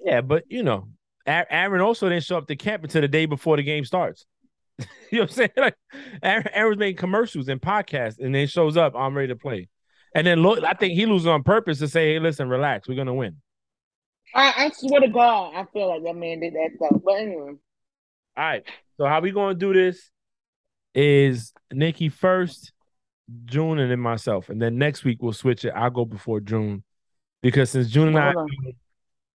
Yeah, 0.00 0.20
but 0.20 0.44
you 0.48 0.62
know, 0.62 0.88
Aaron 1.26 1.80
also 1.80 2.08
didn't 2.08 2.24
show 2.24 2.38
up 2.38 2.46
to 2.48 2.56
camp 2.56 2.84
until 2.84 3.00
the 3.00 3.08
day 3.08 3.26
before 3.26 3.56
the 3.56 3.62
game 3.62 3.84
starts. 3.84 4.26
you 4.78 4.86
know 5.12 5.20
what 5.20 5.30
I'm 5.30 5.34
saying? 5.34 5.50
Like 5.56 5.76
Aaron, 6.22 6.48
Aaron's 6.52 6.78
making 6.78 6.98
commercials 6.98 7.48
and 7.48 7.60
podcasts, 7.60 8.18
and 8.18 8.34
then 8.34 8.46
shows 8.46 8.76
up. 8.76 8.94
I'm 8.94 9.16
ready 9.16 9.28
to 9.28 9.36
play. 9.36 9.68
And 10.14 10.26
then 10.26 10.42
look, 10.42 10.62
I 10.64 10.72
think 10.72 10.94
he 10.94 11.06
loses 11.06 11.26
on 11.26 11.42
purpose 11.42 11.78
to 11.80 11.88
say, 11.88 12.14
"Hey, 12.14 12.18
listen, 12.18 12.48
relax. 12.48 12.88
We're 12.88 12.96
gonna 12.96 13.14
win." 13.14 13.36
I, 14.34 14.66
I 14.66 14.70
swear 14.74 15.00
to 15.00 15.08
God, 15.08 15.54
I 15.54 15.64
feel 15.72 15.88
like 15.88 16.02
that 16.04 16.16
man 16.16 16.40
did 16.40 16.54
that 16.54 16.70
stuff. 16.76 17.00
But 17.04 17.14
anyway. 17.14 17.52
All 18.36 18.44
right. 18.44 18.64
So 18.98 19.06
how 19.06 19.20
we 19.20 19.30
gonna 19.30 19.54
do 19.54 19.72
this 19.72 20.10
is 20.96 21.52
Nikki 21.70 22.08
first, 22.08 22.72
June, 23.44 23.78
and 23.78 23.90
then 23.90 24.00
myself, 24.00 24.48
and 24.48 24.60
then 24.60 24.78
next 24.78 25.04
week 25.04 25.18
we'll 25.20 25.32
switch 25.32 25.64
it. 25.64 25.70
I'll 25.70 25.90
go 25.90 26.04
before 26.04 26.40
June 26.40 26.82
because 27.42 27.70
since 27.70 27.88
June 27.88 28.08
and 28.08 28.18
I 28.18 28.32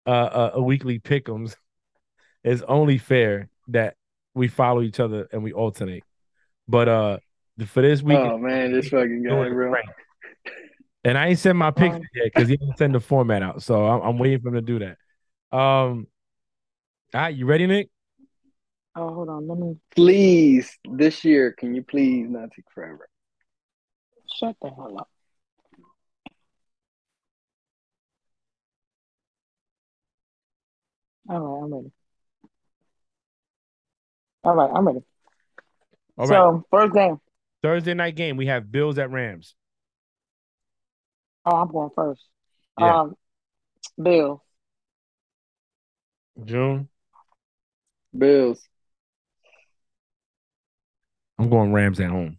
uh, 0.05 0.09
uh, 0.09 0.51
a 0.55 0.61
weekly 0.61 0.99
pickums, 0.99 1.55
it's 2.43 2.63
only 2.63 2.97
fair 2.97 3.49
that 3.69 3.95
we 4.33 4.47
follow 4.47 4.81
each 4.81 4.99
other 4.99 5.27
and 5.31 5.43
we 5.43 5.53
alternate. 5.53 6.03
But 6.67 6.89
uh 6.89 7.17
for 7.67 7.81
this 7.81 8.01
week, 8.01 8.17
oh 8.17 8.37
man, 8.37 8.71
this 8.71 8.87
fucking 8.89 9.23
guy, 9.23 9.49
bro. 9.49 9.73
And 11.03 11.17
I 11.17 11.27
ain't 11.27 11.39
sent 11.39 11.57
my 11.57 11.71
picks 11.71 11.95
um, 11.95 12.01
yet 12.13 12.25
because 12.25 12.47
he 12.47 12.57
didn't 12.57 12.77
send 12.77 12.95
the 12.95 12.99
format 12.99 13.41
out, 13.41 13.63
so 13.63 13.87
I'm, 13.87 14.01
I'm, 14.01 14.17
waiting 14.19 14.39
for 14.39 14.49
him 14.49 14.53
to 14.55 14.61
do 14.61 14.79
that. 14.79 14.97
Um, 15.55 16.07
all 17.13 17.21
right, 17.21 17.35
you 17.35 17.45
ready, 17.45 17.65
Nick? 17.65 17.89
Oh, 18.95 19.13
hold 19.13 19.29
on, 19.29 19.47
let 19.47 19.57
me. 19.57 19.77
Please, 19.95 20.77
this 20.89 21.23
year, 21.23 21.53
can 21.53 21.73
you 21.73 21.81
please 21.81 22.29
not 22.29 22.51
take 22.55 22.65
forever? 22.73 23.07
Shut 24.37 24.55
the 24.61 24.69
hell 24.69 24.97
up. 24.99 25.09
All 31.29 31.39
right, 31.39 31.63
I'm 31.63 31.73
ready. 31.73 31.91
All 34.43 34.55
right, 34.55 34.71
I'm 34.73 34.87
ready. 34.87 34.99
All 36.17 36.27
so, 36.27 36.51
right. 36.51 36.63
first 36.69 36.93
game. 36.93 37.19
Thursday 37.63 37.93
night 37.93 38.15
game. 38.15 38.37
We 38.37 38.47
have 38.47 38.71
Bills 38.71 38.97
at 38.97 39.11
Rams. 39.11 39.55
Oh, 41.45 41.55
I'm 41.55 41.71
going 41.71 41.91
first. 41.95 42.25
Yeah. 42.77 43.01
Um, 43.01 43.15
Bills. 44.01 44.41
June. 46.43 46.89
Bills. 48.17 48.67
I'm 51.41 51.49
going 51.49 51.73
Rams 51.73 51.99
at 51.99 52.11
home. 52.11 52.37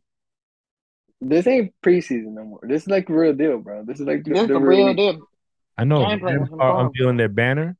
This 1.21 1.47
ain't 1.49 1.75
preseason 1.85 2.35
no 2.35 2.45
more. 2.45 2.61
This 2.63 2.83
is 2.83 2.89
like 2.89 3.09
the 3.09 3.15
real 3.15 3.33
deal, 3.35 3.59
bro. 3.59 3.85
This 3.85 3.99
is 3.99 4.07
like 4.07 4.23
the, 4.23 4.31
this 4.31 4.47
the 4.47 4.61
real, 4.61 4.87
real 4.87 4.95
deal. 4.95 5.29
I 5.77 5.83
know. 5.83 6.05
I'm 6.05 6.91
feeling 6.93 7.17
their 7.17 7.29
banner, 7.29 7.77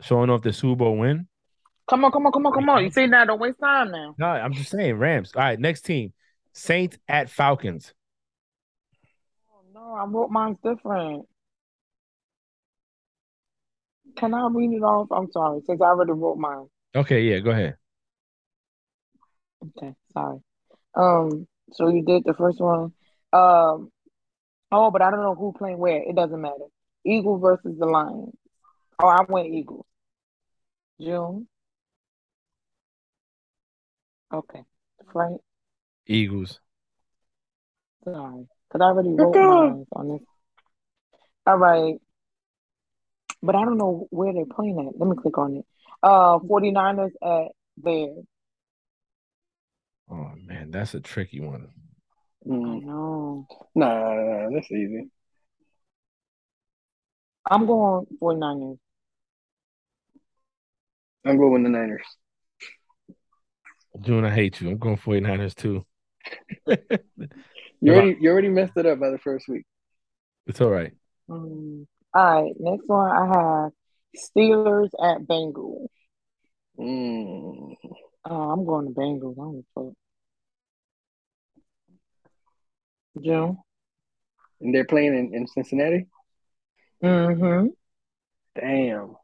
showing 0.00 0.30
off 0.30 0.42
the 0.42 0.52
Super 0.52 0.80
Bowl 0.80 0.98
win. 0.98 1.28
Come 1.88 2.04
on, 2.04 2.10
come 2.10 2.26
on, 2.26 2.32
come 2.32 2.46
on, 2.46 2.52
come 2.52 2.68
on. 2.70 2.82
You 2.82 2.90
see 2.90 3.06
now, 3.06 3.24
don't 3.24 3.40
waste 3.40 3.60
time 3.60 3.92
now. 3.92 4.16
No, 4.18 4.26
I'm 4.26 4.52
just 4.52 4.70
saying 4.70 4.96
Rams. 4.96 5.30
All 5.36 5.42
right, 5.42 5.60
next 5.60 5.82
team. 5.82 6.12
Saints 6.52 6.98
at 7.08 7.30
Falcons. 7.30 7.94
Oh, 9.52 9.62
no, 9.72 9.94
I 9.94 10.04
wrote 10.06 10.30
mine's 10.30 10.56
different. 10.64 11.26
Can 14.16 14.34
I 14.34 14.48
read 14.50 14.72
it 14.72 14.82
off? 14.82 15.08
I'm 15.12 15.30
sorry, 15.30 15.60
since 15.66 15.80
I 15.80 15.86
already 15.86 16.12
wrote 16.12 16.38
mine. 16.38 16.66
Okay, 16.96 17.22
yeah, 17.22 17.38
go 17.38 17.50
ahead. 17.50 17.76
Okay, 19.78 19.94
sorry. 20.12 20.38
Um, 20.96 21.46
so 21.72 21.88
you 21.88 22.04
did 22.04 22.24
the 22.24 22.34
first 22.34 22.60
one. 22.60 22.92
Um, 23.32 23.90
oh, 24.70 24.90
but 24.90 25.02
I 25.02 25.10
don't 25.10 25.22
know 25.22 25.34
who 25.34 25.52
playing 25.52 25.78
where. 25.78 26.02
It 26.02 26.14
doesn't 26.14 26.40
matter. 26.40 26.66
Eagle 27.04 27.38
versus 27.38 27.76
the 27.78 27.86
Lions. 27.86 28.34
Oh, 29.02 29.08
I 29.08 29.24
went 29.28 29.52
Eagles. 29.52 29.86
June. 31.00 31.48
Okay. 34.32 34.62
Frank? 35.12 35.40
Eagles. 36.06 36.60
Sorry. 38.04 38.46
Because 38.68 38.80
I 38.80 38.84
already 38.84 39.10
wrote 39.10 39.34
mine 39.34 39.86
on 39.92 40.08
this. 40.08 40.22
All 41.46 41.56
right. 41.58 41.94
But 43.42 43.54
I 43.54 43.64
don't 43.64 43.78
know 43.78 44.06
where 44.10 44.32
they're 44.32 44.46
playing 44.46 44.78
at. 44.78 44.98
Let 44.98 45.08
me 45.08 45.16
click 45.20 45.36
on 45.38 45.56
it. 45.56 45.66
Uh 46.02 46.38
49ers 46.38 47.12
at 47.22 47.52
Bears. 47.76 48.24
Oh 50.10 50.30
man, 50.46 50.70
that's 50.70 50.94
a 50.94 51.00
tricky 51.00 51.40
one. 51.40 51.68
Mm. 52.46 52.76
I 52.76 52.78
know. 52.80 53.46
Nah, 53.74 54.14
nah, 54.14 54.48
nah, 54.48 54.50
that's 54.54 54.70
easy. 54.70 55.10
I'm 57.50 57.66
going 57.66 58.06
49ers. 58.22 58.78
I'm 61.26 61.38
going 61.38 61.52
with 61.52 61.62
the 61.62 61.68
Niners. 61.70 62.02
June, 64.00 64.24
I 64.24 64.30
hate 64.30 64.60
you. 64.60 64.70
I'm 64.70 64.78
going 64.78 64.96
49ers 64.96 65.54
too. 65.54 65.86
you 66.66 66.76
already 67.92 68.16
you 68.20 68.30
already 68.30 68.48
messed 68.48 68.76
it 68.76 68.86
up 68.86 68.98
by 68.98 69.10
the 69.10 69.18
first 69.18 69.48
week. 69.48 69.64
It's 70.46 70.60
all 70.60 70.70
right. 70.70 70.92
Um, 71.30 71.86
all 72.12 72.42
right, 72.42 72.52
next 72.58 72.88
one 72.88 73.10
I 73.10 73.26
have 73.26 73.72
Steelers 74.16 74.90
at 75.02 75.22
Bengals. 75.26 75.88
Mm. 76.78 77.74
Uh, 78.28 78.52
I'm 78.52 78.64
going 78.64 78.86
to 78.86 78.92
Bengals. 78.92 79.34
I 79.34 79.36
don't 79.36 79.64
fuck. 79.74 79.92
June. 83.22 83.58
and 84.60 84.74
they're 84.74 84.84
playing 84.84 85.16
in, 85.16 85.34
in 85.34 85.46
Cincinnati. 85.46 86.06
Mm-hmm. 87.02 87.68
Damn. 88.58 89.16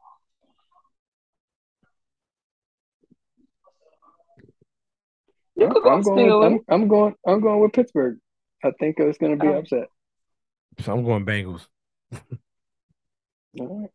You 5.55 5.65
I'm, 5.67 5.73
could 5.73 5.83
go 5.83 5.89
I'm 5.91 6.01
going. 6.01 6.25
With, 6.25 6.61
I'm, 6.69 6.81
I'm 6.81 6.87
going. 6.87 7.15
I'm 7.27 7.41
going 7.41 7.59
with 7.59 7.73
Pittsburgh. 7.73 8.17
I 8.63 8.71
think 8.79 8.95
it's 8.99 9.17
going 9.17 9.37
to 9.37 9.43
be 9.43 9.51
Oh. 9.51 9.59
upset. 9.59 9.87
So 10.79 10.93
I'm 10.93 11.03
going 11.03 11.25
Bengals. 11.25 11.67
All 13.59 13.81
right. 13.81 13.89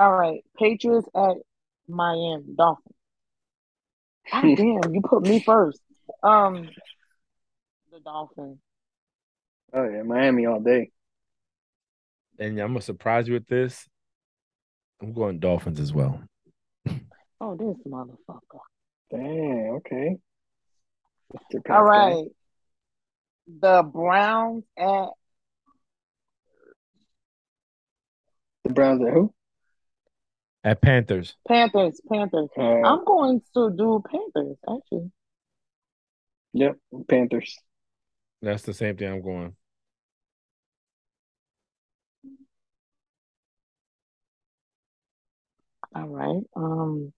All 0.00 0.16
right. 0.16 0.42
Patriots 0.58 1.06
at 1.14 1.36
Miami 1.86 2.54
Dolphins. 2.56 2.94
God 4.32 4.42
damn, 4.56 4.94
you 4.94 5.02
put 5.04 5.22
me 5.22 5.40
first. 5.44 5.78
Um, 6.22 6.70
the 7.92 8.00
Dolphins. 8.00 8.56
Oh 9.74 9.84
yeah, 9.86 10.02
Miami 10.02 10.46
all 10.46 10.60
day. 10.60 10.90
And 12.38 12.58
I'm 12.58 12.68
gonna 12.68 12.80
surprise 12.80 13.28
you 13.28 13.34
with 13.34 13.46
this. 13.46 13.86
I'm 15.02 15.12
going 15.12 15.38
Dolphins 15.38 15.78
as 15.78 15.92
well. 15.92 16.22
Oh, 17.42 17.56
this 17.56 17.74
motherfucker. 17.90 18.60
Damn. 19.10 19.76
Okay. 19.76 20.16
Mr. 21.34 21.54
All 21.54 21.62
Pascal. 21.64 21.84
right. 21.84 22.24
The 23.60 23.82
Browns 23.82 24.64
at 24.76 25.08
The 28.64 28.74
Browns 28.74 29.00
at 29.06 29.14
who? 29.14 29.32
At 30.62 30.82
Panthers. 30.82 31.36
Panthers. 31.48 32.00
Panthers. 32.10 32.48
Uh, 32.56 32.62
I'm 32.62 33.04
going 33.04 33.40
to 33.54 33.70
do 33.76 34.02
Panthers, 34.10 34.58
actually. 34.68 35.10
yep. 36.52 36.76
Panthers. 37.08 37.56
That's 38.42 38.62
the 38.62 38.74
same 38.74 38.96
thing 38.96 39.10
I'm 39.10 39.22
going. 39.22 39.56
All 45.94 46.08
right. 46.08 46.42
Um. 46.56 47.12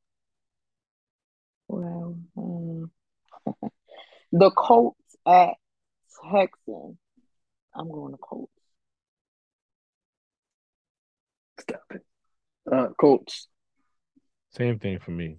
Well, 1.68 2.18
um, 2.36 2.90
the 4.32 4.50
Colts 4.50 4.98
at 5.26 5.54
Texans. 6.30 6.96
I'm 7.74 7.90
going 7.90 8.12
to 8.12 8.18
Colts. 8.18 8.52
Stop 11.60 11.82
it. 11.92 12.02
Uh, 12.70 12.88
Colts. 12.98 13.48
Same 14.50 14.78
thing 14.78 14.98
for 14.98 15.10
me. 15.10 15.38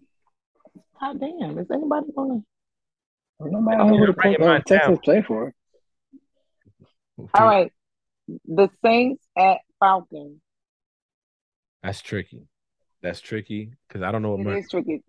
God 1.00 1.20
damn, 1.20 1.58
is 1.60 1.68
anybody 1.72 2.08
gonna? 2.16 2.42
Nobody 3.40 3.78
Oh, 3.78 3.84
knows 3.84 3.90
who 3.90 3.98
you're 3.98 4.08
the 4.08 4.14
writing 4.14 4.42
uh, 4.42 4.60
Texans 4.66 5.00
play 5.04 5.22
for. 5.22 5.54
All 7.34 7.46
right. 7.46 7.72
The 8.46 8.70
Saints 8.84 9.24
at 9.38 9.58
Falcons. 9.80 10.40
That's 11.84 12.02
tricky. 12.02 12.48
That's 13.02 13.20
tricky 13.20 13.72
because 13.88 14.02
I 14.02 14.12
don't 14.12 14.22
know 14.22 14.32
what 14.32 14.40
It 14.40 14.44
Mer- 14.46 14.58
is 14.58 14.70
tricky. 14.70 15.04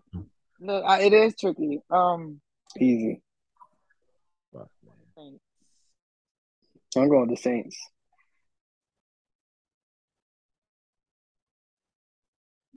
No, 0.58 0.76
uh, 0.82 0.98
it 1.00 1.12
is 1.12 1.34
tricky. 1.38 1.80
Um, 1.90 2.40
Easy. 2.80 3.22
Fuck, 4.52 4.68
I'm 6.96 7.08
going 7.08 7.28
with 7.28 7.30
the 7.30 7.36
Saints. 7.36 7.76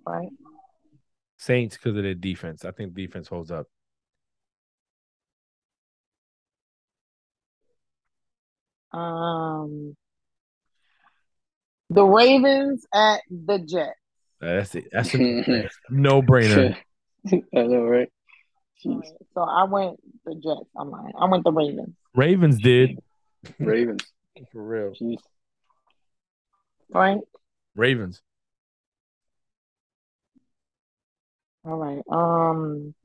Right? 0.08 0.30
Saints 1.38 1.78
because 1.78 1.96
of 1.96 2.04
their 2.04 2.14
defense. 2.14 2.66
I 2.66 2.72
think 2.72 2.94
defense 2.94 3.28
holds 3.28 3.52
up. 3.52 3.68
Um, 8.92 9.96
the 11.90 12.04
Ravens 12.04 12.86
at 12.94 13.22
the 13.30 13.60
Jets. 13.60 13.92
That's 14.40 14.76
it. 14.76 14.90
That's 14.92 15.14
a 15.14 15.18
no 15.90 16.22
brainer. 16.22 16.76
I 17.32 17.42
know, 17.54 17.84
right? 17.84 18.10
Jeez. 18.84 19.04
So 19.34 19.42
I 19.42 19.64
went 19.64 20.00
the 20.26 20.36
Jets. 20.36 20.70
I'm 20.76 20.92
lying. 20.92 21.14
I 21.20 21.26
went 21.26 21.44
the 21.44 21.52
Ravens. 21.52 21.96
Ravens 22.16 22.60
did 22.60 23.00
Ravens. 23.60 24.04
for 24.52 24.64
real. 24.64 24.92
Jeez. 24.92 25.18
Right. 26.90 27.20
Ravens. 27.76 28.22
All 31.68 31.76
right. 31.76 32.02
Um, 32.10 32.96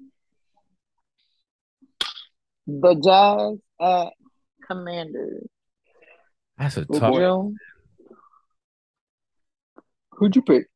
the 2.69 2.95
Jags 2.95 3.61
at 3.81 4.13
Commanders. 4.69 5.49
That's 6.57 6.77
a 6.77 6.85
tough. 6.85 7.01
boy. 7.01 7.19
Jill, 7.19 7.55
Who'd 10.13 10.37
you 10.37 10.43
pick? 10.43 10.69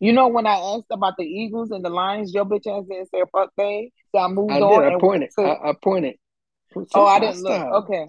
You 0.00 0.12
know 0.12 0.28
when 0.28 0.46
I 0.46 0.54
asked 0.54 0.86
about 0.90 1.14
the 1.18 1.24
Eagles 1.24 1.70
and 1.70 1.84
the 1.84 1.90
Lions, 1.90 2.32
your 2.32 2.46
bitch 2.46 2.66
ass 2.66 2.86
didn't 2.88 3.10
say 3.10 3.22
fuck 3.30 3.50
they. 3.58 3.92
So 4.12 4.18
I 4.18 4.28
moved 4.28 4.52
I 4.52 4.60
on 4.60 4.82
did. 4.82 4.92
I 4.94 4.98
pointed. 4.98 5.30
went 5.36 5.50
I. 5.50 5.68
I 5.68 5.72
pointed. 5.82 6.16
oh, 6.94 7.06
I 7.06 7.20
didn't 7.20 7.42
look. 7.42 7.52
Hostile. 7.52 8.08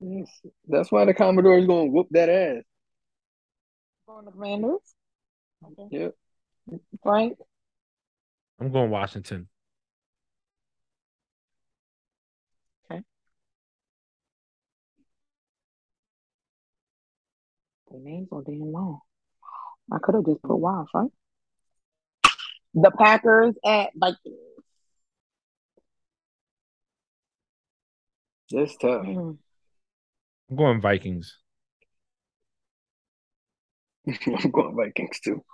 Okay. 0.00 0.24
That's 0.66 0.90
why 0.90 1.04
the 1.04 1.12
Commodore 1.12 1.58
is 1.58 1.66
going 1.66 1.88
to 1.88 1.92
whoop 1.92 2.06
that 2.12 2.30
ass. 2.30 2.62
Going 4.06 4.24
to 4.24 4.32
Commanders. 4.32 4.80
Okay. 5.72 5.88
Yep. 5.90 6.14
Frank. 7.02 7.38
I'm 8.60 8.72
going 8.72 8.90
Washington. 8.90 9.48
Okay. 12.90 13.02
The 17.90 17.98
names 17.98 18.28
are 18.32 18.42
damn 18.42 18.72
long. 18.72 19.00
I 19.92 19.98
could 20.02 20.14
have 20.16 20.26
just 20.26 20.42
put 20.42 20.56
Wash, 20.56 20.88
right? 20.94 21.10
The 22.74 22.90
Packers 22.90 23.54
at 23.64 23.90
Vikings. 23.96 24.36
That's 28.50 28.76
tough. 28.76 29.04
Mm. 29.04 29.38
I'm 30.50 30.56
going 30.56 30.80
Vikings. 30.80 31.38
I'm 34.26 34.50
going 34.50 34.76
Vikings 34.76 35.20
too. 35.20 35.44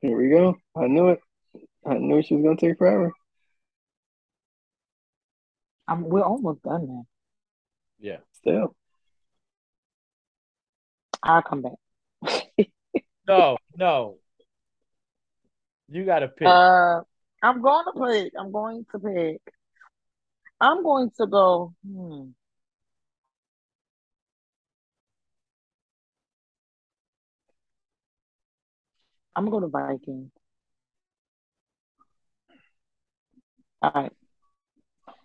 Here 0.00 0.16
we 0.16 0.30
go. 0.30 0.56
I 0.76 0.86
knew 0.86 1.08
it. 1.08 1.20
I 1.86 1.94
knew 1.94 2.22
she 2.22 2.34
was 2.34 2.42
going 2.44 2.56
to 2.56 2.66
take 2.68 2.78
forever. 2.78 3.12
I'm, 5.86 6.04
we're 6.08 6.22
almost 6.22 6.62
done 6.62 6.86
now. 6.86 7.06
Yeah. 7.98 8.18
Still. 8.32 8.74
I'll 11.22 11.42
come 11.42 11.62
back. 11.62 12.46
No, 13.30 13.58
no. 13.76 14.16
You 15.88 16.04
got 16.04 16.20
to 16.20 16.28
pick. 16.28 16.48
Uh, 16.48 17.02
I'm 17.42 17.62
going 17.62 17.84
to 17.84 18.06
pick. 18.06 18.32
I'm 18.36 18.50
going 18.50 18.84
to 18.90 18.98
pick. 18.98 19.40
I'm 20.60 20.82
going 20.82 21.12
to 21.16 21.26
go. 21.28 21.72
Hmm. 21.86 22.30
I'm 29.34 29.44
gonna 29.44 29.50
go 29.50 29.60
to 29.60 29.68
Vikings. 29.68 30.30
All 33.82 33.92
right. 33.94 34.12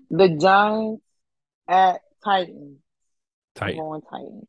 The 0.10 0.30
Giants 0.39 1.03
at 1.68 2.01
Titans. 2.24 2.78
I'm 3.58 3.68
Titan, 3.68 3.78
going 3.80 4.01
Titans. 4.01 4.47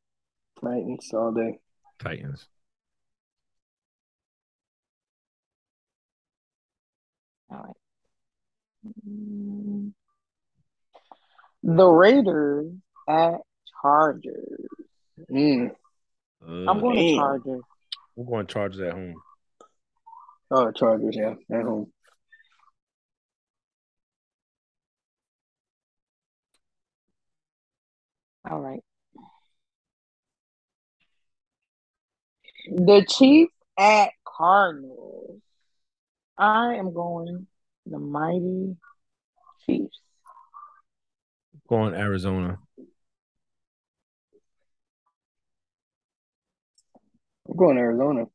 Titans 0.62 1.11
all 1.14 1.32
day. 1.32 1.59
Titans. 1.98 2.46
All 7.50 7.59
right. 7.59 7.76
The 11.62 11.86
Raiders 11.86 12.72
at 13.09 13.40
Chargers. 13.82 14.66
Mm. 15.30 15.70
I'm 16.46 16.80
going 16.80 16.96
to 16.96 17.02
Damn. 17.02 17.16
Chargers. 17.18 17.62
We're 18.14 18.24
going 18.24 18.46
Chargers 18.46 18.80
at 18.80 18.92
home. 18.92 19.14
Oh, 20.51 20.70
Chargers, 20.70 21.16
yeah. 21.16 21.34
At 21.51 21.64
home. 21.64 21.92
All 28.49 28.61
right. 28.61 28.80
The 32.68 33.05
Chiefs 33.09 33.53
at 33.78 34.11
Cardinals. 34.24 35.40
I 36.38 36.74
am 36.74 36.92
going 36.92 37.47
the 37.86 37.99
mighty 37.99 38.76
Chiefs. 39.64 39.99
Going 41.68 41.94
Arizona. 41.94 42.59
I'm 47.49 47.57
going 47.57 47.78
Arizona. 47.78 48.26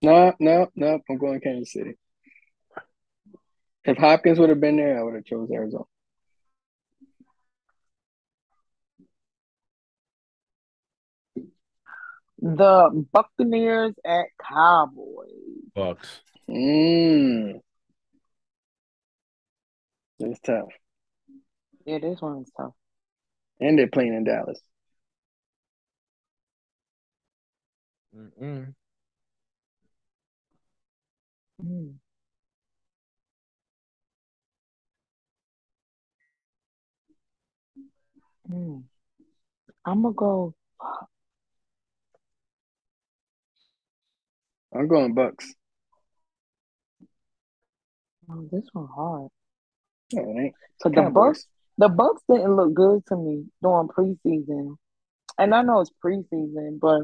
No, 0.00 0.32
no, 0.38 0.68
no. 0.76 1.00
I'm 1.08 1.18
going 1.18 1.40
to 1.40 1.44
Kansas 1.44 1.72
City. 1.72 1.94
If 3.84 3.96
Hopkins 3.96 4.38
would 4.38 4.50
have 4.50 4.60
been 4.60 4.76
there, 4.76 4.98
I 4.98 5.02
would 5.02 5.14
have 5.14 5.24
chose 5.24 5.50
Arizona. 5.50 5.84
The 12.40 13.06
Buccaneers 13.12 13.94
at 14.04 14.26
Cowboys. 14.48 15.26
Bucks. 15.74 16.20
Mm. 16.48 17.60
It's 20.20 20.40
tough. 20.40 20.68
Yeah, 21.84 21.98
this 21.98 22.20
one's 22.20 22.50
tough. 22.56 22.74
And 23.60 23.78
they're 23.78 23.88
playing 23.88 24.14
in 24.14 24.24
Dallas. 24.24 24.60
Mm-mm. 28.14 28.74
Mm. 31.64 31.94
Mm. 38.50 38.82
I'm 39.84 40.02
gonna 40.02 40.14
go. 40.14 40.54
I'm 44.74 44.86
going 44.86 45.14
Bucks. 45.14 45.54
Oh, 48.30 48.48
this 48.52 48.64
one 48.72 48.88
hard. 48.94 49.30
Yeah, 50.10 50.20
ain't. 50.20 50.54
So 50.80 50.90
the 50.90 51.10
Bucks, 51.10 51.46
the 51.78 51.88
Bucks 51.88 52.22
didn't 52.30 52.54
look 52.54 52.74
good 52.74 53.04
to 53.06 53.16
me 53.16 53.46
during 53.62 53.88
preseason, 53.88 54.76
and 55.38 55.54
I 55.54 55.62
know 55.62 55.80
it's 55.80 55.90
preseason, 56.04 56.78
but 56.80 57.02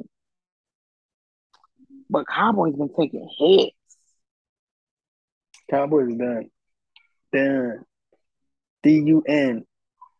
but 2.11 2.29
Cowboys 2.29 2.77
been 2.77 2.95
taking 2.95 3.29
hits. 3.39 3.77
Cowboys 5.71 6.15
done. 6.17 6.51
Done. 7.33 7.85
D 8.83 9.03
U 9.07 9.23
N. 9.27 9.65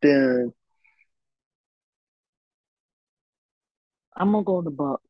Done. 0.01 0.53
I'm 4.17 4.33
gonna 4.33 4.45
go 4.45 4.63
the 4.63 4.71
Bucks. 4.71 5.03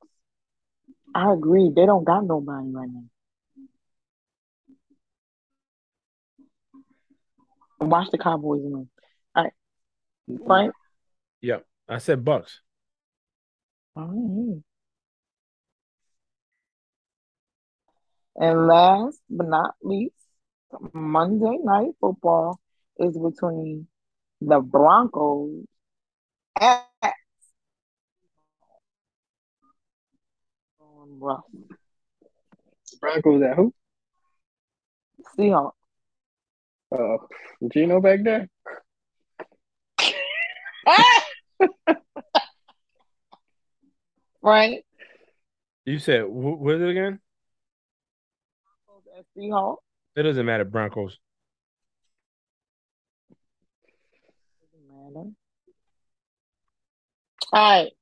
I 1.14 1.32
agree. 1.32 1.70
They 1.74 1.86
don't 1.86 2.04
got 2.04 2.24
nobody 2.24 2.68
right 2.72 2.88
now. 2.90 3.04
Watch 7.86 8.10
the 8.10 8.18
Cowboys 8.18 8.62
win. 8.62 8.88
All 9.36 9.44
right, 9.44 9.52
Frank. 10.46 10.74
Yep. 11.42 11.64
I 11.88 11.98
said 11.98 12.24
Bucks. 12.24 12.60
All 13.94 14.06
right. 14.06 14.62
And 18.36 18.66
last 18.66 19.20
but 19.30 19.46
not 19.46 19.74
least, 19.82 20.14
Monday 20.92 21.58
night 21.62 21.92
football 22.00 22.58
is 22.98 23.16
between 23.16 23.86
the 24.40 24.60
Broncos 24.60 25.64
at 26.60 26.86
Russ. 31.18 31.42
Broncos 33.00 33.42
at 33.42 33.56
who? 33.56 33.74
Seahawks. 35.38 35.72
Uh, 36.92 37.16
Geno 37.72 38.00
back 38.00 38.20
there. 38.22 38.48
right? 44.42 44.84
You 45.84 45.98
said 45.98 46.22
wh- 46.22 46.60
what 46.60 46.76
is 46.76 46.82
it 46.82 46.88
again? 46.90 47.20
At 49.18 49.24
Seahawks. 49.36 49.78
It 50.16 50.22
doesn't 50.22 50.46
matter. 50.46 50.64
Broncos. 50.64 51.18
Matter. 54.88 55.30
All 57.52 57.82
right. 57.82 57.92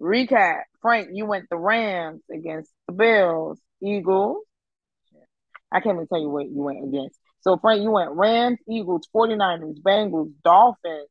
Recap. 0.00 0.62
Frank, 0.80 1.08
you 1.12 1.26
went 1.26 1.48
the 1.50 1.56
Rams 1.56 2.22
against 2.32 2.70
the 2.86 2.92
Bills, 2.92 3.60
Eagles. 3.82 4.44
I 5.70 5.80
can't 5.80 5.96
even 5.96 6.06
tell 6.06 6.20
you 6.20 6.30
what 6.30 6.46
you 6.46 6.62
went 6.62 6.84
against. 6.84 7.18
So, 7.40 7.58
Frank, 7.58 7.82
you 7.82 7.90
went 7.90 8.12
Rams, 8.12 8.58
Eagles, 8.68 9.08
49ers, 9.14 9.80
Bengals, 9.82 10.32
Dolphins, 10.44 11.08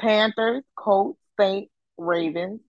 Panthers, 0.00 0.64
Colts, 0.74 1.18
Saints, 1.38 1.70
Ravens, 1.96 2.60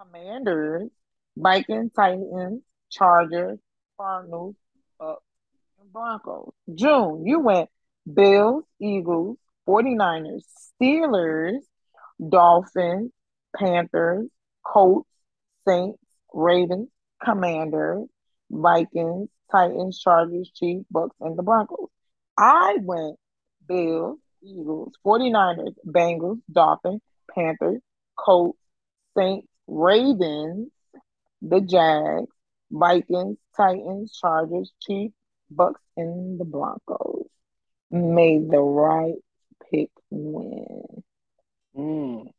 Commanders, 0.00 0.90
Vikings, 1.36 1.92
Titans, 1.94 2.62
Chargers, 2.90 3.58
Cardinals, 3.98 4.54
Bucks, 4.98 5.22
Broncos. 5.92 6.52
June, 6.74 7.26
you 7.26 7.40
went 7.40 7.68
Bills, 8.12 8.64
Eagles, 8.80 9.36
49ers, 9.68 10.42
Steelers, 10.80 11.58
Dolphins, 12.26 13.10
Panthers, 13.56 14.28
Colts, 14.64 15.08
Saints, 15.66 15.98
Ravens, 16.32 16.88
Commanders, 17.22 18.06
Vikings, 18.50 19.28
Titans, 19.50 19.98
Chargers, 20.00 20.50
Chiefs, 20.54 20.84
Bucks, 20.90 21.16
and 21.20 21.38
the 21.38 21.42
Broncos. 21.42 21.88
I 22.36 22.76
went 22.80 23.16
Bills, 23.66 24.18
Eagles, 24.42 24.92
49ers, 25.04 25.74
Bengals, 25.86 26.40
Dolphins, 26.50 27.00
Panthers, 27.34 27.80
Colts, 28.16 28.58
Saints, 29.16 29.46
Ravens, 29.66 30.68
the 31.42 31.60
Jags, 31.60 32.30
Vikings, 32.70 33.38
Titans, 33.56 34.16
Chargers, 34.18 34.72
Chiefs, 34.80 35.14
Bucks, 35.50 35.80
and 35.96 36.38
the 36.38 36.44
Broncos. 36.44 37.26
Made 37.90 38.50
the 38.50 38.60
right 38.60 39.14
pick 39.70 39.90
win. 40.10 41.02
Mm. 41.76 42.30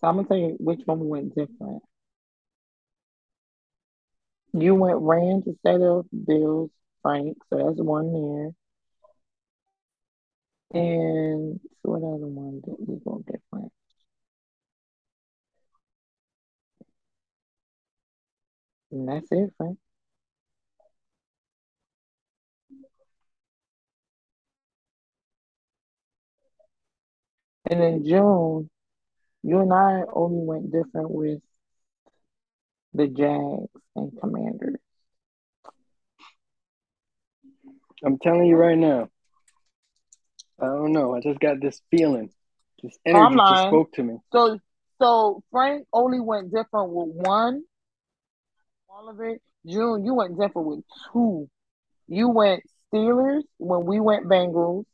So 0.00 0.06
I'm 0.08 0.16
gonna 0.16 0.28
tell 0.28 0.36
you 0.36 0.56
which 0.58 0.80
one 0.86 1.08
went 1.08 1.34
different. 1.34 1.82
You 4.52 4.74
went 4.74 4.98
Rams 5.00 5.44
instead 5.46 5.80
of 5.82 6.06
Bills, 6.26 6.70
Frank. 7.02 7.38
So 7.50 7.58
that's 7.58 7.80
one 7.80 8.12
there. 8.12 8.50
And 10.82 11.60
so 11.82 11.90
what 11.90 11.98
other 11.98 12.26
one 12.26 12.60
did 12.60 12.76
we 12.78 12.96
go 13.04 13.22
different? 13.26 13.72
And 18.92 19.08
that's 19.08 19.26
it, 19.30 19.52
Frank. 19.56 19.78
And 27.70 27.82
in 27.82 28.04
June, 28.04 28.70
you 29.42 29.60
and 29.60 29.72
I 29.72 30.02
only 30.12 30.44
went 30.44 30.72
different 30.72 31.10
with 31.10 31.40
the 32.94 33.06
Jags 33.06 33.70
and 33.94 34.12
Commanders. 34.20 34.76
I'm 38.04 38.18
telling 38.18 38.46
you 38.46 38.56
right 38.56 38.78
now. 38.78 39.08
I 40.60 40.66
don't 40.66 40.92
know. 40.92 41.14
I 41.14 41.20
just 41.20 41.38
got 41.38 41.60
this 41.60 41.80
feeling. 41.90 42.30
This 42.82 42.98
energy 43.06 43.36
just 43.48 43.62
spoke 43.64 43.92
to 43.92 44.02
me. 44.02 44.18
So 44.32 44.58
so 45.00 45.42
Frank 45.50 45.86
only 45.92 46.20
went 46.20 46.52
different 46.52 46.90
with 46.90 47.08
one. 47.14 47.62
All 48.92 49.08
of 49.08 49.20
it. 49.20 49.40
June, 49.66 50.04
you 50.04 50.14
went 50.14 50.38
different 50.38 50.66
with 50.66 50.80
two. 51.12 51.48
You 52.08 52.28
went 52.28 52.62
Steelers 52.92 53.42
when 53.58 53.84
we 53.86 54.00
went 54.00 54.26
Bengals. 54.26 54.84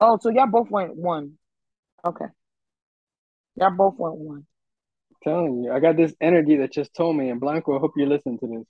Oh, 0.00 0.18
so 0.20 0.30
y'all 0.30 0.48
both 0.48 0.68
went 0.68 0.96
one. 0.96 1.34
Okay. 2.04 2.24
Y'all 3.54 3.70
both 3.76 3.94
went 3.96 4.16
one. 4.16 4.46
telling 5.22 5.62
you, 5.62 5.72
I 5.72 5.78
got 5.78 5.96
this 5.96 6.14
energy 6.20 6.56
that 6.56 6.72
just 6.72 6.92
told 6.94 7.16
me. 7.16 7.28
And 7.30 7.40
Blanco, 7.40 7.76
I 7.76 7.78
hope 7.78 7.92
you 7.96 8.06
listen 8.06 8.38
to 8.38 8.46
this. 8.46 8.66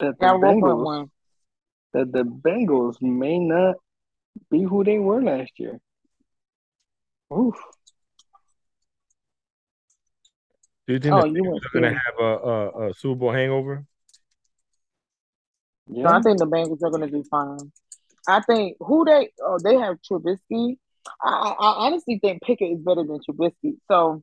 That 0.00 0.18
the 0.18 0.26
Y'all 0.26 0.40
Bengals, 0.40 0.84
one. 0.84 1.10
that 1.92 2.12
the 2.12 2.22
Bengals 2.22 2.96
may 3.02 3.38
not 3.38 3.76
be 4.50 4.62
who 4.62 4.84
they 4.84 4.98
were 4.98 5.22
last 5.22 5.52
year. 5.58 5.78
Oof. 7.30 7.56
Do 10.86 10.94
you 10.94 11.00
think 11.00 11.14
Oh, 11.14 11.24
you 11.24 11.54
are 11.54 11.70
gonna 11.72 11.90
have 11.90 12.18
a, 12.20 12.24
a, 12.24 12.88
a 12.88 12.94
Super 12.94 13.16
Bowl 13.16 13.32
hangover? 13.32 13.84
So 15.88 16.00
Yeah. 16.00 16.16
I 16.16 16.20
think 16.20 16.38
the 16.38 16.46
Bengals 16.46 16.82
are 16.82 16.90
gonna 16.90 17.10
do 17.10 17.24
fine. 17.30 17.72
I 18.28 18.40
think 18.40 18.76
who 18.80 19.04
they 19.04 19.30
oh 19.42 19.58
they 19.62 19.76
have 19.76 19.98
Trubisky. 20.02 20.78
I, 21.22 21.28
I 21.28 21.50
I 21.58 21.86
honestly 21.86 22.18
think 22.18 22.42
Pickett 22.42 22.72
is 22.72 22.80
better 22.80 23.04
than 23.04 23.20
Trubisky. 23.28 23.78
So 23.88 24.22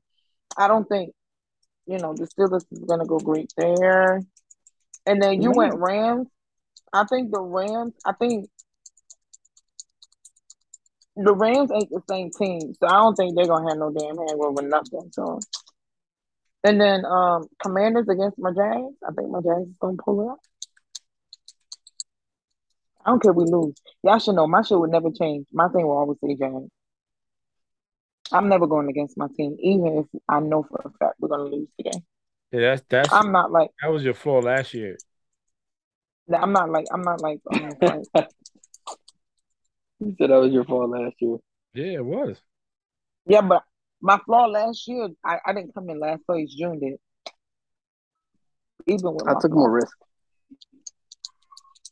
I 0.57 0.67
don't 0.67 0.87
think 0.87 1.13
you 1.85 1.97
know 1.97 2.13
the 2.13 2.27
Steelers 2.27 2.65
is 2.71 2.79
gonna 2.79 3.05
go 3.05 3.19
great 3.19 3.51
there. 3.57 4.21
And 5.05 5.21
then 5.21 5.41
you 5.41 5.51
went 5.51 5.73
mm-hmm. 5.73 5.83
Rams. 5.83 6.27
I 6.93 7.05
think 7.05 7.31
the 7.31 7.41
Rams. 7.41 7.93
I 8.05 8.13
think 8.13 8.49
the 11.15 11.33
Rams 11.33 11.71
ain't 11.71 11.89
the 11.89 12.01
same 12.09 12.31
team, 12.31 12.73
so 12.79 12.87
I 12.87 12.93
don't 12.93 13.15
think 13.15 13.35
they're 13.35 13.47
gonna 13.47 13.69
have 13.69 13.77
no 13.77 13.91
damn 13.91 14.17
hangover 14.17 14.61
nothing. 14.61 15.11
So, 15.11 15.39
and 16.63 16.79
then 16.79 17.05
um, 17.05 17.47
Commanders 17.61 18.07
against 18.09 18.39
my 18.39 18.51
Jags. 18.51 18.93
I 19.07 19.11
think 19.13 19.29
my 19.29 19.41
Jags 19.41 19.67
is 19.67 19.75
gonna 19.79 19.97
pull 19.97 20.21
it 20.21 20.31
up. 20.31 20.39
I 23.05 23.09
don't 23.09 23.21
care 23.21 23.31
if 23.31 23.37
we 23.37 23.45
lose. 23.45 23.75
Y'all 24.03 24.19
should 24.19 24.35
know 24.35 24.47
my 24.47 24.61
shit 24.61 24.79
would 24.79 24.89
never 24.89 25.11
change. 25.11 25.45
My 25.51 25.67
thing 25.67 25.85
will 25.85 25.97
always 25.97 26.17
say 26.23 26.35
Jags. 26.35 26.69
I'm 28.31 28.47
never 28.47 28.65
going 28.65 28.89
against 28.89 29.17
my 29.17 29.27
team, 29.35 29.57
even 29.59 29.99
if 29.99 30.21
I 30.29 30.39
know 30.39 30.63
for 30.63 30.81
a 30.85 30.89
fact 30.97 31.15
we're 31.19 31.27
gonna 31.27 31.43
lose 31.43 31.67
today. 31.77 32.01
Yeah, 32.51 32.61
that's 32.61 32.83
that's. 32.89 33.13
I'm 33.13 33.31
not 33.31 33.51
like 33.51 33.71
that 33.81 33.91
was 33.91 34.03
your 34.03 34.13
flaw 34.13 34.39
last 34.39 34.73
year. 34.73 34.97
I'm 36.33 36.53
not 36.53 36.69
like 36.69 36.85
I'm 36.91 37.01
not 37.01 37.21
like. 37.21 37.41
Um, 37.53 37.71
like 37.81 38.29
you 39.99 40.15
said 40.17 40.29
that 40.29 40.37
was 40.37 40.51
your 40.51 40.63
fault 40.63 40.89
last 40.89 41.15
year. 41.19 41.37
Yeah, 41.73 41.97
it 41.97 42.05
was. 42.05 42.37
Yeah, 43.25 43.41
but 43.41 43.63
my 44.03 44.19
flaw 44.25 44.47
last 44.47 44.85
year, 44.87 45.09
I, 45.25 45.39
I 45.45 45.53
didn't 45.53 45.73
come 45.73 45.89
in 45.89 45.99
last 45.99 46.25
place. 46.25 46.53
June 46.53 46.79
did. 46.79 46.99
Even 48.85 49.13
with 49.13 49.27
I 49.27 49.33
took 49.33 49.51
flaw. 49.51 49.59
more 49.59 49.71
risk. 49.71 49.97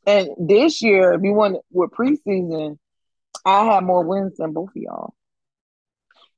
And 0.06 0.30
this 0.38 0.82
year, 0.82 1.14
if 1.14 1.22
you 1.24 1.32
want 1.32 1.58
with 1.72 1.92
preseason, 1.92 2.78
I 3.46 3.64
had 3.64 3.86
more 3.86 4.04
wins 4.04 4.38
than 4.38 4.52
both 4.52 4.70
of 4.70 4.76
y'all. 4.76 5.14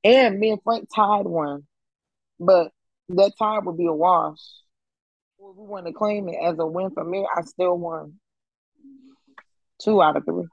And 0.04 0.40
me 0.40 0.52
and 0.52 0.62
Frank 0.64 0.90
tied 0.96 1.26
one, 1.26 1.64
but 2.40 2.72
that 3.10 3.32
tie 3.40 3.60
would 3.60 3.78
be 3.78 3.88
a 3.88 3.94
wash. 3.94 4.38
If 5.40 5.56
we 5.58 5.66
want 5.66 5.88
to 5.88 5.94
claim 5.94 6.30
it 6.30 6.38
as 6.42 6.60
a 6.60 6.68
win 6.68 6.92
for 6.92 7.04
me, 7.04 7.26
I 7.36 7.42
still 7.42 7.78
won 7.78 8.20
two 9.82 10.04
out 10.04 10.18
of 10.18 10.26
three. 10.26 10.46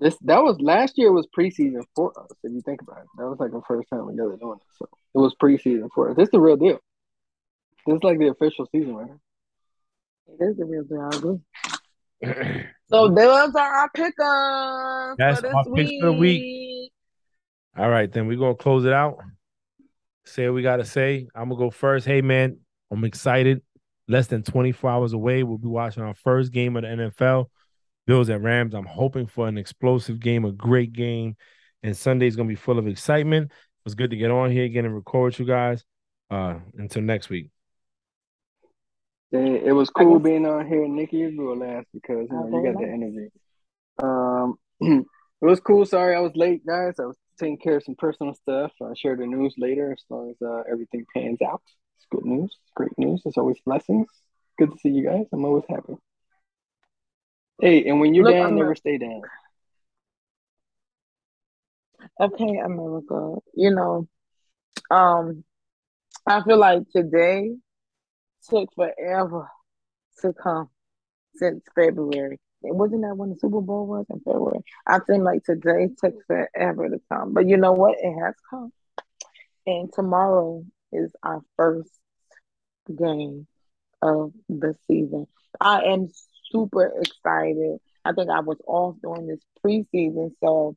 This 0.00 0.16
that 0.22 0.42
was 0.42 0.60
last 0.60 0.96
year 0.96 1.12
was 1.12 1.26
preseason 1.36 1.82
for 1.94 2.12
us. 2.18 2.28
If 2.44 2.52
you 2.52 2.60
think 2.60 2.82
about 2.82 2.98
it, 2.98 3.06
that 3.16 3.28
was 3.28 3.38
like 3.40 3.50
the 3.50 3.62
first 3.66 3.88
time 3.90 4.06
we 4.06 4.12
together 4.12 4.36
doing 4.40 4.58
it. 4.58 4.76
So 4.78 4.88
it 5.14 5.18
was 5.18 5.34
preseason 5.42 5.88
for 5.92 6.10
us. 6.10 6.16
This 6.16 6.26
is 6.26 6.30
the 6.30 6.40
real 6.40 6.56
deal. 6.56 6.78
This 7.86 7.96
is 7.96 8.04
like 8.04 8.18
the 8.18 8.28
official 8.28 8.68
season 8.70 8.94
right 8.94 9.10
It 10.28 10.44
is 10.44 10.56
the 10.56 10.64
real 10.64 10.84
deal. 10.84 11.08
I 11.10 11.16
agree. 11.16 12.64
so 12.90 13.08
those 13.08 13.54
are 13.54 13.74
our 13.74 13.90
pickers. 13.90 15.16
That's 15.18 15.42
our 15.42 15.64
picks 15.74 15.90
for 16.00 16.06
the 16.06 16.12
week. 16.12 16.92
All 17.76 17.90
right, 17.90 18.10
then 18.10 18.26
we're 18.26 18.38
gonna 18.38 18.54
close 18.54 18.84
it 18.84 18.92
out. 18.92 19.18
Say 20.26 20.46
what 20.46 20.54
we 20.54 20.62
gotta 20.62 20.84
say. 20.84 21.26
I'm 21.34 21.48
gonna 21.48 21.58
go 21.58 21.70
first. 21.70 22.06
Hey 22.06 22.20
man, 22.20 22.58
I'm 22.92 23.04
excited. 23.04 23.62
Less 24.06 24.28
than 24.28 24.42
24 24.42 24.90
hours 24.90 25.12
away. 25.12 25.42
We'll 25.42 25.58
be 25.58 25.68
watching 25.68 26.02
our 26.02 26.14
first 26.14 26.52
game 26.52 26.76
of 26.76 26.82
the 26.82 26.88
NFL. 26.88 27.46
Bills 28.08 28.30
at 28.30 28.40
Rams. 28.40 28.74
I'm 28.74 28.86
hoping 28.86 29.26
for 29.26 29.46
an 29.48 29.58
explosive 29.58 30.18
game, 30.18 30.46
a 30.46 30.50
great 30.50 30.94
game. 30.94 31.36
And 31.82 31.94
Sunday's 31.94 32.36
gonna 32.36 32.48
be 32.48 32.54
full 32.54 32.78
of 32.78 32.88
excitement. 32.88 33.52
It 33.52 33.84
was 33.84 33.94
good 33.94 34.10
to 34.10 34.16
get 34.16 34.30
on 34.30 34.50
here 34.50 34.64
again 34.64 34.86
and 34.86 34.94
record 34.94 35.34
with 35.34 35.40
you 35.40 35.46
guys. 35.46 35.84
Uh 36.30 36.54
until 36.78 37.02
next 37.02 37.28
week. 37.28 37.50
It 39.30 39.74
was 39.74 39.90
cool 39.90 40.18
being 40.18 40.46
on 40.46 40.66
here. 40.66 40.88
Nikki, 40.88 41.18
you 41.18 41.36
go 41.36 41.52
last 41.52 41.86
because 41.92 42.28
you 42.30 42.34
know 42.34 42.62
you 42.62 42.72
got 42.72 42.80
the 42.80 42.88
energy. 42.88 43.28
Um, 44.02 44.58
it 44.80 45.44
was 45.44 45.60
cool. 45.60 45.84
Sorry 45.84 46.16
I 46.16 46.20
was 46.20 46.32
late, 46.34 46.64
guys. 46.64 46.94
I 46.98 47.04
was 47.04 47.16
taking 47.38 47.58
care 47.58 47.76
of 47.76 47.84
some 47.84 47.94
personal 47.94 48.32
stuff. 48.32 48.72
I'll 48.80 48.94
share 48.94 49.16
the 49.16 49.26
news 49.26 49.54
later 49.58 49.92
as 49.92 50.02
long 50.08 50.30
as 50.30 50.36
uh, 50.40 50.62
everything 50.72 51.04
pans 51.14 51.42
out. 51.42 51.60
It's 51.98 52.06
good 52.10 52.24
news. 52.24 52.56
Great 52.74 52.96
news. 52.96 53.20
It's 53.26 53.36
always 53.36 53.60
blessings. 53.66 54.08
Good 54.58 54.72
to 54.72 54.78
see 54.78 54.88
you 54.88 55.04
guys. 55.04 55.26
I'm 55.30 55.44
always 55.44 55.64
happy. 55.68 55.98
Hey, 57.60 57.88
and 57.88 58.00
when 58.00 58.14
you're 58.14 58.24
Look, 58.24 58.34
down, 58.34 58.46
I'm 58.46 58.56
never 58.56 58.72
a... 58.72 58.76
stay 58.76 58.98
down. 58.98 59.22
Okay, 62.20 62.58
America. 62.58 63.36
You 63.54 63.74
know, 63.74 64.08
um, 64.90 65.44
I 66.26 66.42
feel 66.42 66.58
like 66.58 66.82
today 66.94 67.56
took 68.48 68.72
forever 68.74 69.48
to 70.22 70.32
come 70.32 70.70
since 71.34 71.62
February. 71.74 72.38
It 72.62 72.74
wasn't 72.74 73.02
that 73.02 73.16
when 73.16 73.30
the 73.30 73.36
Super 73.36 73.60
Bowl 73.60 73.86
was 73.86 74.06
in 74.10 74.20
February. 74.20 74.60
I 74.86 74.98
think 75.00 75.22
like 75.22 75.44
today 75.44 75.88
took 75.98 76.14
forever 76.26 76.88
to 76.88 77.00
come. 77.10 77.34
But 77.34 77.46
you 77.46 77.56
know 77.56 77.72
what? 77.72 77.96
It 78.00 78.14
has 78.20 78.34
come. 78.50 78.72
And 79.66 79.92
tomorrow 79.92 80.64
is 80.92 81.12
our 81.22 81.42
first 81.56 81.90
game 82.88 83.46
of 84.00 84.32
the 84.48 84.74
season. 84.86 85.26
I 85.60 85.82
am 85.82 86.08
super 86.50 86.92
excited. 87.00 87.78
I 88.04 88.12
think 88.12 88.30
I 88.30 88.40
was 88.40 88.58
off 88.66 88.96
during 89.02 89.26
this 89.26 89.40
preseason, 89.64 90.32
so 90.42 90.76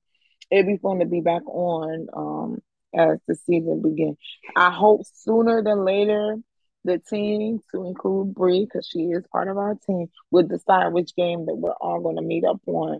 it'd 0.50 0.68
be 0.68 0.78
fun 0.78 1.00
to 1.00 1.06
be 1.06 1.22
back 1.22 1.44
on 1.48 2.08
um, 2.14 2.62
as 2.94 3.20
the 3.28 3.36
season 3.36 3.82
begins. 3.82 4.18
I 4.56 4.72
hope 4.72 5.02
sooner 5.14 5.64
than 5.64 5.86
later 5.86 6.38
the 6.84 6.98
team, 6.98 7.60
to 7.72 7.86
include 7.86 8.34
Bree, 8.34 8.66
because 8.66 8.88
she 8.92 9.00
is 9.00 9.24
part 9.32 9.48
of 9.48 9.58
our 9.58 9.76
team, 9.88 10.08
will 10.32 10.48
decide 10.48 10.94
which 10.94 11.16
game 11.16 11.46
that 11.46 11.56
we're 11.56 11.72
all 11.74 12.02
going 12.02 12.16
to 12.16 12.22
meet 12.22 12.44
up 12.44 12.60
on 12.66 13.00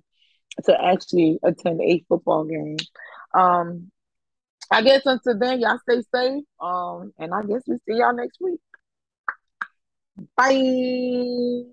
to 0.66 0.84
actually 0.84 1.40
attend 1.44 1.82
a 1.82 2.04
football 2.08 2.44
game. 2.44 2.78
Um, 3.34 3.92
I 4.70 4.82
guess 4.82 5.02
until 5.06 5.38
then, 5.38 5.60
y'all 5.60 5.80
stay 5.80 6.02
safe. 6.14 6.44
Um, 6.60 7.14
and 7.18 7.34
I 7.34 7.42
guess 7.44 7.64
we 7.68 7.78
see 7.78 7.98
y'all 7.98 8.16
next 8.16 8.40
week. 8.40 8.60
Bye. 10.38 11.72